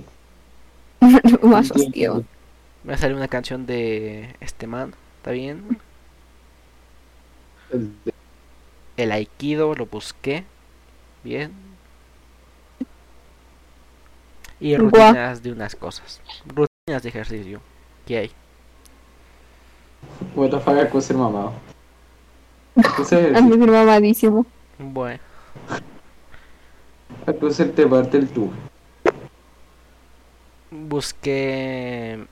Momazos. 1.42 1.92
Diego. 1.92 2.24
Me 2.84 2.98
sale 2.98 3.16
una 3.16 3.28
canción 3.28 3.66
de 3.66 4.36
este 4.42 4.68
man. 4.68 4.94
¿Está 5.18 5.32
bien? 5.32 5.78
El 7.72 7.92
de- 8.06 8.14
El 8.98 9.12
Aikido 9.12 9.74
lo 9.76 9.86
busqué. 9.86 10.44
Bien. 11.24 11.52
Y 14.60 14.76
rutinas 14.78 15.44
de 15.44 15.52
unas 15.52 15.76
cosas. 15.76 16.22
Rutinas 16.86 17.04
de 17.04 17.10
ejercicio. 17.10 17.62
¿Qué 18.06 18.18
hay? 18.18 18.32
What 20.36 20.50
the 20.50 20.60
fuck, 20.60 20.92
que 20.92 21.02
ser 21.02 21.16
mamado. 21.16 21.54
Entonces, 22.76 23.34
A 23.38 23.42
mí 23.42 23.56
me 23.58 23.68
mamadísimo. 23.68 24.46
Bueno. 24.78 25.22
que 27.26 27.48
hacerte 27.48 27.88
parte 27.88 28.18
el 28.18 28.28
tubo. 28.28 28.52
Busqué. 30.72 32.26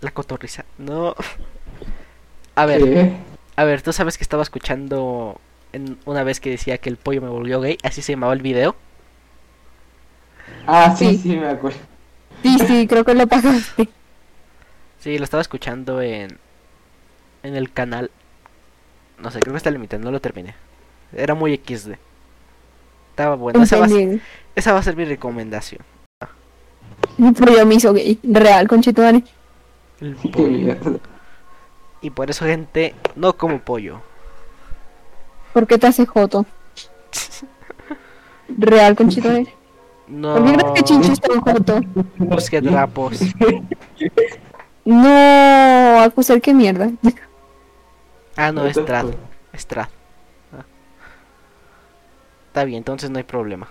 La 0.00 0.10
cotorriza. 0.12 0.64
No. 0.78 1.14
A 2.56 2.64
ver, 2.64 2.82
¿Qué? 2.82 3.12
a 3.56 3.64
ver, 3.64 3.82
tú 3.82 3.92
sabes 3.92 4.16
que 4.16 4.22
estaba 4.24 4.42
escuchando 4.44 5.38
en 5.74 5.98
una 6.06 6.22
vez 6.24 6.40
que 6.40 6.48
decía 6.50 6.78
que 6.78 6.88
el 6.88 6.96
pollo 6.96 7.20
me 7.20 7.28
volvió 7.28 7.60
gay, 7.60 7.76
así 7.82 8.00
se 8.00 8.12
llamaba 8.12 8.32
el 8.32 8.40
video. 8.42 8.74
Ah, 10.66 10.94
sí, 10.96 11.10
Sí. 11.10 11.18
sí, 11.18 11.36
me 11.36 11.48
acuerdo. 11.48 11.78
Sí, 12.44 12.58
sí, 12.66 12.86
creo 12.86 13.04
que 13.04 13.14
lo 13.14 13.26
pagaste. 13.26 13.88
Sí, 14.98 15.16
lo 15.16 15.24
estaba 15.24 15.40
escuchando 15.40 16.02
en 16.02 16.38
en 17.42 17.56
el 17.56 17.72
canal. 17.72 18.10
No 19.22 19.30
sé, 19.30 19.40
creo 19.40 19.52
que 19.54 19.58
está 19.58 19.70
limitado, 19.70 20.02
no 20.02 20.10
lo 20.10 20.20
terminé. 20.20 20.54
Era 21.14 21.34
muy 21.34 21.56
XD. 21.56 21.92
Estaba 23.10 23.36
bueno, 23.36 23.62
esa 23.62 23.78
va, 23.78 23.86
esa 24.56 24.72
va 24.72 24.80
a 24.80 24.82
ser 24.82 24.96
mi 24.96 25.04
recomendación. 25.04 25.80
Yo 27.16 27.66
me 27.66 27.76
hizo 27.76 27.92
gay. 27.92 28.18
Real, 28.24 28.68
conchetumare. 28.68 29.22
El 30.00 30.16
pollo. 30.16 30.76
Y 32.02 32.10
por 32.10 32.28
eso, 32.28 32.44
gente, 32.44 32.94
no 33.16 33.36
como 33.36 33.60
pollo. 33.60 34.02
¿Por 35.54 35.66
qué 35.66 35.78
te 35.78 35.86
hace 35.86 36.04
joto? 36.04 36.44
Real 38.48 38.96
con 38.96 39.08
chitones. 39.08 39.48
No. 40.06 40.34
¿Por 40.34 40.44
qué 40.44 40.52
crees 40.56 40.72
que 40.74 40.82
Chincho 40.82 41.12
está 41.12 41.32
en 41.32 41.40
corto? 41.40 41.80
Busqué 42.18 42.60
trapos. 42.62 43.20
No, 44.84 46.00
acusar 46.02 46.40
qué 46.40 46.52
mierda. 46.52 46.90
Ah, 48.36 48.52
no, 48.52 48.62
What 48.62 48.70
es 48.70 48.84
Trad. 48.84 49.06
fuck? 49.06 49.14
Es 49.52 49.66
Trad. 49.66 49.88
Ah. 50.52 50.64
Está 52.48 52.64
bien, 52.64 52.78
entonces 52.78 53.10
no 53.10 53.18
hay 53.18 53.24
problema. 53.24 53.68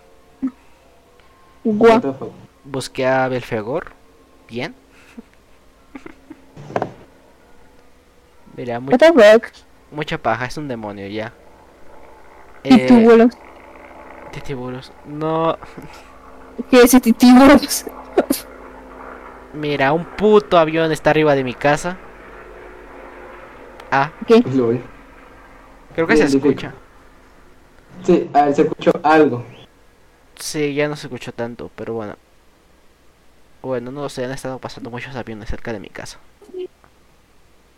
The 1.63 1.71
fuck? 1.73 2.31
Busqué 2.65 3.05
a 3.05 3.27
Belfegor. 3.27 3.91
Bien. 4.47 4.73
Mira, 8.57 8.79
mu- 8.79 8.91
What 8.91 8.99
the 8.99 9.13
fuck. 9.13 9.51
mucha 9.91 10.17
paja, 10.17 10.45
es 10.45 10.57
un 10.57 10.67
demonio 10.67 11.07
ya. 11.07 11.33
Y 12.63 12.73
Eh, 12.73 12.85
túbulos. 12.87 13.33
Titiburos. 14.31 14.91
No, 15.05 15.57
¿Qué 16.69 16.81
es 16.81 16.93
este 16.93 17.13
túbulos? 17.13 17.85
mira, 19.53 19.93
un 19.93 20.05
puto 20.05 20.57
avión 20.57 20.91
está 20.91 21.11
arriba 21.11 21.35
de 21.35 21.43
mi 21.43 21.53
casa. 21.53 21.97
Ah, 23.91 24.11
¿Qué? 24.25 24.43
Creo 25.93 26.07
que 26.07 26.17
se 26.17 26.25
Bien, 26.25 26.27
escucha. 26.27 26.73
Sí, 28.03 28.29
a 28.33 28.45
ver, 28.45 28.55
se 28.55 28.61
escuchó 28.63 28.91
algo. 29.03 29.43
Sí, 30.35 30.73
ya 30.75 30.87
no 30.87 30.95
se 30.95 31.07
escuchó 31.07 31.31
tanto, 31.33 31.71
pero 31.75 31.93
bueno. 31.95 32.15
Bueno, 33.63 33.91
no 33.91 34.01
lo 34.03 34.09
sé, 34.09 34.25
han 34.25 34.31
estado 34.31 34.59
pasando 34.59 34.91
muchos 34.91 35.15
aviones 35.15 35.49
cerca 35.49 35.73
de 35.73 35.79
mi 35.79 35.89
casa. 35.89 36.19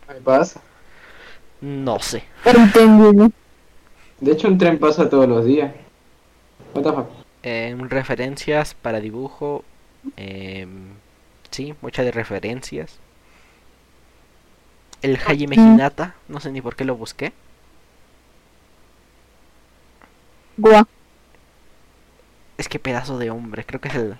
¿Qué 0.08 0.20
pasa? 0.20 0.60
No 1.60 1.98
sé. 2.00 2.24
De 4.20 4.32
hecho, 4.32 4.48
un 4.48 4.58
tren 4.58 4.78
pasa 4.78 5.08
todos 5.08 5.26
los 5.26 5.44
días. 5.46 5.72
What 6.74 6.84
the 6.84 6.92
fuck? 6.92 7.15
En 7.48 7.88
referencias 7.88 8.74
para 8.74 8.98
dibujo. 8.98 9.62
em, 10.16 10.94
sí, 11.52 11.76
muchas 11.80 12.04
de 12.04 12.10
referencias. 12.10 12.98
El 15.00 15.16
Hajime 15.16 15.54
Hinata, 15.54 16.16
no 16.26 16.40
sé 16.40 16.50
ni 16.50 16.60
por 16.60 16.74
qué 16.74 16.84
lo 16.84 16.96
busqué. 16.96 17.32
Guau. 20.56 20.86
Es 22.58 22.68
que 22.68 22.80
pedazo 22.80 23.16
de 23.16 23.30
hombre, 23.30 23.64
creo 23.64 23.80
que 23.80 23.88
es 23.88 23.94
el, 23.94 24.16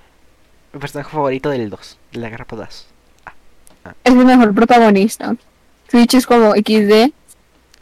mi 0.73 0.79
personaje 0.79 1.11
favorito 1.11 1.51
del 1.51 1.69
2, 1.69 1.99
de 2.13 2.21
la 2.21 2.29
Guerra 2.29 2.45
Podas. 2.45 2.87
Es 4.05 4.13
el 4.13 4.25
mejor 4.25 4.55
protagonista. 4.55 5.35
Switch 5.89 6.15
es 6.15 6.27
como 6.29 6.53
XD. 6.53 7.13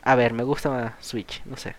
A 0.04 0.14
ver, 0.14 0.32
me 0.32 0.42
gusta 0.42 0.96
Switch, 1.02 1.42
no 1.44 1.58
sé. 1.58 1.74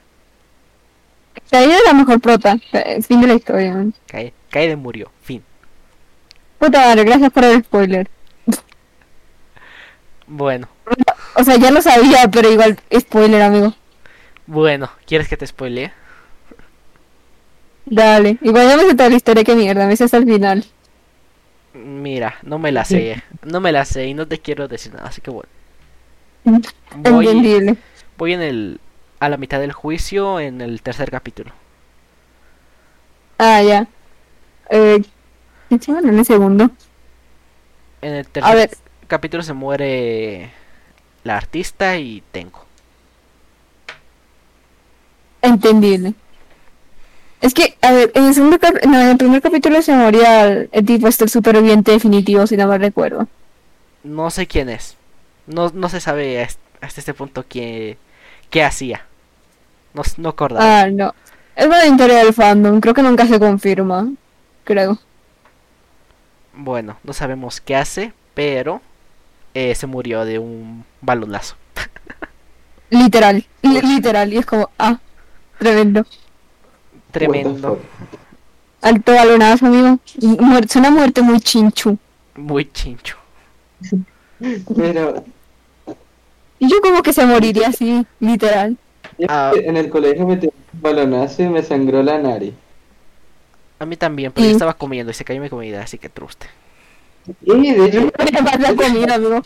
Kaede 1.51 1.73
es 1.75 1.81
la 1.85 1.93
mejor 1.93 2.19
prota. 2.19 2.57
Eh, 2.73 3.01
Fin 3.01 3.21
de 3.21 3.27
la 3.27 3.33
historia. 3.35 3.73
Kae- 4.07 4.33
Kaede 4.49 4.75
murió, 4.75 5.11
fin. 5.21 5.43
Puta 6.59 6.79
madre, 6.87 7.03
gracias 7.03 7.31
por 7.31 7.43
el 7.43 7.63
spoiler. 7.63 8.09
Bueno, 10.27 10.67
O 11.35 11.43
sea, 11.43 11.55
ya 11.57 11.69
lo 11.71 11.81
sabía, 11.81 12.27
pero 12.31 12.49
igual, 12.51 12.79
spoiler, 12.97 13.41
amigo. 13.41 13.73
bueno, 14.47 14.89
¿quieres 15.05 15.27
que 15.27 15.37
te 15.37 15.45
spoilee? 15.45 15.91
Dale. 17.85 18.37
Igual 18.41 18.67
ya 18.67 18.77
me 18.77 18.83
sé 18.83 18.95
toda 18.95 19.09
la 19.09 19.15
historia, 19.15 19.43
qué 19.43 19.55
mierda, 19.55 19.85
me 19.85 19.95
sé 19.95 20.05
hasta 20.05 20.17
el 20.17 20.25
final. 20.25 20.65
Mira, 21.73 22.35
no 22.41 22.57
me 22.57 22.71
la 22.71 22.85
sé, 22.85 23.21
no 23.43 23.59
me 23.59 23.71
la 23.71 23.85
sé 23.85 24.07
y 24.07 24.13
no 24.13 24.27
te 24.27 24.39
quiero 24.39 24.67
decir 24.67 24.93
nada, 24.93 25.09
así 25.09 25.21
que 25.21 25.29
bueno. 25.29 25.49
Voy, 26.95 27.27
Entendible. 27.27 27.75
voy 28.17 28.33
en 28.33 28.41
el, 28.41 28.79
a 29.25 29.29
la 29.29 29.37
mitad 29.37 29.59
del 29.59 29.73
juicio 29.73 30.39
en 30.39 30.61
el 30.61 30.81
tercer 30.81 31.11
capítulo. 31.11 31.51
Ah, 33.37 33.61
ya. 33.61 33.87
Eh, 34.69 35.03
¿qué 35.69 35.79
se 35.79 35.91
llama 35.91 36.07
en 36.09 36.19
el 36.19 36.25
segundo? 36.25 36.69
En 38.01 38.13
el 38.13 38.25
A 38.25 38.29
tercer 38.29 38.55
ver. 38.55 38.69
capítulo 39.07 39.43
se 39.43 39.53
muere 39.53 40.51
la 41.23 41.37
artista 41.37 41.97
y 41.97 42.23
Tenko. 42.31 42.65
Entendible. 45.41 46.13
Es 47.41 47.53
que, 47.53 47.77
a 47.81 47.91
ver, 47.91 48.11
en 48.15 48.25
el 48.25 48.33
segundo 48.33 48.57
cap- 48.59 48.83
no, 48.87 48.99
en 48.99 49.09
el 49.09 49.17
primer 49.17 49.41
capítulo 49.41 49.81
se 49.81 49.93
moría 49.95 50.47
el, 50.47 50.69
el 50.71 50.85
tipo 50.85 51.07
este 51.07 51.25
el 51.25 51.29
superviviente 51.29 51.91
definitivo, 51.91 52.47
si 52.47 52.57
no 52.57 52.67
me 52.67 52.77
recuerdo. 52.77 53.27
No 54.03 54.29
sé 54.29 54.47
quién 54.47 54.69
es. 54.69 54.95
No, 55.47 55.69
no 55.73 55.89
se 55.89 55.99
sabe 55.99 56.41
hasta 56.41 56.59
hasta 56.81 56.99
este 57.01 57.13
punto 57.15 57.45
qué, 57.47 57.97
qué 58.51 58.63
hacía. 58.63 59.05
No, 59.95 60.01
no 60.17 60.29
acordaba. 60.29 60.77
Ah, 60.81 60.87
no. 60.91 61.13
Es 61.55 61.65
una 61.65 61.85
historia 61.85 62.17
del 62.17 62.33
fandom, 62.33 62.79
creo 62.81 62.93
que 62.93 63.01
nunca 63.01 63.25
se 63.27 63.39
confirma. 63.39 64.11
Creo. 64.63 64.99
Bueno, 66.57 66.97
no 67.03 67.13
sabemos 67.13 67.59
qué 67.61 67.75
hace, 67.75 68.13
pero 68.33 68.81
eh, 69.53 69.75
se 69.75 69.87
murió 69.87 70.25
de 70.25 70.39
un 70.39 70.85
balonazo. 71.01 71.55
Literal, 72.89 73.45
li- 73.63 73.81
literal, 73.81 74.31
y 74.33 74.37
es 74.37 74.45
como, 74.45 74.69
ah, 74.79 74.99
tremendo. 75.59 76.05
Tremendo? 77.11 77.79
Alto 78.81 79.13
balonazo, 79.13 79.65
amigo. 79.65 79.99
Es 80.63 80.75
una 80.75 80.91
muerte 80.91 81.21
muy 81.21 81.39
chinchu. 81.41 81.97
muy 82.35 82.65
chincho. 82.71 83.17
Pero 84.75 85.23
Y 86.59 86.67
yo 86.69 86.81
como 86.81 87.01
que 87.01 87.13
se 87.13 87.25
moriría 87.25 87.69
así, 87.69 88.05
literal. 88.19 88.77
Ah. 89.29 89.51
en 89.55 89.77
el 89.77 89.89
colegio 89.89 90.27
me 90.27 90.37
tiré 90.37 90.53
un 90.73 90.81
balonazo 90.81 91.43
y 91.43 91.47
me 91.49 91.63
sangró 91.63 92.03
la 92.03 92.17
nariz. 92.17 92.53
A 93.79 93.85
mí 93.85 93.95
también, 93.97 94.31
pero 94.31 94.45
yo 94.45 94.51
Mm. 94.51 94.55
estaba 94.55 94.73
comiendo 94.73 95.11
y 95.11 95.13
se 95.13 95.23
cayó 95.25 95.41
mi 95.41 95.49
comida, 95.49 95.81
así 95.83 95.97
que 95.97 96.09
truste. 96.09 96.47
Y 97.43 97.71
de 97.73 97.85
hecho, 97.85 98.11
¿Qué 98.11 98.43
pasa 98.43 98.75
comida, 98.75 99.15
amigo? 99.15 99.41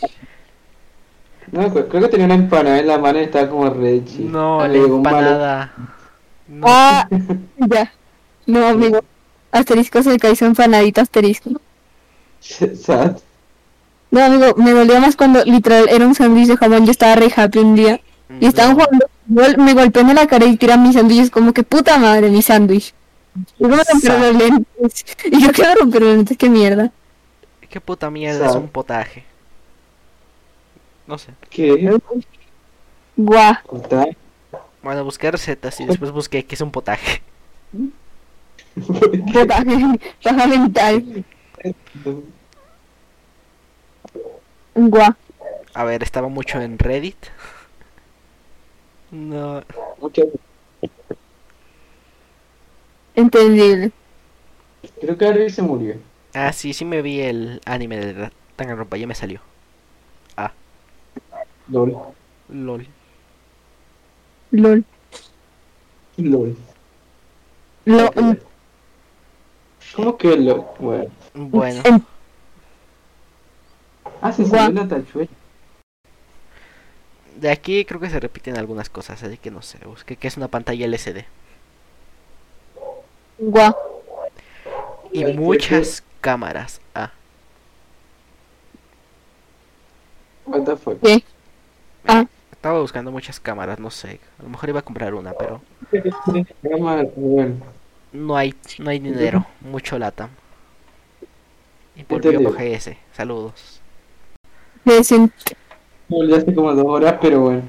no 1.51 1.61
me 1.61 1.70
creo 1.72 2.01
que 2.03 2.07
tenía 2.09 2.26
una 2.28 2.36
empanada 2.36 2.80
en 2.80 2.88
la 2.88 2.97
mano 2.99 3.20
y 3.20 3.24
estaba 3.24 3.49
como 3.49 3.70
re 3.70 4.03
chido. 4.05 4.30
No, 4.30 4.59
Me 4.59 4.67
la 4.70 4.78
empanada. 4.78 5.74
No, 6.47 6.65
Ah, 6.67 7.07
ya. 7.57 7.91
No, 8.45 8.67
amigo. 8.67 8.99
Asterisco 9.51 10.01
se 10.03 10.17
cayó 10.20 10.36
su 10.36 10.45
empanadita 10.45 11.01
asterisco. 11.01 11.49
¿Sabes? 12.39 13.24
No, 14.11 14.24
amigo, 14.24 14.53
me 14.57 14.72
dolía 14.72 14.99
más 14.99 15.15
cuando 15.15 15.43
literal 15.43 15.88
era 15.89 16.05
un 16.05 16.13
sándwich 16.15 16.47
de 16.47 16.57
jamón. 16.57 16.86
Yo 16.86 16.91
estaba 16.91 17.15
re 17.15 17.32
happy 17.36 17.59
un 17.59 17.76
día. 17.76 17.99
Y 18.39 18.45
estaban 18.45 18.74
jugando. 18.76 19.07
Gol, 19.30 19.58
Me 19.58 19.74
golpean 19.74 20.10
en 20.10 20.16
la 20.16 20.28
cara 20.28 20.46
y 20.46 20.58
tiran 20.58 20.84
mis 20.84 20.96
sándwiches. 20.96 21.30
Como 21.30 21.54
que 21.54 21.64
puta 21.64 21.98
madre, 21.98 22.30
mi 22.30 22.42
sándwich. 22.42 22.94
Y 23.58 23.64
luego 23.64 23.78
me 23.78 23.84
rompieron 23.84 24.22
los 24.22 24.36
lentes. 24.36 25.06
Y 25.32 25.42
yo 25.42 25.52
quiero 25.52 25.76
romper 25.76 26.02
los 26.02 26.16
lentes, 26.16 26.38
qué 26.38 26.50
mierda. 26.50 26.92
¿Qué 27.70 27.80
puta 27.80 28.10
mierda 28.10 28.50
es 28.50 28.56
un 28.56 28.68
potaje? 28.68 29.24
No 31.06 31.18
sé. 31.18 31.32
¿Qué? 31.50 32.00
Guau. 33.16 33.56
Bueno, 34.82 35.04
busqué 35.04 35.30
recetas 35.32 35.80
y 35.80 35.86
después 35.86 36.12
busqué 36.12 36.46
qué 36.46 36.56
es 36.56 36.62
un 36.62 36.72
potaje. 36.72 37.22
Potaje, 39.34 40.00
paja 40.24 40.48
mental. 40.48 41.26
Guau. 44.76 45.14
A 45.74 45.84
ver, 45.84 46.02
estaba 46.04 46.30
mucho 46.30 46.62
en 46.62 46.80
Reddit. 46.80 47.18
No, 49.12 49.62
Muchas- 49.99 50.28
Entendible. 53.16 53.91
Creo 55.01 55.18
que 55.18 55.26
Harvey 55.26 55.49
se 55.49 55.62
murió. 55.62 55.95
Ah, 56.34 56.53
sí, 56.53 56.74
sí 56.74 56.86
me 56.86 57.01
vi 57.01 57.22
el 57.22 57.60
anime 57.66 57.97
de 57.97 58.30
Danganronpa, 58.57 58.97
ya 58.97 59.07
me 59.07 59.16
salió. 59.16 59.41
LOL. 61.72 61.95
LOL. 62.49 62.88
LOL. 64.51 64.84
LOL. 66.18 66.57
Lo, 67.86 68.12
¿Cómo 69.95 70.18
que 70.18 70.36
LOL? 70.36 70.66
Bueno. 70.80 71.12
Bueno, 71.36 71.82
en- 71.86 72.05
Ah, 74.22 74.32
se 74.32 74.45
salió 74.45 74.82
la 74.82 74.88
tachuela. 74.88 75.30
De 77.40 77.52
aquí 77.52 77.86
creo 77.86 78.00
que 78.00 78.10
se 78.10 78.20
repiten 78.20 78.58
algunas 78.58 78.90
cosas, 78.90 79.22
así 79.24 79.38
que 79.38 79.52
no 79.52 79.62
sé, 79.62 79.80
busqué 79.86 80.16
que 80.18 80.28
es 80.28 80.38
una 80.38 80.48
pantalla 80.48 80.86
LCD. 80.86 81.26
guau. 83.40 83.74
Y 85.12 85.26
muchas 85.26 86.04
cámaras. 86.22 86.82
Ah, 86.94 87.12
What 90.46 90.64
the 90.66 90.76
fuck. 90.78 91.00
¿Qué? 91.02 91.24
Ah, 92.08 92.26
estaba 92.52 92.82
buscando 92.82 93.12
muchas 93.12 93.40
cámaras, 93.40 93.80
no 93.80 93.92
sé. 93.92 94.20
A 94.40 94.44
lo 94.44 94.50
mejor 94.50 94.70
iba 94.70 94.80
a 94.80 94.84
comprar 94.84 95.14
una, 95.14 95.34
pero 95.34 95.62
no 98.12 98.36
hay, 98.36 98.54
no 98.80 98.90
hay 98.90 99.00
dinero. 99.00 99.46
Mucho 99.62 99.98
latam. 100.00 100.30
Y 101.96 102.04
volvió 102.04 102.32
Entendido. 102.32 102.78
GS. 102.78 102.98
Saludos. 103.14 103.82
Me 106.10 106.18
volví 106.18 106.34
hace 106.34 106.53
como 106.53 106.74
dos 106.74 106.86
horas, 106.88 107.16
pero 107.22 107.39
bueno. 107.41 107.62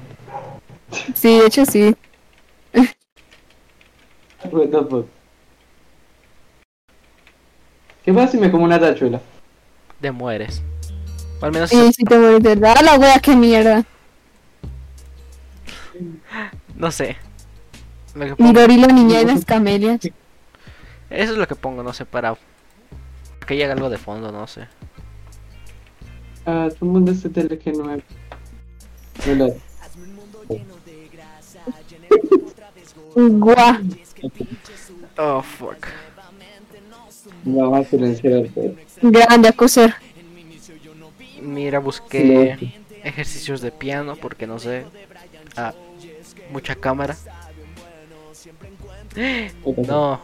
Sí, 1.14 1.38
de 1.38 1.46
hecho 1.46 1.64
sí. 1.66 1.94
What 4.50 4.68
the 4.70 4.78
fuck. 4.88 5.06
¿Qué 8.04 8.12
pasa 8.14 8.32
si 8.32 8.38
me 8.38 8.50
como 8.50 8.64
una 8.64 8.80
tachuela? 8.80 9.20
Te 10.00 10.10
mueres. 10.10 10.62
O 11.40 11.44
al 11.44 11.52
menos 11.52 11.70
Sí, 11.70 11.92
sí 11.92 12.04
te 12.04 12.18
mueres, 12.18 12.42
de 12.42 12.54
¿verdad? 12.54 12.78
A 12.78 12.82
la 12.82 12.94
wea, 12.96 13.18
qué 13.20 13.36
mierda. 13.36 13.84
no 16.74 16.90
sé. 16.90 17.16
Midori 18.38 18.78
la 18.78 18.88
niña 18.88 19.18
de 19.20 19.26
las 19.26 19.44
camelias. 19.44 20.00
Eso 21.10 21.32
es 21.32 21.38
lo 21.38 21.46
que 21.46 21.54
pongo, 21.54 21.82
no 21.82 21.92
sé, 21.92 22.06
para 22.06 22.36
que 23.46 23.56
llegue 23.56 23.70
algo 23.70 23.90
de 23.90 23.98
fondo, 23.98 24.32
no 24.32 24.46
sé. 24.46 24.66
Ah, 26.46 26.68
todo 26.70 26.86
el 26.86 26.92
mundo 26.92 27.14
se 27.14 27.28
tele 27.28 27.58
que 27.58 27.72
no 27.72 27.84
Guau. 33.14 33.78
Oh, 35.18 35.42
fuck. 35.42 35.86
Vamos 37.44 37.86
a 37.86 37.90
silenciar 37.90 38.32
el 38.32 38.78
Grande 39.02 39.48
a 39.48 39.52
coser. 39.52 39.94
Mira, 41.40 41.78
busqué 41.78 42.56
ejercicios 43.02 43.60
de 43.60 43.72
piano 43.72 44.16
porque 44.16 44.46
no 44.46 44.58
sé. 44.58 44.84
Ah, 45.56 45.74
mucha 46.50 46.74
cámara. 46.74 47.16
No. 49.86 50.20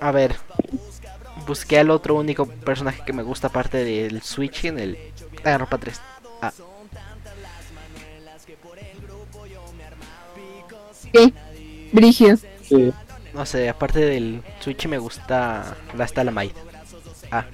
A 0.00 0.12
ver. 0.12 0.36
Busqué 1.46 1.78
al 1.78 1.90
otro 1.90 2.14
único 2.14 2.46
personaje 2.46 3.02
que 3.06 3.12
me 3.12 3.22
gusta 3.22 3.46
aparte 3.48 3.84
del 3.84 4.22
Switch 4.22 4.64
en 4.64 4.78
el. 4.78 4.98
Ah, 5.44 5.58
ropa 5.58 5.78
3. 5.78 6.00
Ah, 6.42 6.52
Brigio. 11.92 12.36
Sí. 12.62 12.92
no 13.34 13.46
sé, 13.46 13.68
aparte 13.68 14.00
del 14.00 14.42
Switch 14.60 14.86
me 14.86 14.98
gusta 14.98 15.76
la 15.96 16.06
Stalamite. 16.06 16.54
Ah, 17.30 17.44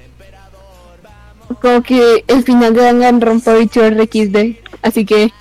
Como 1.60 1.82
que 1.82 2.24
el 2.26 2.42
final 2.42 2.74
de 2.74 2.82
Danganronpa 2.82 3.58
y 3.58 3.68
XD. 3.68 4.56
Así 4.82 5.04
que. 5.04 5.32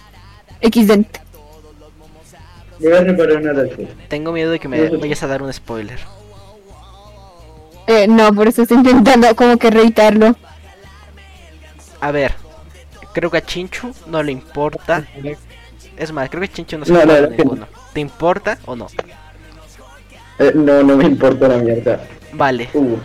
XD. 0.62 1.06
Voy 2.80 2.92
a 2.92 3.02
reparar 3.02 3.38
una 3.38 3.54
tengo 4.10 4.32
miedo 4.32 4.52
de 4.52 4.60
que 4.60 4.68
me 4.68 4.90
vayas 4.90 5.24
a 5.24 5.28
dar 5.28 5.42
un 5.42 5.54
spoiler. 5.54 6.00
Eh, 7.88 8.08
no, 8.08 8.34
por 8.34 8.48
eso 8.48 8.64
estoy 8.64 8.78
intentando 8.78 9.36
como 9.36 9.58
que 9.58 9.70
reitarlo. 9.70 10.36
A 12.02 12.12
ver, 12.12 12.34
creo 13.14 13.30
que 13.32 13.38
a 13.38 13.46
Chinchu 13.46 13.94
no 14.08 14.24
le 14.24 14.32
importa. 14.32 15.06
Es 15.98 16.12
más, 16.12 16.30
creo 16.30 16.42
que 16.42 16.50
Chinchu 16.50 16.78
no 16.78 16.86
se 16.86 16.92
No, 16.94 17.02
importa 17.02 17.22
no, 17.22 17.30
no. 17.30 17.36
ninguno. 17.38 17.68
¿Te 17.94 18.00
importa 18.00 18.58
o 18.66 18.76
no? 18.76 18.88
Eh, 20.40 20.52
no, 20.56 20.84
no 20.84 20.98
me 20.98 21.06
importa 21.06 21.48
la 21.48 21.58
mierda. 21.58 22.06
Vale. 22.34 22.70
Uh, 22.74 22.98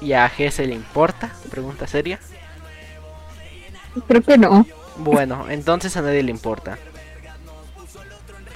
¿Y 0.00 0.12
a 0.12 0.28
GS 0.28 0.60
le 0.60 0.74
importa? 0.74 1.32
Pregunta 1.50 1.86
seria. 1.86 2.20
Creo 4.06 4.22
que 4.22 4.38
no. 4.38 4.66
Bueno, 4.96 5.46
entonces 5.48 5.96
a 5.96 6.02
nadie 6.02 6.22
le 6.22 6.30
importa. 6.30 6.78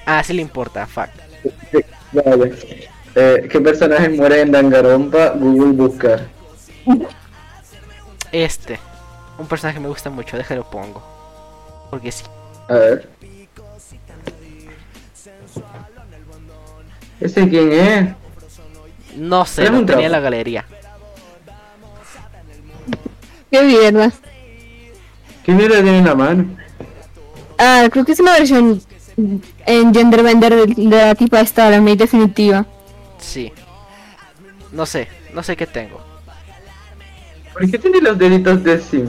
Ah, 0.07 0.23
sí 0.23 0.33
le 0.33 0.43
importa, 0.43 0.87
fuck. 0.87 1.09
vale. 2.13 2.55
Eh, 3.15 3.49
¿Qué 3.51 3.61
personaje 3.61 4.09
muere 4.09 4.41
en 4.41 4.53
Dangarompa? 4.53 5.31
Google 5.31 5.73
buscar. 5.73 6.29
Este. 8.31 8.79
Un 9.39 9.47
personaje 9.47 9.79
que 9.79 9.83
me 9.83 9.89
gusta 9.89 10.11
mucho, 10.11 10.37
déjalo 10.37 10.69
pongo. 10.69 11.03
Porque 11.91 12.13
sí. 12.13 12.25
A 12.69 12.75
ver. 12.75 13.09
¿Ese 17.23 17.49
quién 17.49 17.73
es? 17.73 18.15
No 19.17 19.45
sé, 19.47 19.69
lo 19.71 19.85
tenía 19.85 20.07
en 20.07 20.13
la 20.13 20.21
galería. 20.21 20.65
Qué 23.51 23.63
mierda. 23.63 24.11
¿Qué 25.45 25.53
mierda 25.53 25.83
tiene 25.83 25.99
en 25.99 26.05
la 26.05 26.15
mano? 26.15 26.57
Ah, 27.59 27.87
creo 27.91 28.05
que 28.05 28.13
es 28.13 28.21
una 28.21 28.33
versión 28.33 28.81
en 29.67 29.95
Genderbender 29.95 30.55
de, 30.55 30.75
de 30.75 30.97
la 30.97 31.15
tipa 31.15 31.41
esta, 31.41 31.71
la 31.71 31.81
maid 31.81 31.99
definitiva. 31.99 32.67
Sí. 33.19 33.53
No 34.73 34.87
sé, 34.87 35.07
no 35.35 35.43
sé 35.43 35.57
qué 35.57 35.67
tengo. 35.67 36.01
¿Por 37.53 37.71
qué 37.71 37.79
tiene 37.79 38.01
los 38.01 38.19
deditos 38.19 38.65
de 38.65 38.81
Sim? 38.81 39.07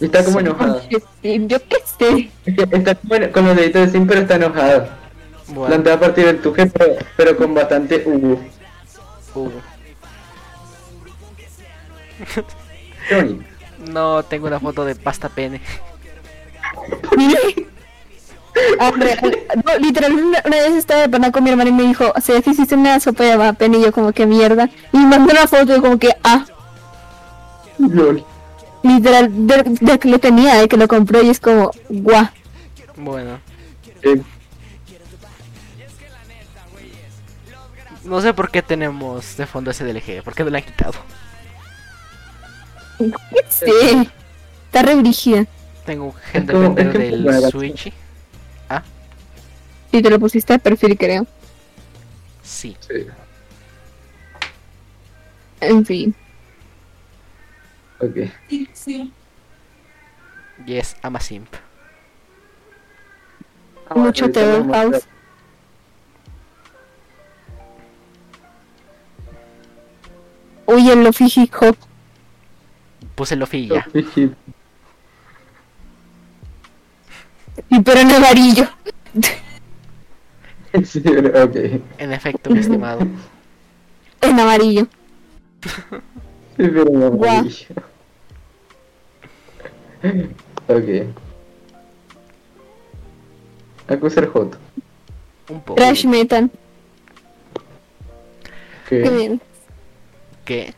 Y 0.00 0.06
está 0.06 0.24
como 0.24 0.40
enojado. 0.40 0.80
Sí, 1.22 1.46
Yo 1.46 1.58
qué 1.68 1.76
sé. 1.98 2.30
Está 2.46 2.94
con 3.30 3.46
los 3.46 3.56
deditos 3.56 3.86
de 3.86 3.92
Sim, 3.92 4.06
pero 4.06 4.22
está 4.22 4.36
enojado. 4.36 5.03
Bueno, 5.48 5.66
Plantea 5.66 5.94
a 5.94 6.00
partir 6.00 6.26
del 6.26 6.40
tuje, 6.40 6.66
pero, 6.66 6.94
pero 7.16 7.36
con 7.36 7.54
bastante 7.54 7.98
bonito. 7.98 8.40
no 13.90 14.22
tengo 14.24 14.46
una 14.46 14.60
foto 14.60 14.84
de 14.84 14.94
pasta 14.94 15.28
pene. 15.28 15.60
Real. 17.10 17.66
No, 19.64 19.78
literal, 19.80 20.12
una, 20.12 20.40
vez 20.42 20.74
estaba 20.74 21.00
de 21.02 21.08
pana 21.08 21.32
con 21.32 21.42
mi 21.42 21.50
hermana 21.50 21.70
y 21.70 21.72
me 21.72 21.82
dijo, 21.82 22.12
o 22.14 22.20
sea, 22.20 22.40
que 22.40 22.50
hiciste 22.50 22.74
una 22.76 23.00
sopa 23.00 23.24
de 23.24 23.54
pene 23.54 23.78
y 23.78 23.82
yo 23.82 23.92
como 23.92 24.12
que 24.12 24.26
mierda. 24.26 24.70
Y 24.92 24.98
me 24.98 25.06
mandó 25.06 25.32
una 25.32 25.46
foto 25.48 25.76
y 25.76 25.80
como 25.80 25.98
que, 25.98 26.10
ah, 26.22 26.44
Lol. 27.78 28.24
literal, 28.82 29.28
de, 29.46 29.62
de 29.80 29.98
que 29.98 30.08
lo 30.08 30.18
tenía, 30.20 30.54
de 30.56 30.68
que 30.68 30.76
lo 30.76 30.86
compró 30.86 31.22
y 31.22 31.30
es 31.30 31.40
como, 31.40 31.70
guau. 31.88 32.28
Bueno, 32.96 33.40
Eh, 34.02 34.22
no 38.04 38.20
sé 38.20 38.34
por 38.34 38.50
qué 38.50 38.62
tenemos 38.62 39.36
de 39.36 39.46
fondo 39.46 39.70
ese 39.70 39.84
DLG, 39.84 40.22
¿por 40.22 40.34
qué 40.34 40.44
no 40.44 40.50
lo 40.50 40.56
han 40.56 40.62
quitado? 40.64 40.94
¿Qué 42.98 43.44
sé? 43.48 44.08
Está 44.66 44.82
re 44.82 44.94
brígida. 44.96 45.46
Tengo 45.84 46.14
que 46.32 46.40
del 46.40 47.50
Switch. 47.50 47.92
Y 49.92 50.02
te 50.02 50.10
lo 50.10 50.18
pusiste 50.18 50.52
a 50.54 50.58
perfil, 50.58 50.98
creo. 50.98 51.24
Sí. 52.42 52.76
sí. 52.80 53.06
En 55.60 55.86
fin. 55.86 56.14
Ok. 58.00 58.16
Yes, 60.66 60.96
I'm 61.02 61.14
a 61.16 61.20
simp. 61.20 61.48
Mucho 63.94 64.24
ahorita 64.24 64.40
Terror 64.40 64.66
vamos 64.66 64.76
a- 64.76 64.80
House. 64.82 65.08
Uy, 70.66 70.90
el 70.90 71.06
Hop. 71.06 71.76
Puse 73.14 73.36
lo 73.36 73.46
ya. 73.46 73.86
Y 77.70 77.80
pero 77.82 78.00
en 78.00 78.10
amarillo. 78.12 78.68
Sí, 80.82 81.00
ok. 81.06 81.56
En 81.98 82.12
efecto, 82.12 82.50
mi 82.50 82.58
estimado. 82.58 83.06
En 84.20 84.40
amarillo. 84.40 84.88
Sí, 85.62 85.70
pero 86.56 86.88
en 86.88 87.02
amarillo. 87.04 87.66
Ok. 90.66 91.06
Acusar 93.88 94.26
J. 94.26 94.58
Un 95.50 95.60
poco. 95.60 95.74
Trash 95.76 96.06
metal. 96.06 96.50
Qué 98.88 99.02
Que 99.02 99.10
bien. 99.10 99.40
¿Qué? 100.44 100.74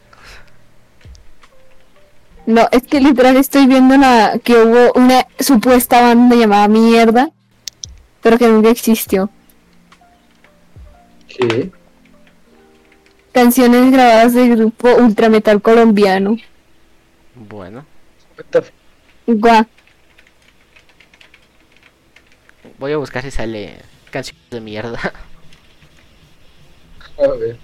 No, 2.46 2.68
es 2.70 2.84
que 2.84 3.00
literal 3.00 3.36
estoy 3.36 3.66
viendo 3.66 3.96
la, 3.96 4.38
que 4.42 4.54
hubo 4.54 4.92
una 4.94 5.26
supuesta 5.40 6.00
banda 6.00 6.36
llamada 6.36 6.68
Mierda, 6.68 7.30
pero 8.22 8.38
que 8.38 8.46
nunca 8.46 8.70
existió. 8.70 9.30
¿Qué? 11.26 11.72
Canciones 13.32 13.90
grabadas 13.90 14.34
del 14.34 14.56
grupo 14.56 14.94
ultra 14.94 15.28
metal 15.28 15.60
colombiano. 15.60 16.36
Bueno, 17.34 17.84
Guau. 19.26 19.66
voy 22.78 22.92
a 22.92 22.96
buscar 22.96 23.22
si 23.24 23.30
sale 23.30 23.80
canciones 24.10 24.50
de 24.50 24.60
mierda. 24.60 24.98
A 27.18 27.26
ver. 27.28 27.58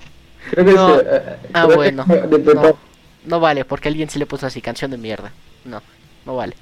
Creo 0.51 0.65
que 0.65 0.73
No. 0.73 1.01
eh, 1.01 1.37
Ah, 1.53 1.65
creo 1.65 1.69
que 1.69 1.75
bueno. 1.77 2.05
de 2.07 2.55
No, 2.55 2.79
no 3.27 3.41
vale, 3.41 3.65
porque 3.65 3.89
alguien 3.89 4.09
sí 4.11 4.19
le 4.19 4.27
puso 4.27 4.47
así, 4.47 4.61
canción 4.61 4.91
de 4.91 4.99
mierda. 4.99 5.33
No, 5.65 5.81
no 6.27 6.37
vale. 6.37 6.55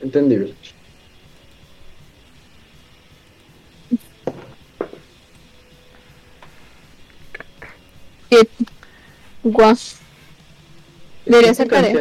Entendible. 0.00 0.54
qué- 8.30 8.48
Guau. 9.42 9.76
Debería 11.26 11.54
ser 11.54 11.68
tarea. 11.68 11.92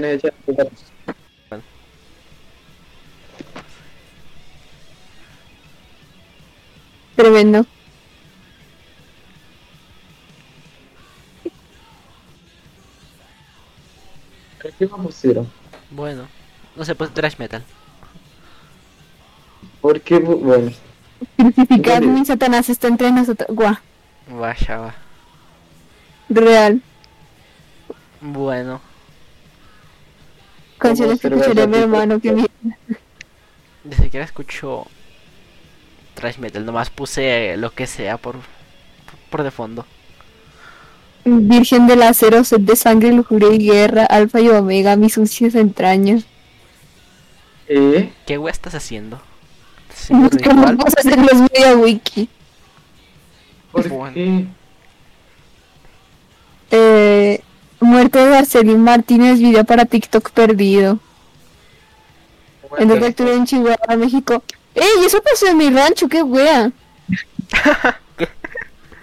Tremendo. 7.15 7.65
¿Qué 14.77 14.87
más 14.87 15.01
pusieron? 15.01 15.49
Bueno, 15.89 16.27
no 16.75 16.85
sé, 16.85 16.95
pues 16.95 17.13
trash 17.13 17.35
metal. 17.37 17.63
¿Por 19.81 19.99
qué? 20.01 20.17
pu- 20.23 20.39
Bueno, 20.39 20.71
Crucificado 21.37 22.17
y 22.17 22.25
Satanás 22.25 22.69
está 22.69 22.87
entre 22.87 23.11
nosotros. 23.11 23.47
Guau, 23.55 23.75
Vaya, 24.27 24.77
va. 24.77 24.95
real. 26.29 26.81
Bueno, 28.21 28.81
Canciones 30.77 31.19
que 31.19 31.27
escucharé 31.27 31.67
mi 31.67 31.77
hermano 31.77 32.19
que 32.19 32.31
mi... 32.31 32.45
ni 33.83 33.95
siquiera 33.95 34.25
escucho 34.25 34.85
trash 36.15 36.37
metal, 36.37 36.65
nomás 36.65 36.89
puse 36.89 37.55
lo 37.57 37.71
que 37.73 37.87
sea 37.87 38.17
por, 38.17 38.35
por 39.29 39.43
de 39.43 39.51
fondo. 39.51 39.85
Virgen 41.23 41.87
del 41.87 42.01
acero, 42.03 42.43
sed 42.43 42.61
de 42.61 42.75
sangre, 42.75 43.11
lujuria 43.11 43.53
y 43.53 43.59
guerra, 43.67 44.05
alfa 44.05 44.39
y 44.41 44.49
omega, 44.49 44.95
mis 44.95 45.13
sucias 45.13 45.53
entrañas. 45.55 46.23
¿eh? 47.67 48.11
¿Qué 48.25 48.37
wea 48.37 48.51
estás 48.51 48.73
haciendo? 48.75 49.21
¿Estás 49.89 50.03
haciendo 50.05 50.29
¿Cómo 50.43 50.61
vamos 50.63 50.93
a 50.97 50.99
hacer 50.99 51.17
los 51.19 51.41
media 51.51 51.75
wiki? 51.75 52.27
¿Por 53.71 53.87
Bueno. 53.87 54.13
qué? 54.13 54.45
Eh, 56.71 57.41
muerte 57.79 58.19
de 58.25 58.37
Arcelín 58.37 58.83
Martínez, 58.83 59.39
video 59.39 59.63
para 59.63 59.85
TikTok 59.85 60.31
perdido. 60.31 60.99
En 62.77 62.87
Bueno, 62.87 62.93
detective 62.95 63.33
en 63.35 63.45
Chihuahua, 63.45 63.95
México. 63.97 64.43
¡Ey! 64.73 65.05
Eso 65.05 65.21
pasó 65.21 65.47
en 65.47 65.57
mi 65.57 65.69
rancho, 65.69 66.07
qué 66.07 66.23
wea. 66.23 66.71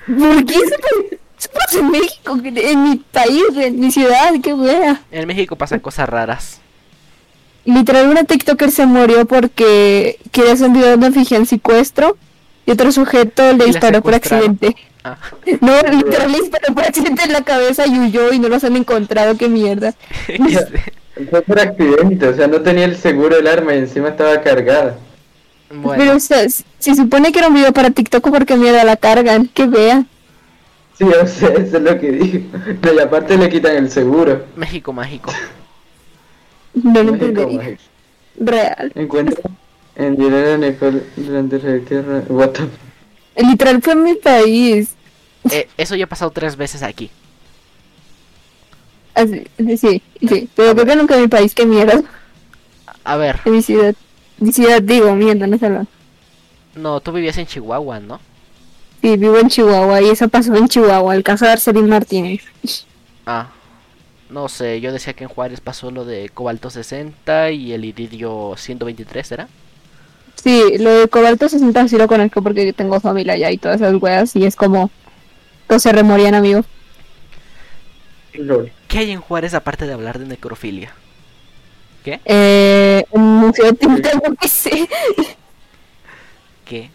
¿Por 0.07 0.45
qué 0.47 0.55
pa- 0.81 1.17
eso 1.49 1.59
pasó 1.67 1.79
en 1.81 1.91
México? 1.91 2.39
En 2.45 2.83
mi 2.83 2.97
país, 2.97 3.43
en 3.57 3.81
mi 3.81 3.91
ciudad, 3.91 4.33
qué 4.43 4.55
wea. 4.55 5.01
En 5.11 5.27
México 5.27 5.57
pasan 5.57 5.81
cosas 5.81 6.09
raras. 6.09 6.61
Literal, 7.65 8.09
una 8.09 8.25
TikToker 8.25 8.71
se 8.71 8.87
murió 8.87 9.27
porque 9.27 10.19
quería 10.33 10.53
hacer 10.53 10.69
un 10.69 10.73
video 10.75 10.91
donde 10.93 11.13
fingían 11.13 11.45
secuestro 11.45 12.17
y 12.65 12.71
otro 12.71 12.91
sujeto 12.93 13.43
le 13.53 13.55
¿Y 13.55 13.59
la 13.59 13.65
disparó 13.67 14.03
por 14.03 14.15
accidente. 14.15 14.77
Ah, 15.05 15.17
No, 15.61 15.73
literal 15.91 16.33
le 16.33 16.39
disparó 16.41 16.75
por 16.75 16.85
accidente 16.85 17.25
en 17.25 17.33
la 17.33 17.43
cabeza 17.43 17.87
y 17.87 17.99
huyó 17.99 18.33
y 18.33 18.39
no 18.39 18.49
los 18.49 18.65
han 18.65 18.77
encontrado, 18.77 19.37
qué 19.37 19.49
mierda. 19.49 19.95
Fue 21.31 21.43
por 21.43 21.59
accidente, 21.61 22.29
o 22.29 22.35
sea, 22.37 22.47
no 22.47 22.61
tenía 22.63 22.85
el 22.85 22.97
seguro 22.97 23.37
del 23.37 23.49
arma 23.49 23.75
y 23.75 23.79
encima 23.79 24.09
estaba 24.11 24.41
cargada. 24.41 24.97
bueno, 25.69 25.95
Pero 25.99 26.17
o 26.17 26.21
sea, 26.21 26.47
se 26.49 26.95
supone 26.95 27.33
que 27.33 27.41
era 27.41 27.49
un 27.49 27.55
video 27.55 27.73
para 27.73 27.91
TikTok 27.91 28.31
porque 28.31 28.57
mierda 28.57 28.85
la 28.85 28.97
cargan, 28.97 29.49
que 29.49 29.67
vea. 29.67 30.05
Sí, 30.99 31.05
o 31.05 31.27
sea, 31.27 31.51
eso 31.51 31.77
es 31.77 31.83
lo 31.83 31.99
que 32.01 32.11
digo. 32.11 32.59
No, 32.83 32.93
y 32.93 32.99
aparte 32.99 33.39
le 33.39 33.49
quitan 33.49 33.77
el 33.77 33.91
seguro. 33.91 34.45
México 34.57 34.93
mágico. 34.93 35.33
No 36.75 37.03
lo 37.03 37.15
entendería. 37.15 37.79
Real. 38.37 38.93
Encuentra 38.95 39.41
en 39.95 40.17
Dilera 40.17 40.57
Nicole 40.57 41.03
durante 41.17 41.59
la 41.61 41.85
tierra. 41.85 42.23
What 42.29 42.51
the 42.51 43.43
Literal 43.43 43.81
fue 43.81 43.93
en 43.93 44.03
mi 44.03 44.15
país. 44.15 44.97
Eh, 45.51 45.69
eso 45.77 45.95
ya 45.95 46.05
ha 46.05 46.09
pasado 46.09 46.33
tres 46.33 46.57
veces 46.57 46.83
aquí. 46.83 47.11
Así, 49.15 49.47
sí, 49.57 50.03
sí. 50.21 50.49
Pero 50.55 50.75
creo 50.75 50.87
que 50.87 50.97
nunca 50.97 51.15
en 51.15 51.23
mi 51.23 51.29
país, 51.29 51.55
qué 51.55 51.65
mierda. 51.65 52.03
A 53.05 53.17
ver, 53.17 53.41
En 53.45 53.53
mi 53.53 53.63
ciudad. 53.63 53.95
Mi 54.39 54.53
ciudad 54.53 54.83
digo, 54.83 55.15
mierda, 55.15 55.47
no 55.47 55.59
sé 55.59 55.69
no, 56.79 57.01
tú 57.01 57.13
vivías 57.13 57.37
en 57.39 57.47
Chihuahua, 57.47 57.99
¿no? 57.99 58.21
Sí, 59.01 59.17
vivo 59.17 59.39
en 59.39 59.49
Chihuahua 59.49 60.03
y 60.03 60.11
eso 60.11 60.29
pasó 60.29 60.55
en 60.55 60.69
Chihuahua, 60.69 61.15
el 61.15 61.23
caso 61.23 61.45
de 61.45 61.53
Arcelín 61.53 61.89
Martínez. 61.89 62.43
Ah, 63.27 63.49
no 64.31 64.49
sé, 64.49 64.81
yo 64.81 64.93
decía 64.93 65.15
que 65.15 65.25
en 65.25 65.31
Juárez 65.31 65.61
pasó 65.61 65.91
lo 65.91 66.05
de 66.05 66.29
cobalto 66.31 66.71
60 66.71 67.51
y 67.53 67.73
el 67.73 67.85
iridio 67.85 68.55
123, 68.57 69.33
¿era? 69.33 69.49
Sí, 70.43 70.79
lo 70.79 70.91
de 70.91 71.09
Cobalto 71.09 71.49
60 71.49 71.89
sí 71.89 71.99
lo 71.99 72.07
conozco 72.07 72.43
porque 72.43 72.65
yo 72.65 72.73
tengo 72.73 73.01
familia 73.01 73.33
allá 73.35 73.51
y 73.51 73.59
todas 73.59 73.81
esas 73.81 74.01
weas 74.01 74.37
y 74.37 74.45
es 74.45 74.55
como... 74.55 74.91
Todos 75.67 75.83
se 75.83 75.93
remorían, 75.93 76.35
amigos. 76.35 76.65
¿Qué 78.87 78.99
hay 78.99 79.11
en 79.11 79.21
Juárez 79.21 79.55
aparte 79.55 79.87
de 79.87 79.93
hablar 79.93 80.19
de 80.19 80.27
necrofilia? 80.27 80.95
¿Qué? 82.05 82.21
Eh, 82.25 83.05
un 83.11 83.23
museo 83.23 83.73
de 83.73 83.79
qué 84.41 84.49
sé. 84.49 84.89
¿Qué? 86.65 86.91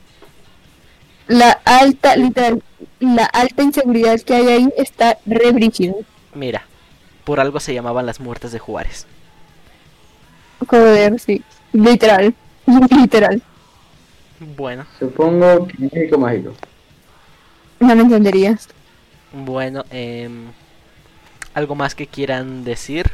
La 1.27 1.51
alta, 1.65 2.15
literal, 2.15 2.61
la 2.99 3.25
alta 3.25 3.63
inseguridad 3.63 4.19
que 4.21 4.33
hay 4.35 4.47
ahí 4.47 4.69
está 4.77 5.17
re 5.25 5.51
brígida. 5.51 5.93
Mira, 6.33 6.65
por 7.23 7.39
algo 7.39 7.59
se 7.59 7.73
llamaban 7.73 8.05
las 8.05 8.19
muertes 8.19 8.51
de 8.51 8.59
Juárez. 8.59 9.05
Joder, 10.67 11.19
sí. 11.19 11.43
Literal. 11.71 12.33
Literal. 12.89 13.41
Bueno, 14.57 14.85
Supongo 14.99 15.67
que 15.67 15.77
México 15.79 16.17
mágico. 16.17 16.53
No 17.79 17.95
lo 17.95 18.01
entenderías. 18.01 18.67
bueno, 19.31 19.83
em, 19.89 20.47
¿algo 21.53 21.75
más 21.75 21.95
que 21.95 22.07
quieran 22.07 22.63
decir? 22.63 23.09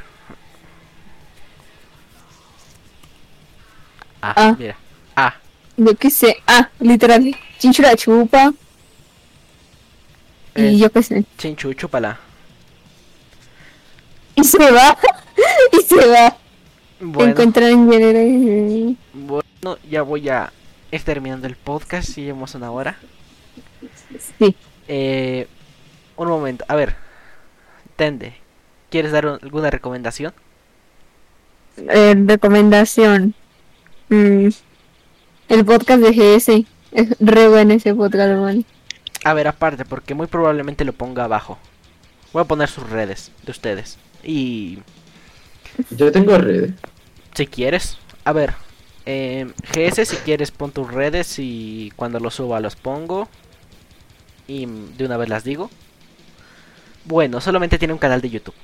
Ah, 4.22 4.34
Ah. 4.36 4.55
mira. 4.57 4.76
Ah, 5.16 5.36
Yo 5.80 5.96
qué 5.96 6.10
sé. 6.10 6.36
Ah, 6.46 6.70
literal. 6.80 7.36
Chinchura 7.58 7.96
chupa. 7.96 8.54
Y 10.56 10.62
Eh. 10.62 10.78
yo 10.78 10.90
qué 10.92 11.02
sé. 11.04 11.24
chinchu, 11.38 11.74
chúpala. 11.74 12.20
Y 14.36 14.44
se 14.44 14.72
va. 14.72 14.98
y 15.72 15.82
se 15.84 16.06
va. 16.08 16.36
Bueno, 17.00 17.32
Encuentran 17.32 17.70
en 17.72 17.90
general. 17.92 18.98
bueno, 19.14 19.78
ya 19.90 20.02
voy 20.02 20.28
a 20.28 20.52
ir 20.92 21.02
terminando 21.04 21.48
el 21.48 21.56
podcast, 21.56 22.10
si 22.10 22.24
llevamos 22.24 22.56
una 22.56 22.72
hora. 22.72 22.98
Sí. 24.38 24.54
Eh, 24.90 25.48
un 26.18 26.28
momento, 26.28 26.66
a 26.68 26.76
ver, 26.76 26.96
Tende, 27.96 28.34
¿quieres 28.90 29.12
dar 29.14 29.26
un- 29.28 29.40
alguna 29.42 29.70
recomendación? 29.70 30.34
Eh, 31.78 32.16
recomendación. 32.26 33.34
Mm, 34.10 34.50
el 35.50 35.66
podcast 35.66 36.02
de 36.02 36.12
GS. 36.12 36.66
Es 36.91 37.16
re 37.20 37.47
bueno 37.50 37.74
ese 37.74 37.93
podcast, 37.93 38.32
man. 38.39 38.66
A 39.24 39.34
ver, 39.34 39.47
aparte, 39.47 39.86
porque 39.86 40.14
muy 40.14 40.28
probablemente 40.28 40.86
lo 40.86 40.93
ponga 40.93 41.26
abajo. 41.26 41.58
Voy 42.34 42.41
a 42.41 42.45
poner 42.45 42.70
sus 42.70 42.89
redes 42.89 43.32
de 43.43 43.52
ustedes. 43.52 43.97
Y 44.24 44.80
Yo 45.91 46.12
tengo 46.12 46.38
redes. 46.38 46.74
si 47.36 47.47
quieres, 47.47 47.97
a 48.24 48.34
ver, 48.34 48.54
eh, 49.06 49.52
GS, 49.74 50.06
si 50.06 50.16
quieres 50.18 50.52
pon 50.52 50.72
tus 50.72 50.91
redes 50.91 51.36
y 51.39 51.91
cuando 51.95 52.20
los 52.20 52.36
suba 52.36 52.60
los 52.60 52.76
pongo. 52.76 53.28
Y 54.47 54.66
de 54.66 55.06
una 55.06 55.18
vez 55.18 55.30
las 55.30 55.43
digo. 55.43 55.70
Bueno, 57.06 57.41
solamente 57.41 57.78
tiene 57.78 57.93
un 57.93 58.00
canal 58.00 58.22
de 58.22 58.30
YouTube. 58.30 58.56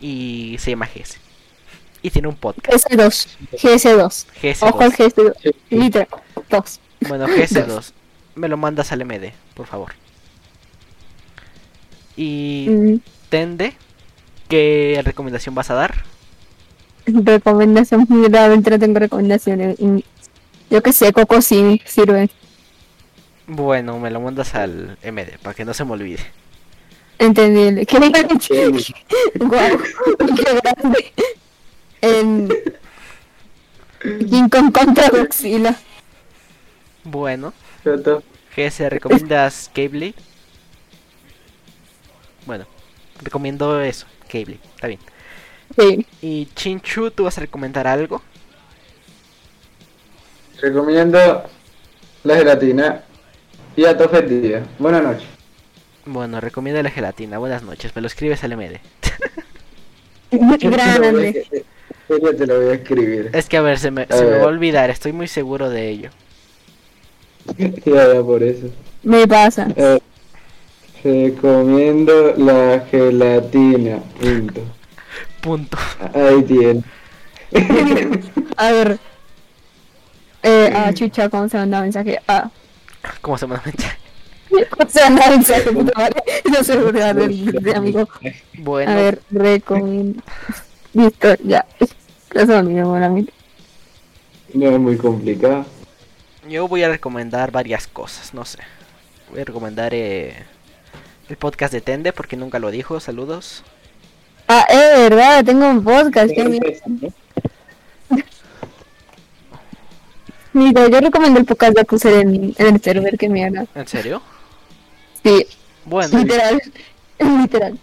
Y 0.00 0.56
se 0.58 0.70
llama 0.70 0.86
GS. 0.86 1.18
Y 2.02 2.10
tiene 2.10 2.28
un 2.28 2.36
podcast. 2.36 2.86
GS2. 2.90 3.26
GS2. 3.52 4.68
Ojo 4.68 4.80
al 4.82 4.92
GS2. 4.92 5.14
GS2. 5.14 5.34
Sí. 5.42 5.50
Literal. 5.70 6.08
Dos. 6.50 6.80
Bueno, 7.08 7.26
GS2. 7.28 7.92
Me 8.36 8.48
lo 8.48 8.56
mandas 8.56 8.92
al 8.92 9.04
MD, 9.04 9.32
por 9.54 9.66
favor. 9.66 9.92
Y 12.16 12.66
Mm, 12.70 12.96
Tende, 13.28 13.74
¿qué 14.48 15.00
recomendación 15.04 15.54
vas 15.54 15.70
a 15.70 15.74
dar? 15.74 16.04
recomendación. 17.06 18.06
Realmente 18.30 18.70
no 18.70 18.78
tengo 18.78 18.98
recomendaciones. 18.98 19.76
Yo 20.70 20.82
que 20.82 20.92
sé, 20.92 21.12
Coco 21.12 21.40
sí 21.40 21.80
sirve. 21.84 22.28
Bueno, 23.46 23.98
me 23.98 24.10
lo 24.10 24.20
mandas 24.20 24.54
al 24.54 24.98
MD 25.02 25.38
para 25.42 25.54
que 25.54 25.64
no 25.64 25.72
se 25.74 25.84
me 25.84 25.92
olvide. 25.92 26.20
Entendible. 27.18 27.86
¿Qué 27.86 27.98
Guau, 29.38 29.78
qué 30.18 30.60
grande. 30.62 31.12
En 32.00 32.48
King 34.00 34.48
Kong 34.48 34.72
contra 34.72 35.08
Godzilla. 35.08 35.76
Bueno, 37.04 37.52
Foto. 37.82 38.22
GS, 38.56 38.88
¿recomiendas 38.88 39.70
Cable? 39.74 40.14
Bueno, 42.46 42.66
recomiendo 43.22 43.80
eso, 43.80 44.06
Cable, 44.30 44.58
está 44.74 44.86
bien. 44.86 45.00
Sí. 45.76 46.06
Y 46.22 46.46
Chinchu, 46.54 47.10
¿tú 47.10 47.24
vas 47.24 47.38
a 47.38 47.42
recomendar 47.42 47.86
algo? 47.86 48.22
Recomiendo 50.60 51.44
la 52.24 52.36
gelatina 52.36 53.04
y 53.76 53.84
a 53.84 53.94
Díaz. 53.94 54.66
Buenas 54.78 55.02
noches. 55.02 55.28
Bueno, 56.04 56.40
recomiendo 56.40 56.82
la 56.82 56.90
gelatina. 56.90 57.38
Buenas 57.38 57.62
noches, 57.62 57.94
me 57.94 58.02
lo 58.02 58.08
escribes 58.08 58.42
al 58.42 58.56
MD. 58.56 58.80
Grande. 60.32 61.64
Yo 62.08 62.34
te 62.34 62.46
lo 62.46 62.60
voy 62.60 62.70
a 62.70 62.74
escribir. 62.74 63.30
Es 63.32 63.48
que 63.48 63.56
a 63.58 63.62
ver, 63.62 63.78
se 63.78 63.90
me, 63.90 64.02
A 64.02 64.16
se 64.16 64.24
me 64.24 64.38
va 64.38 64.44
a 64.44 64.46
olvidar, 64.46 64.88
estoy 64.90 65.12
muy 65.12 65.28
seguro 65.28 65.70
de 65.70 65.88
ello. 65.88 66.10
Ya, 67.84 68.12
ya, 68.12 68.22
por 68.22 68.42
eso. 68.42 68.68
Me 69.02 69.26
pasa. 69.26 69.68
Eh, 69.74 69.98
recomiendo 71.02 72.34
la 72.36 72.84
gelatina. 72.90 74.00
Punto. 74.20 74.60
Punto. 75.40 75.78
Ahí 76.14 76.42
tiene. 76.42 76.82
A 78.56 78.72
ver. 78.72 78.98
Eh, 80.42 80.72
ah, 80.74 80.92
chucha, 80.92 81.28
¿cómo 81.30 81.48
se 81.48 81.56
manda 81.56 81.80
mensaje? 81.80 82.20
Ah, 82.28 82.50
¿Cómo 83.20 83.38
se 83.38 83.46
manda 83.46 83.62
mensaje? 83.64 83.98
¿cómo 84.70 84.90
se 84.90 85.00
manda 85.10 85.30
mensaje? 85.30 85.72
Puta 85.72 85.92
madre. 85.98 86.22
No 86.50 86.64
sé 86.64 86.78
del 86.78 87.62
de 87.62 87.74
amigo. 87.74 88.08
Bueno, 88.58 88.92
A 88.92 88.94
ver, 88.94 89.22
recomiendo. 89.30 90.22
Listo, 90.92 91.34
ya. 91.44 91.64
No 94.54 94.70
es 94.70 94.78
muy 94.78 94.96
complicado. 94.96 95.66
yo 96.48 96.66
voy 96.68 96.82
a 96.82 96.88
recomendar 96.88 97.50
varias 97.50 97.86
cosas, 97.86 98.32
no 98.34 98.44
sé. 98.44 98.58
Voy 99.30 99.40
a 99.40 99.44
recomendar 99.44 99.92
eh, 99.94 100.34
el 101.28 101.36
podcast 101.36 101.72
de 101.72 101.80
Tende 101.82 102.12
porque 102.12 102.36
nunca 102.36 102.58
lo 102.58 102.70
dijo. 102.70 102.98
Saludos. 103.00 103.62
Ah, 104.46 104.64
es 104.70 105.10
verdad, 105.10 105.44
tengo 105.44 105.68
un 105.68 105.84
podcast. 105.84 106.32
qué. 106.34 106.80
Mira, 110.54 110.88
yo 110.88 111.00
recomiendo 111.00 111.38
el 111.40 111.46
podcast 111.46 111.74
de 111.74 111.80
Acuser 111.82 112.14
en, 112.14 112.54
en 112.56 112.74
el 112.74 112.80
server, 112.80 113.16
que 113.18 113.28
mierda. 113.28 113.66
¿En 113.74 113.86
serio? 113.86 114.22
Sí, 115.22 115.46
Bueno, 115.84 116.18
literal. 116.18 116.60
literal. 117.18 117.78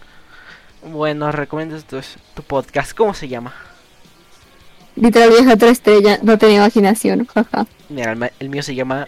bueno, 0.84 1.30
recomiendo 1.32 1.80
tu, 1.82 2.00
tu 2.34 2.42
podcast. 2.42 2.92
¿Cómo 2.96 3.14
se 3.14 3.28
llama? 3.28 3.54
Literal 4.96 5.30
vieja 5.30 5.54
otra 5.54 5.70
estrella, 5.70 6.18
no 6.22 6.38
tenía 6.38 6.56
imaginación, 6.56 7.26
jaja. 7.26 7.66
Mira, 7.88 8.16
el, 8.40 8.48
mío 8.48 8.62
se 8.62 8.74
llama 8.74 9.06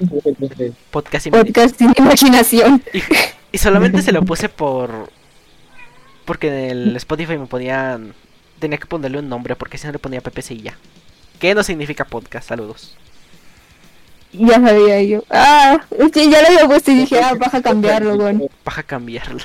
Podcast 0.91 1.27
y, 1.27 1.31
Podcast 1.31 1.77
sin 1.77 1.93
imaginación. 1.97 2.83
y, 2.93 3.03
y 3.53 3.59
solamente 3.59 4.03
se 4.03 4.13
lo 4.13 4.23
puse 4.23 4.49
por 4.49 5.11
porque 6.25 6.49
en 6.49 6.71
el 6.71 6.97
Spotify 6.97 7.39
me 7.39 7.47
ponían 7.47 8.15
tenía 8.59 8.79
que 8.79 8.87
ponerle 8.87 9.19
un 9.19 9.29
nombre 9.29 9.57
porque 9.57 9.79
si 9.79 9.87
no 9.87 9.93
le 9.93 9.99
ponía 9.99 10.21
PPC 10.21 10.51
y 10.53 10.63
ya. 10.63 10.77
¿Qué 11.39 11.55
no 11.55 11.63
significa 11.63 12.05
podcast? 12.05 12.49
Saludos. 12.49 12.97
Ya 14.33 14.61
sabía 14.61 15.03
yo. 15.03 15.25
Ah, 15.31 15.81
es 15.99 16.13
que 16.13 16.29
ya 16.29 16.43
lo 16.43 16.49
había 16.49 16.67
puesto 16.67 16.91
y 16.91 16.97
dije, 16.97 17.21
ah, 17.21 17.35
baja 17.35 17.59
a 17.59 17.63
cambiarlo, 17.63 18.15
weón. 18.17 18.49
Baja 18.65 18.83
cambiarlo. 18.83 19.41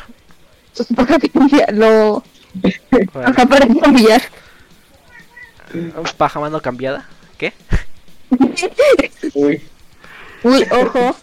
Baja 0.89 1.15
a 1.15 1.19
cambiarlo. 1.19 2.23
Bueno, 2.53 3.09
Baja 3.13 3.45
para 3.45 3.67
cambiar. 3.67 4.21
Paja 6.17 6.39
mano 6.39 6.61
cambiada. 6.61 7.07
¿Qué? 7.37 7.53
Uy, 9.33 9.61
Uy, 10.43 10.67
ojo. 10.71 11.15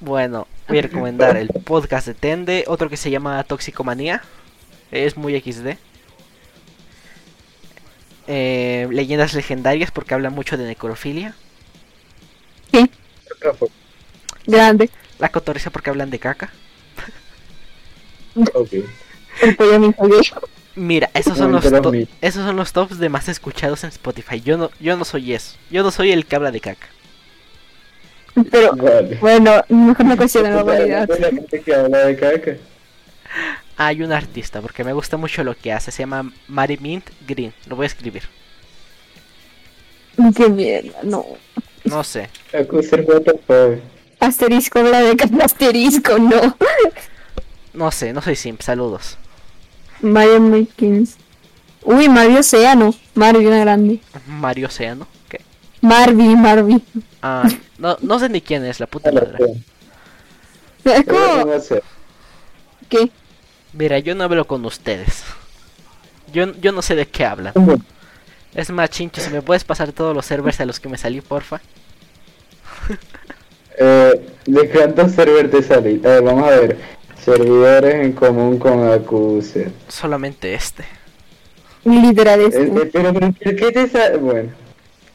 Bueno, 0.00 0.46
voy 0.68 0.78
a 0.78 0.82
recomendar 0.82 1.36
el 1.36 1.48
podcast 1.48 2.06
de 2.06 2.14
Tende, 2.14 2.64
otro 2.68 2.88
que 2.88 2.96
se 2.96 3.10
llama 3.10 3.42
Toxicomanía. 3.44 4.22
Es 4.90 5.16
muy 5.16 5.38
XD. 5.40 5.76
Eh, 8.28 8.86
leyendas 8.90 9.34
legendarias 9.34 9.90
porque 9.90 10.14
habla 10.14 10.30
mucho 10.30 10.56
de 10.56 10.64
necrofilia. 10.64 11.34
Sí, 12.72 12.90
grande. 14.46 14.90
La 15.18 15.30
cotorriza 15.30 15.70
porque 15.70 15.90
hablan 15.90 16.10
de 16.10 16.18
caca. 16.18 16.52
ok. 18.54 18.72
El 19.42 19.56
pollo 19.56 19.80
mi 19.80 19.92
pollo. 19.92 20.20
Mira, 20.78 21.10
esos 21.12 21.36
son 21.36 21.50
los 21.50 21.64
esos 21.64 22.44
son 22.44 22.56
los 22.56 22.72
tops 22.72 22.98
de 22.98 23.08
más 23.08 23.28
escuchados 23.28 23.82
en 23.82 23.90
Spotify. 23.90 24.40
Yo 24.40 24.56
no 24.56 24.70
yo 24.78 24.96
no 24.96 25.04
soy 25.04 25.34
eso. 25.34 25.56
Yo 25.70 25.82
no 25.82 25.90
soy 25.90 26.12
el 26.12 26.24
que 26.24 26.36
habla 26.36 26.52
de 26.52 26.60
caca. 26.60 26.86
Pero, 28.52 28.76
Vale. 28.76 29.16
bueno, 29.16 29.64
mejor 29.68 30.06
no 30.06 30.16
cuestiono 30.16 30.50
la 30.50 30.62
validad. 30.62 31.08
La 31.18 31.30
gente 31.30 31.60
que 31.60 31.74
habla 31.74 31.98
de 32.06 32.16
caca. 32.16 32.56
Hay 33.76 34.02
un 34.02 34.12
artista 34.12 34.60
porque 34.60 34.84
me 34.84 34.92
gusta 34.92 35.16
mucho 35.16 35.42
lo 35.42 35.56
que 35.56 35.72
hace. 35.72 35.90
Se 35.90 36.02
llama 36.02 36.32
Mary 36.46 36.78
Mint 36.80 37.10
Green. 37.26 37.52
Lo 37.66 37.74
voy 37.74 37.84
a 37.84 37.88
escribir. 37.88 38.22
Qué 40.36 40.48
mierda, 40.48 41.00
no. 41.02 41.26
No 41.84 42.04
sé. 42.04 42.28
Fuck. 42.52 43.80
Asterisco, 44.20 44.82
la 44.82 45.00
de 45.02 45.16
asterisco, 45.42 46.18
no. 46.18 46.56
No 47.72 47.90
sé, 47.90 48.12
no 48.12 48.22
soy 48.22 48.36
simp. 48.36 48.60
Saludos. 48.62 49.18
Mario 50.00 50.40
Mikins. 50.40 51.16
Uy, 51.82 52.08
Mario 52.08 52.40
Océano. 52.40 52.94
Una 53.14 53.32
grande. 53.32 54.00
Mario 54.26 54.68
Océano. 54.68 55.06
¿Qué? 55.28 55.40
Marvin, 55.80 56.40
Marvin. 56.40 56.82
Ah, 57.22 57.48
no, 57.78 57.96
no 58.00 58.18
sé 58.18 58.28
ni 58.28 58.40
quién 58.40 58.64
es, 58.64 58.80
la 58.80 58.86
puta 58.86 59.10
madre. 59.10 59.38
Es 60.84 61.04
como 61.04 61.52
que 62.88 63.10
Mira, 63.72 63.98
yo 63.98 64.14
no 64.14 64.24
hablo 64.24 64.46
con 64.46 64.64
ustedes. 64.64 65.24
Yo, 66.32 66.52
yo 66.60 66.72
no 66.72 66.82
sé 66.82 66.94
de 66.94 67.06
qué 67.06 67.24
hablan. 67.24 67.54
Es 68.54 68.70
más, 68.70 68.90
Chincho, 68.90 69.20
si 69.20 69.30
me 69.30 69.42
puedes 69.42 69.64
pasar 69.64 69.92
todos 69.92 70.14
los 70.14 70.26
servers 70.26 70.60
a 70.60 70.66
los 70.66 70.80
que 70.80 70.88
me 70.88 70.98
salí, 70.98 71.20
porfa. 71.20 71.60
Eh, 73.80 74.26
¿De 74.44 74.70
cuántos 74.70 75.12
servers 75.12 75.50
te 75.52 75.62
salí? 75.62 76.00
A 76.04 76.08
ver, 76.08 76.22
vamos 76.22 76.42
a 76.42 76.50
ver. 76.50 76.78
Servidores 77.36 77.94
en 77.94 78.12
común 78.12 78.58
con 78.58 78.88
Acuse. 78.90 79.70
Solamente 79.88 80.54
este. 80.54 80.84
literal 81.84 82.40
es. 82.40 82.54
Eh, 82.54 82.62
eh, 82.64 82.90
pero, 82.92 83.12
pero, 83.12 83.32
¿por 83.32 83.56
qué 83.56 83.72
te 83.72 83.88
sale? 83.88 84.16
Bueno. 84.18 84.50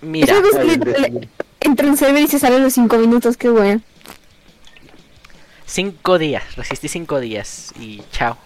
Mira, 0.01 0.34
Eso 0.38 0.45
es 0.47 0.55
Ay, 0.55 0.68
literal. 0.70 1.01
de- 1.14 1.30
Entra 1.61 1.88
un 1.88 1.95
server 1.97 2.22
y 2.22 2.28
se 2.28 2.39
sale 2.39 2.57
a 2.57 2.59
los 2.59 2.74
5 2.74 2.97
minutos, 2.97 3.38
qué 3.38 3.49
bueno. 3.49 3.82
cinco 5.66 6.20
días. 6.20 6.55
Resistí 6.55 6.88
cinco 6.88 7.20
días. 7.20 7.72
Y 7.80 8.03
chao. 8.11 8.38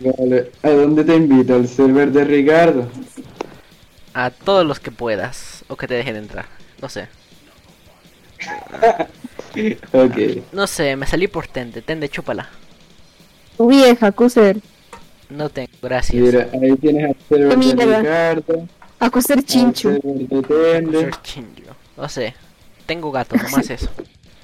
Vale. 0.00 0.50
¿A 0.62 0.70
dónde 0.70 1.04
te 1.04 1.14
invito? 1.14 1.54
¿Al 1.54 1.68
server 1.68 2.10
de 2.10 2.24
Ricardo? 2.24 2.90
A 4.12 4.30
todos 4.30 4.66
los 4.66 4.80
que 4.80 4.90
puedas. 4.90 5.64
O 5.68 5.76
que 5.76 5.86
te 5.86 5.94
dejen 5.94 6.16
entrar. 6.16 6.46
No 6.82 6.88
sé. 6.88 7.08
Ok. 9.92 10.16
No 10.52 10.66
sé, 10.66 10.96
me 10.96 11.06
salí 11.06 11.28
por 11.28 11.46
Tende. 11.46 11.80
Tende, 11.80 12.08
chúpala. 12.08 12.48
Tu 13.56 13.68
vieja, 13.68 14.12
Cuser. 14.12 14.58
No 15.30 15.48
tengo, 15.48 15.70
gracias. 15.82 16.22
Mira, 16.22 16.48
ahí 16.52 16.76
tienes 16.76 17.04
al 17.04 17.16
server 17.28 17.58
de. 17.58 17.98
Ricardo. 17.98 18.68
A 19.00 19.10
Cuser 19.10 19.42
Chinchu. 19.42 20.00
No 21.96 22.08
sé. 22.08 22.34
Tengo 22.86 23.10
gato, 23.10 23.36
nomás 23.36 23.70
eso. 23.70 23.88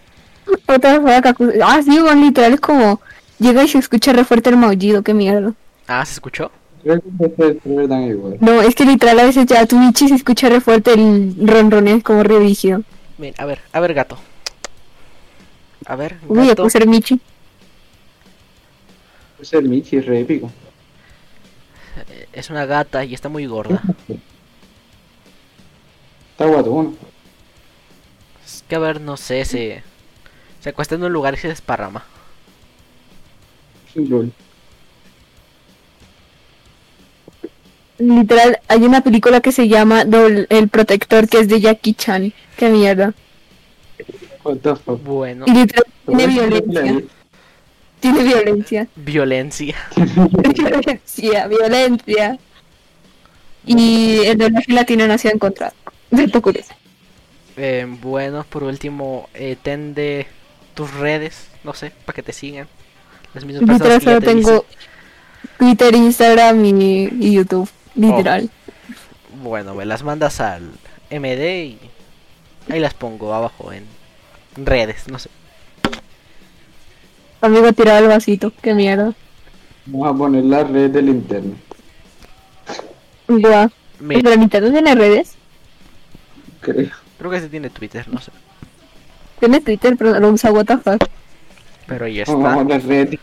Otra 0.67 0.99
vez 0.99 1.27
a 1.27 1.35
Cuser. 1.35 1.63
Ah, 1.63 1.81
sí, 1.83 1.99
bueno, 1.99 2.23
literal 2.23 2.55
es 2.55 2.61
como. 2.61 3.01
Llega 3.39 3.65
y 3.65 3.69
se 3.69 3.79
escucha 3.79 4.13
re 4.13 4.25
fuerte 4.25 4.51
el 4.51 4.57
maullido, 4.57 5.03
qué 5.03 5.15
mierda. 5.15 5.55
Ah, 5.87 6.05
¿se 6.05 6.13
escuchó? 6.15 6.51
No, 8.41 8.63
es 8.63 8.75
que 8.75 8.85
literal 8.85 9.21
a 9.21 9.25
veces 9.25 9.47
ya 9.47 9.67
tu 9.67 9.79
Michi 9.79 10.09
se 10.09 10.15
escucha 10.15 10.49
re 10.49 10.61
fuerte 10.61 10.95
el 10.95 11.35
ronroneo, 11.41 11.97
es 11.97 12.03
como 12.05 12.23
re 12.23 12.39
rígido. 12.39 12.83
Mira, 13.19 13.35
a 13.39 13.45
ver, 13.45 13.61
a 13.73 13.81
ver, 13.81 13.95
gato. 13.95 14.19
A 15.87 15.97
ver, 15.97 16.17
Uy, 16.29 16.47
a 16.47 16.49
gato. 16.49 16.63
Cuser 16.63 16.87
Michi. 16.87 17.21
Es 19.41 19.53
el 19.53 19.69
Michi, 19.69 19.97
es 19.97 20.07
re 20.07 20.21
épico. 20.21 20.51
Es 22.33 22.51
una 22.51 22.67
gata 22.67 23.05
y 23.05 23.15
está 23.15 23.29
muy 23.29 23.47
gorda. 23.47 23.83
Está 26.33 26.47
guatón. 26.47 26.97
Es 28.45 28.65
que 28.69 28.75
a 28.77 28.79
ver, 28.79 29.01
no 29.01 29.17
sé, 29.17 29.45
se. 29.45 29.83
Se 30.61 30.69
acuesta 30.71 30.95
en 30.95 31.03
un 31.05 31.13
lugar 31.13 31.35
y 31.35 31.39
se 31.39 31.49
desparrama. 31.49 32.05
Lol. 33.95 34.33
Literal, 37.99 38.59
hay 38.69 38.83
una 38.85 39.03
película 39.03 39.41
que 39.41 39.53
se 39.53 39.69
llama 39.69 40.05
Dol- 40.05 40.47
El 40.49 40.69
Protector, 40.69 41.29
que 41.29 41.39
es 41.41 41.49
de 41.49 41.61
Jackie 41.61 41.95
Chan. 41.95 42.33
Qué 42.57 42.69
mierda. 42.71 43.13
What 44.45 44.59
the 44.59 44.75
fuck. 44.77 45.03
Bueno, 45.03 45.45
Y 45.47 45.53
literal 45.53 45.85
tiene 45.85 46.07
¿Cómo 46.07 46.19
es 46.21 46.27
que 46.27 46.33
violencia. 46.33 47.05
Tiene 48.01 48.23
violencia. 48.25 48.89
violencia. 48.97 49.77
violencia, 50.55 51.47
violencia. 51.47 52.39
Y 53.67 54.21
el 54.25 54.39
doblaje 54.39 54.73
latino 54.73 55.07
nació 55.07 55.31
en 55.31 55.39
contra. 55.39 55.73
Dato 56.11 56.41
curioso. 56.43 56.73
Eh, 57.57 57.87
bueno, 58.01 58.45
por 58.49 58.65
último, 58.65 59.29
eh, 59.35 59.57
tende 59.63 60.27
tus 60.75 60.93
redes, 60.95 61.49
no 61.65 61.75
sé, 61.75 61.93
para 62.05 62.15
que 62.17 62.23
te 62.23 62.33
sigan. 62.33 62.69
Las 63.35 63.45
mismas 63.45 63.65
personas 63.65 63.95
Literal 63.95 63.99
que 63.99 64.07
ya 64.07 64.19
solo 64.19 64.21
te 64.21 64.35
dicen. 64.35 64.45
tengo 64.45 64.67
Twitter, 65.59 65.95
Instagram 65.95 66.65
y, 66.65 67.05
y 67.21 67.33
YouTube. 67.35 67.69
Literal. 67.95 68.51
Bueno, 69.43 69.75
me 69.75 69.85
las 69.85 70.03
mandas 70.03 70.41
al 70.41 70.71
MD 71.11 71.65
y 71.65 71.79
ahí 72.69 72.81
las 72.81 72.95
pongo 72.95 73.35
abajo 73.35 73.73
en 73.73 73.87
redes, 74.57 75.09
no 75.09 75.19
sé. 75.19 75.31
Amigo 77.41 77.73
tirado 77.73 77.99
al 77.99 78.09
vasito. 78.09 78.53
Qué 78.63 78.75
mierda. 78.75 79.13
Vamos 79.87 80.15
a 80.15 80.19
poner 80.19 80.45
la 80.45 80.65
red 80.65 80.91
del 80.91 81.09
internet. 81.09 81.57
Guau. 83.29 83.71
Mira, 84.01 84.21
Pero 84.23 84.37
Nintendo 84.37 84.71
tiene 84.71 84.95
redes. 84.95 85.35
Creo. 86.61 86.91
creo 87.19 87.31
que 87.31 87.41
se 87.41 87.49
tiene 87.49 87.71
Twitter, 87.71 88.07
no 88.09 88.21
sé. 88.21 88.31
Tiene 89.39 89.61
Twitter, 89.61 89.97
pero 89.97 90.13
no 90.13 90.21
lo 90.21 90.31
usa 90.31 90.53
what 90.53 90.67
the 90.67 90.77
fuck. 90.79 91.03
Pero 91.87 92.07
ya 92.07 92.25
Vamos 92.27 92.47
a 92.47 92.63
está. 92.63 92.65
la 92.65 92.79
red. 92.79 93.15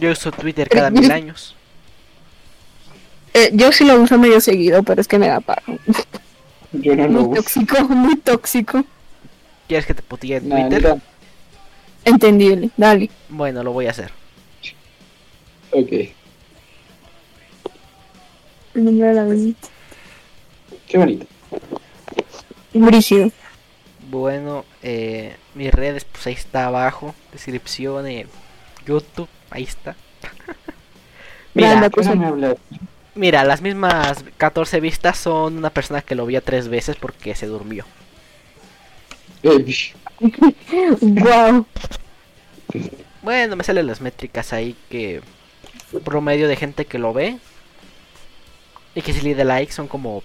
Yo 0.00 0.10
uso 0.12 0.32
Twitter 0.32 0.68
cada 0.68 0.90
mil 0.90 1.10
años. 1.10 1.54
Eh, 3.34 3.50
yo 3.52 3.70
sí 3.72 3.84
lo 3.84 4.00
uso 4.00 4.18
medio 4.18 4.40
seguido, 4.40 4.82
pero 4.82 5.00
es 5.00 5.08
que 5.08 5.18
me 5.18 5.28
da 5.28 5.40
paro. 5.40 5.62
Yo 6.72 6.96
no 6.96 7.06
lo 7.08 7.10
Muy 7.10 7.22
uso. 7.24 7.34
tóxico, 7.42 7.82
muy 7.88 8.16
tóxico. 8.16 8.84
¿Quieres 9.68 9.86
que 9.86 9.94
te 9.94 10.02
putee 10.02 10.36
en 10.36 10.48
Twitter? 10.48 10.96
Entendible, 12.06 12.70
dale. 12.76 13.10
Bueno, 13.28 13.62
lo 13.62 13.72
voy 13.72 13.86
a 13.86 13.90
hacer. 13.90 14.10
Ok. 15.72 15.92
El 18.74 18.84
nombre 18.84 19.08
de 19.08 19.14
la. 19.14 19.54
Qué 20.86 20.98
bonito. 20.98 21.26
Brígido. 22.72 23.30
Bueno, 24.08 24.64
eh, 24.82 25.34
mis 25.54 25.72
redes, 25.72 26.04
pues 26.04 26.26
ahí 26.28 26.34
está 26.34 26.66
abajo. 26.66 27.14
Descripción, 27.32 28.06
eh, 28.06 28.26
YouTube, 28.86 29.28
ahí 29.50 29.64
está. 29.64 29.96
mira, 31.54 31.70
Grande, 31.70 31.90
¿Qué 31.90 32.02
no 32.02 32.10
acusa- 32.10 32.14
me 32.14 32.26
hablas? 32.26 32.56
mira, 33.16 33.44
las 33.44 33.62
mismas 33.62 34.24
14 34.36 34.78
vistas 34.80 35.18
son 35.18 35.56
una 35.58 35.70
persona 35.70 36.02
que 36.02 36.14
lo 36.14 36.24
vio 36.26 36.40
tres 36.42 36.68
veces 36.68 36.94
porque 36.96 37.34
se 37.34 37.46
durmió. 37.46 37.84
Eh. 39.42 39.64
Wow. 41.00 41.66
Bueno, 43.22 43.56
me 43.56 43.64
salen 43.64 43.86
las 43.86 44.00
métricas 44.00 44.52
ahí 44.52 44.76
que 44.88 45.22
promedio 46.04 46.48
de 46.48 46.56
gente 46.56 46.86
que 46.86 46.98
lo 46.98 47.12
ve 47.12 47.38
y 48.94 49.02
que 49.02 49.12
si 49.12 49.20
le 49.20 49.34
da 49.34 49.44
like 49.44 49.72
son 49.72 49.88
como 49.88 50.22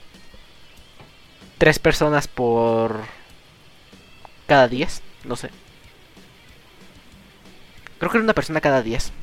tres 1.57 1.79
personas 1.79 2.27
por 2.27 3.01
cada 4.47 4.67
10, 4.67 5.03
no 5.23 5.35
sé. 5.35 5.49
Creo 7.97 8.11
que 8.11 8.17
era 8.17 8.23
una 8.25 8.33
persona 8.33 8.59
cada 8.61 8.81
10. 8.81 9.13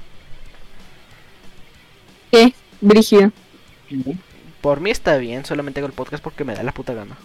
¿Qué? 2.31 2.55
Brígido. 2.81 3.32
Por 4.61 4.81
mí 4.81 4.90
está 4.90 5.16
bien, 5.16 5.45
solamente 5.45 5.81
hago 5.81 5.86
el 5.89 5.93
podcast 5.95 6.23
porque 6.23 6.45
me 6.45 6.55
da 6.55 6.62
la 6.62 6.73
puta 6.73 6.95
gana. 6.95 7.19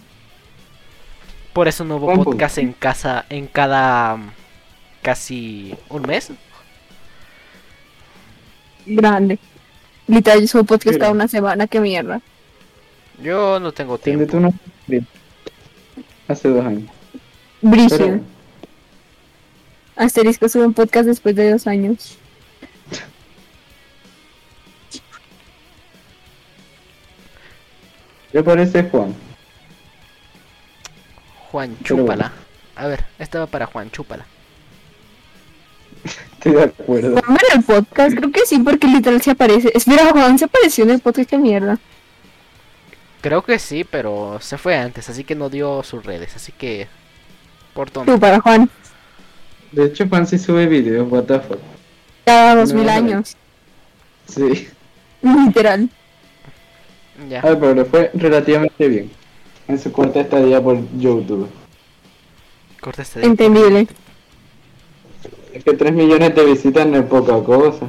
Por 1.54 1.68
eso 1.68 1.84
no 1.84 1.96
hubo 1.96 2.24
podcast 2.24 2.58
en 2.58 2.72
casa 2.72 3.24
en 3.30 3.46
cada 3.46 4.18
casi 5.02 5.76
un 5.88 6.02
mes. 6.02 6.32
Grande. 8.84 9.38
Literal, 10.08 10.40
yo 10.40 10.48
subo 10.48 10.64
podcast 10.64 10.98
cada 10.98 11.12
una 11.12 11.28
semana, 11.28 11.68
qué 11.68 11.78
mierda. 11.78 12.20
Yo 13.22 13.60
no 13.60 13.70
tengo 13.70 13.98
tiempo. 13.98 14.26
tú 14.26 14.40
no. 14.40 14.52
Hace 16.26 16.48
dos 16.48 16.66
años. 16.66 16.90
Brígido. 17.62 17.98
Pero, 17.98 18.20
Asterisco 19.94 20.48
sube 20.48 20.66
un 20.66 20.74
podcast 20.74 21.06
después 21.06 21.36
de 21.36 21.52
dos 21.52 21.68
años. 21.68 22.18
¿qué 28.32 28.42
parece 28.42 28.82
Juan? 28.82 29.14
Juan, 31.54 31.78
chúpala. 31.84 32.32
A 32.74 32.88
ver, 32.88 33.04
esta 33.16 33.38
va 33.38 33.46
para 33.46 33.66
Juan, 33.66 33.88
chúpala. 33.92 34.26
Estoy 36.02 36.50
de 36.50 36.64
acuerdo. 36.64 37.22
Juan 37.24 37.38
el 37.54 37.62
podcast, 37.62 38.16
creo 38.16 38.32
que 38.32 38.40
sí, 38.44 38.58
porque 38.58 38.88
literal 38.88 39.22
se 39.22 39.30
aparece. 39.30 39.70
Espera, 39.72 40.10
Juan 40.10 40.36
se 40.36 40.46
apareció 40.46 40.82
en 40.82 40.90
el 40.90 40.98
podcast, 40.98 41.30
qué 41.30 41.38
mierda. 41.38 41.78
Creo 43.20 43.42
que 43.42 43.60
sí, 43.60 43.84
pero 43.84 44.38
se 44.40 44.58
fue 44.58 44.76
antes, 44.76 45.08
así 45.08 45.22
que 45.22 45.36
no 45.36 45.48
dio 45.48 45.84
sus 45.84 46.04
redes, 46.04 46.34
así 46.34 46.50
que 46.50 46.88
por 47.72 47.88
tonto. 47.88 48.12
Tú 48.14 48.18
para 48.18 48.40
Juan. 48.40 48.68
De 49.70 49.84
hecho, 49.84 50.08
Juan 50.08 50.26
sí 50.26 50.40
sube 50.40 50.66
videos, 50.66 51.08
what 51.08 51.22
the 51.22 51.38
fuck. 51.38 51.60
Cada 52.24 52.56
dos 52.56 52.72
No, 52.72 52.80
mil 52.80 52.88
años. 52.88 53.36
Sí. 54.26 54.66
Literal. 55.22 55.88
Ya. 57.30 57.42
Ah, 57.44 57.56
pero 57.60 57.76
le 57.76 57.84
fue 57.84 58.10
relativamente 58.12 58.88
bien. 58.88 59.23
En 59.68 59.78
su 59.78 59.90
corta 59.92 60.20
estadía 60.20 60.62
por 60.62 60.78
YouTube. 60.98 61.48
Corta 62.80 63.02
este 63.02 63.20
de- 63.20 63.26
Entendible. 63.26 63.86
Es 65.52 65.64
que 65.64 65.72
3 65.74 65.92
millones 65.92 66.34
de 66.34 66.44
visitas 66.44 66.86
no 66.86 66.98
es 66.98 67.04
poca 67.04 67.42
cosa. 67.42 67.86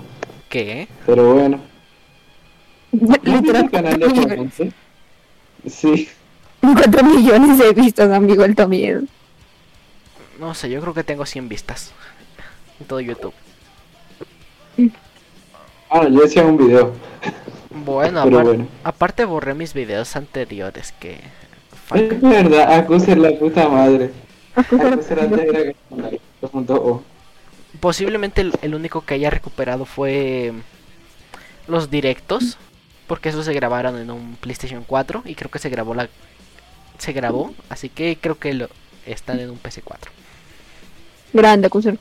¿Qué? 0.49 0.87
Pero 1.05 1.33
bueno. 1.33 1.59
¿No 2.91 3.07
viste 3.21 3.29
Literal. 3.31 3.69
canal 3.71 3.99
de 3.99 4.51
sí? 4.55 4.71
Sí. 5.69 6.09
4 6.61 7.03
millones 7.03 7.57
de 7.57 7.73
vistas, 7.73 8.09
amigo, 8.11 8.43
el 8.45 8.55
miedo. 8.67 9.01
No 10.39 10.53
sé, 10.53 10.69
yo 10.69 10.79
creo 10.81 10.93
que 10.93 11.03
tengo 11.03 11.25
100 11.25 11.49
vistas 11.49 11.91
en 12.79 12.85
todo 12.87 12.99
YouTube. 13.01 13.33
Ah, 15.89 16.07
yo 16.07 16.21
decía 16.21 16.43
un 16.45 16.57
video. 16.57 16.93
Bueno, 17.69 18.23
Pero 18.23 18.39
apar- 18.39 18.43
bueno. 18.45 18.67
aparte 18.83 19.25
borré 19.25 19.53
mis 19.53 19.73
videos 19.73 20.15
anteriores 20.15 20.93
que... 20.99 21.19
fuck. 21.85 21.97
Es 21.97 22.21
verdad, 22.21 22.73
Acuser 22.73 23.17
la 23.17 23.31
puta 23.37 23.67
madre. 23.69 24.11
Acuser 24.55 24.99
que- 24.99 25.75
2.0. 26.41 27.01
Posiblemente 27.79 28.41
el, 28.41 28.53
el 28.61 28.75
único 28.75 29.01
que 29.01 29.15
haya 29.15 29.29
recuperado 29.29 29.85
fue 29.85 30.53
los 31.67 31.89
directos, 31.89 32.57
porque 33.07 33.29
esos 33.29 33.45
se 33.45 33.53
grabaron 33.53 33.97
en 33.97 34.11
un 34.11 34.35
PlayStation 34.35 34.83
4 34.85 35.23
y 35.25 35.35
creo 35.35 35.51
que 35.51 35.59
se 35.59 35.69
grabó 35.69 35.93
la 35.93 36.09
se 36.97 37.11
grabó, 37.11 37.53
así 37.67 37.89
que 37.89 38.17
creo 38.19 38.39
que 38.39 38.53
lo, 38.53 38.69
están 39.05 39.39
en 39.39 39.49
un 39.49 39.61
PC4. 39.61 39.97
Grande, 41.33 41.67
Acusar. 41.67 41.97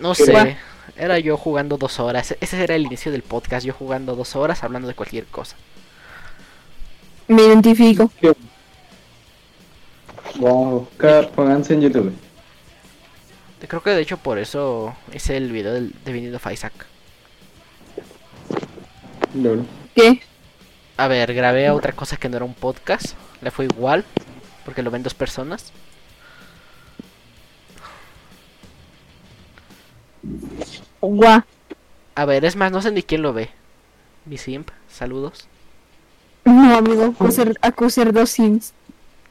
No 0.00 0.14
sé, 0.14 0.56
era 0.96 1.18
yo 1.20 1.36
jugando 1.36 1.76
dos 1.76 2.00
horas, 2.00 2.34
ese 2.40 2.62
era 2.62 2.74
el 2.74 2.86
inicio 2.86 3.12
del 3.12 3.22
podcast, 3.22 3.64
yo 3.64 3.72
jugando 3.72 4.16
dos 4.16 4.34
horas 4.34 4.64
hablando 4.64 4.88
de 4.88 4.94
cualquier 4.94 5.26
cosa. 5.26 5.56
Me 7.28 7.42
identifico. 7.42 8.10
Vamos 10.40 10.66
a 10.66 10.70
buscar, 10.70 11.30
pónganse 11.32 11.74
en 11.74 11.82
YouTube. 11.82 12.14
Creo 13.68 13.82
que 13.82 13.90
de 13.90 14.00
hecho 14.00 14.16
por 14.16 14.38
eso 14.38 14.94
hice 15.12 15.36
el 15.36 15.52
video 15.52 15.74
del, 15.74 15.94
de 16.02 16.12
Binding 16.14 16.34
of 16.34 16.50
Isaac. 16.50 16.72
Lol. 19.34 19.66
¿Qué? 19.94 20.22
A 20.96 21.08
ver, 21.08 21.34
grabé 21.34 21.68
otra 21.70 21.92
cosa 21.92 22.16
que 22.16 22.30
no 22.30 22.36
era 22.36 22.46
un 22.46 22.54
podcast, 22.54 23.14
le 23.42 23.50
fue 23.50 23.66
igual, 23.66 24.06
porque 24.64 24.82
lo 24.82 24.90
ven 24.90 25.02
dos 25.02 25.12
personas. 25.12 25.72
Guau. 31.02 31.42
A 32.14 32.24
ver, 32.24 32.46
es 32.46 32.56
más, 32.56 32.72
no 32.72 32.80
sé 32.80 32.92
ni 32.92 33.02
quién 33.02 33.20
lo 33.20 33.34
ve. 33.34 33.50
Mi 34.24 34.38
simp, 34.38 34.70
saludos. 34.88 35.48
No, 36.46 36.78
amigo, 36.78 37.04
Acusar, 37.04 37.52
Acusar 37.60 38.12
dos 38.14 38.30
sims. 38.30 38.72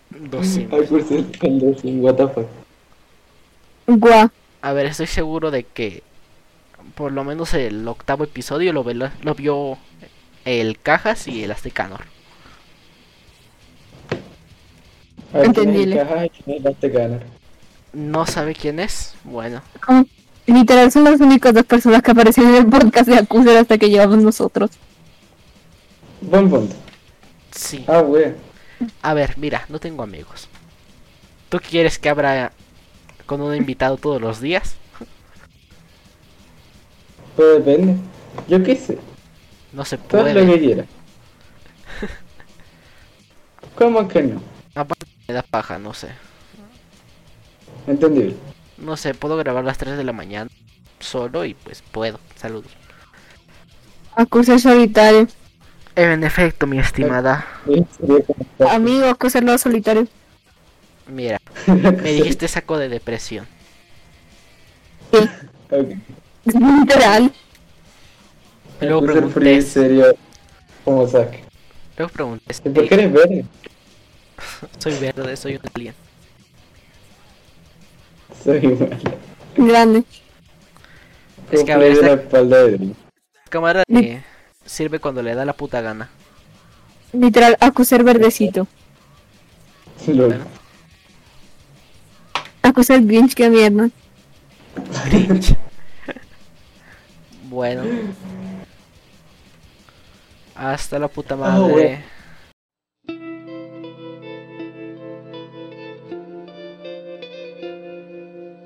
Dos 0.10 0.48
simp. 0.48 0.74
Acuser 0.74 1.24
con 1.40 1.60
dos 1.60 1.82
sin 1.82 2.04
what 2.04 2.16
the 2.16 2.28
fuck. 2.28 2.48
A 4.62 4.74
ver, 4.74 4.86
estoy 4.88 5.08
seguro 5.08 5.52
de 5.52 5.64
que 5.64 6.04
por 6.96 7.12
lo 7.12 7.24
menos 7.24 7.54
el 7.54 7.88
octavo 7.88 8.24
episodio 8.24 8.74
lo, 8.74 8.84
ve- 8.84 8.94
lo 8.94 9.36
vio 9.36 9.78
el 10.46 10.80
Cajas 10.80 11.28
y 11.28 11.44
el 11.44 11.52
Aztecanor. 11.52 12.02
A 15.34 15.38
ver, 15.40 15.52
¿quién 15.54 15.70
es 15.70 15.76
el 15.76 15.94
Entendible. 15.94 17.22
No 17.94 18.26
sabe 18.26 18.54
quién 18.56 18.80
es. 18.80 19.16
Bueno, 19.24 19.62
Como- 19.86 20.06
Literal 20.48 20.92
son 20.92 21.04
las 21.04 21.22
únicas 21.22 21.54
dos 21.54 21.64
personas 21.66 22.02
que 22.02 22.10
aparecen 22.12 22.48
en 22.48 22.56
el 22.56 22.66
podcast 22.68 23.08
de 23.08 23.18
Acusar 23.20 23.56
hasta 23.58 23.78
que 23.78 23.88
llevamos 23.90 24.18
nosotros. 24.18 24.72
Buen 26.22 26.50
punto. 26.50 26.76
sí. 27.52 27.86
Ah, 27.88 28.02
wey. 28.02 28.34
A 29.02 29.14
ver, 29.14 29.38
mira, 29.38 29.66
no 29.70 29.80
tengo 29.80 30.04
amigos. 30.04 30.48
¿Tú 31.50 31.60
quieres 31.60 31.98
que 32.00 32.10
abra 32.10 32.52
con 33.26 33.42
un 33.42 33.56
invitado 33.56 33.98
todos 33.98 34.22
los 34.22 34.40
días? 34.42 34.76
Todo 37.36 37.60
depende. 37.60 37.96
Yo 38.48 38.64
qué 38.64 38.76
sé. 38.76 39.00
No 39.74 39.86
se 39.86 39.98
Todo 39.98 40.24
lo 40.24 40.34
puede. 40.34 40.46
que 40.54 40.60
quiera. 40.60 40.86
¿Cómo 43.76 44.08
que 44.08 44.22
no? 44.24 44.42
Aparte 44.76 45.06
me 45.28 45.34
da 45.34 45.42
paja, 45.44 45.80
no 45.80 45.94
sé. 45.94 46.10
Entendible. 47.88 48.36
No 48.78 48.98
sé, 48.98 49.14
puedo 49.14 49.38
grabar 49.38 49.64
a 49.64 49.68
las 49.68 49.78
3 49.78 49.98
de 49.98 50.04
la 50.04 50.14
mañana 50.14 50.50
solo 51.00 51.46
y 51.46 51.54
pues 51.54 51.82
puedo. 51.92 52.20
Saludos. 52.36 52.72
Acusar 54.16 54.60
solitario. 54.60 55.28
En 56.00 56.24
efecto, 56.24 56.66
mi 56.66 56.80
estimada. 56.80 57.46
Sí, 57.68 57.86
Amigo, 58.70 59.08
Acusar 59.08 59.44
no 59.44 59.58
solitario. 59.58 60.08
Mira, 61.08 61.40
me 61.68 62.14
dijiste 62.14 62.48
saco 62.48 62.78
de 62.78 62.88
depresión. 62.88 63.46
Ok. 65.12 65.90
Literal. 66.46 67.34
Luego 68.80 69.02
pregunté, 69.02 69.62
serio 69.62 70.16
como 70.86 71.06
saque. 71.06 71.44
luego 71.98 72.14
pregunté, 72.14 72.56
¿Y 72.64 72.70
por 72.70 72.88
qué 72.88 72.94
eres 72.94 73.12
verde? 73.12 73.46
soy 74.78 74.98
verde, 75.00 75.36
soy 75.36 75.56
un 75.56 75.62
alien. 75.76 75.96
Soy 78.42 78.58
igual. 78.66 79.00
Grande. 79.58 80.04
Es 81.52 81.64
que 81.66 81.74
a 81.74 81.78
ver, 81.78 81.94
de 81.94 82.02
la 82.02 82.08
esta 82.12 82.24
espalda 82.24 82.64
de 82.64 82.78
Drake. 82.78 82.94
cámara 83.50 83.84
de 83.86 84.24
sirve 84.70 85.00
cuando 85.00 85.22
le 85.24 85.34
da 85.36 85.46
la 85.46 85.54
puta 85.54 85.82
gana. 85.82 86.10
Literal, 87.12 87.58
acusar 87.60 88.04
verdecito. 88.04 88.68
Bueno, 90.06 90.46
Acusar 92.62 93.02
Grinch, 93.02 93.34
que 93.34 93.50
mierda. 93.50 93.90
Grinch. 95.06 95.56
bueno. 97.50 97.84
Hasta 100.56 101.00
la 101.00 101.08
puta 101.08 101.36
madre. 101.36 101.72
bueno. 101.72 102.19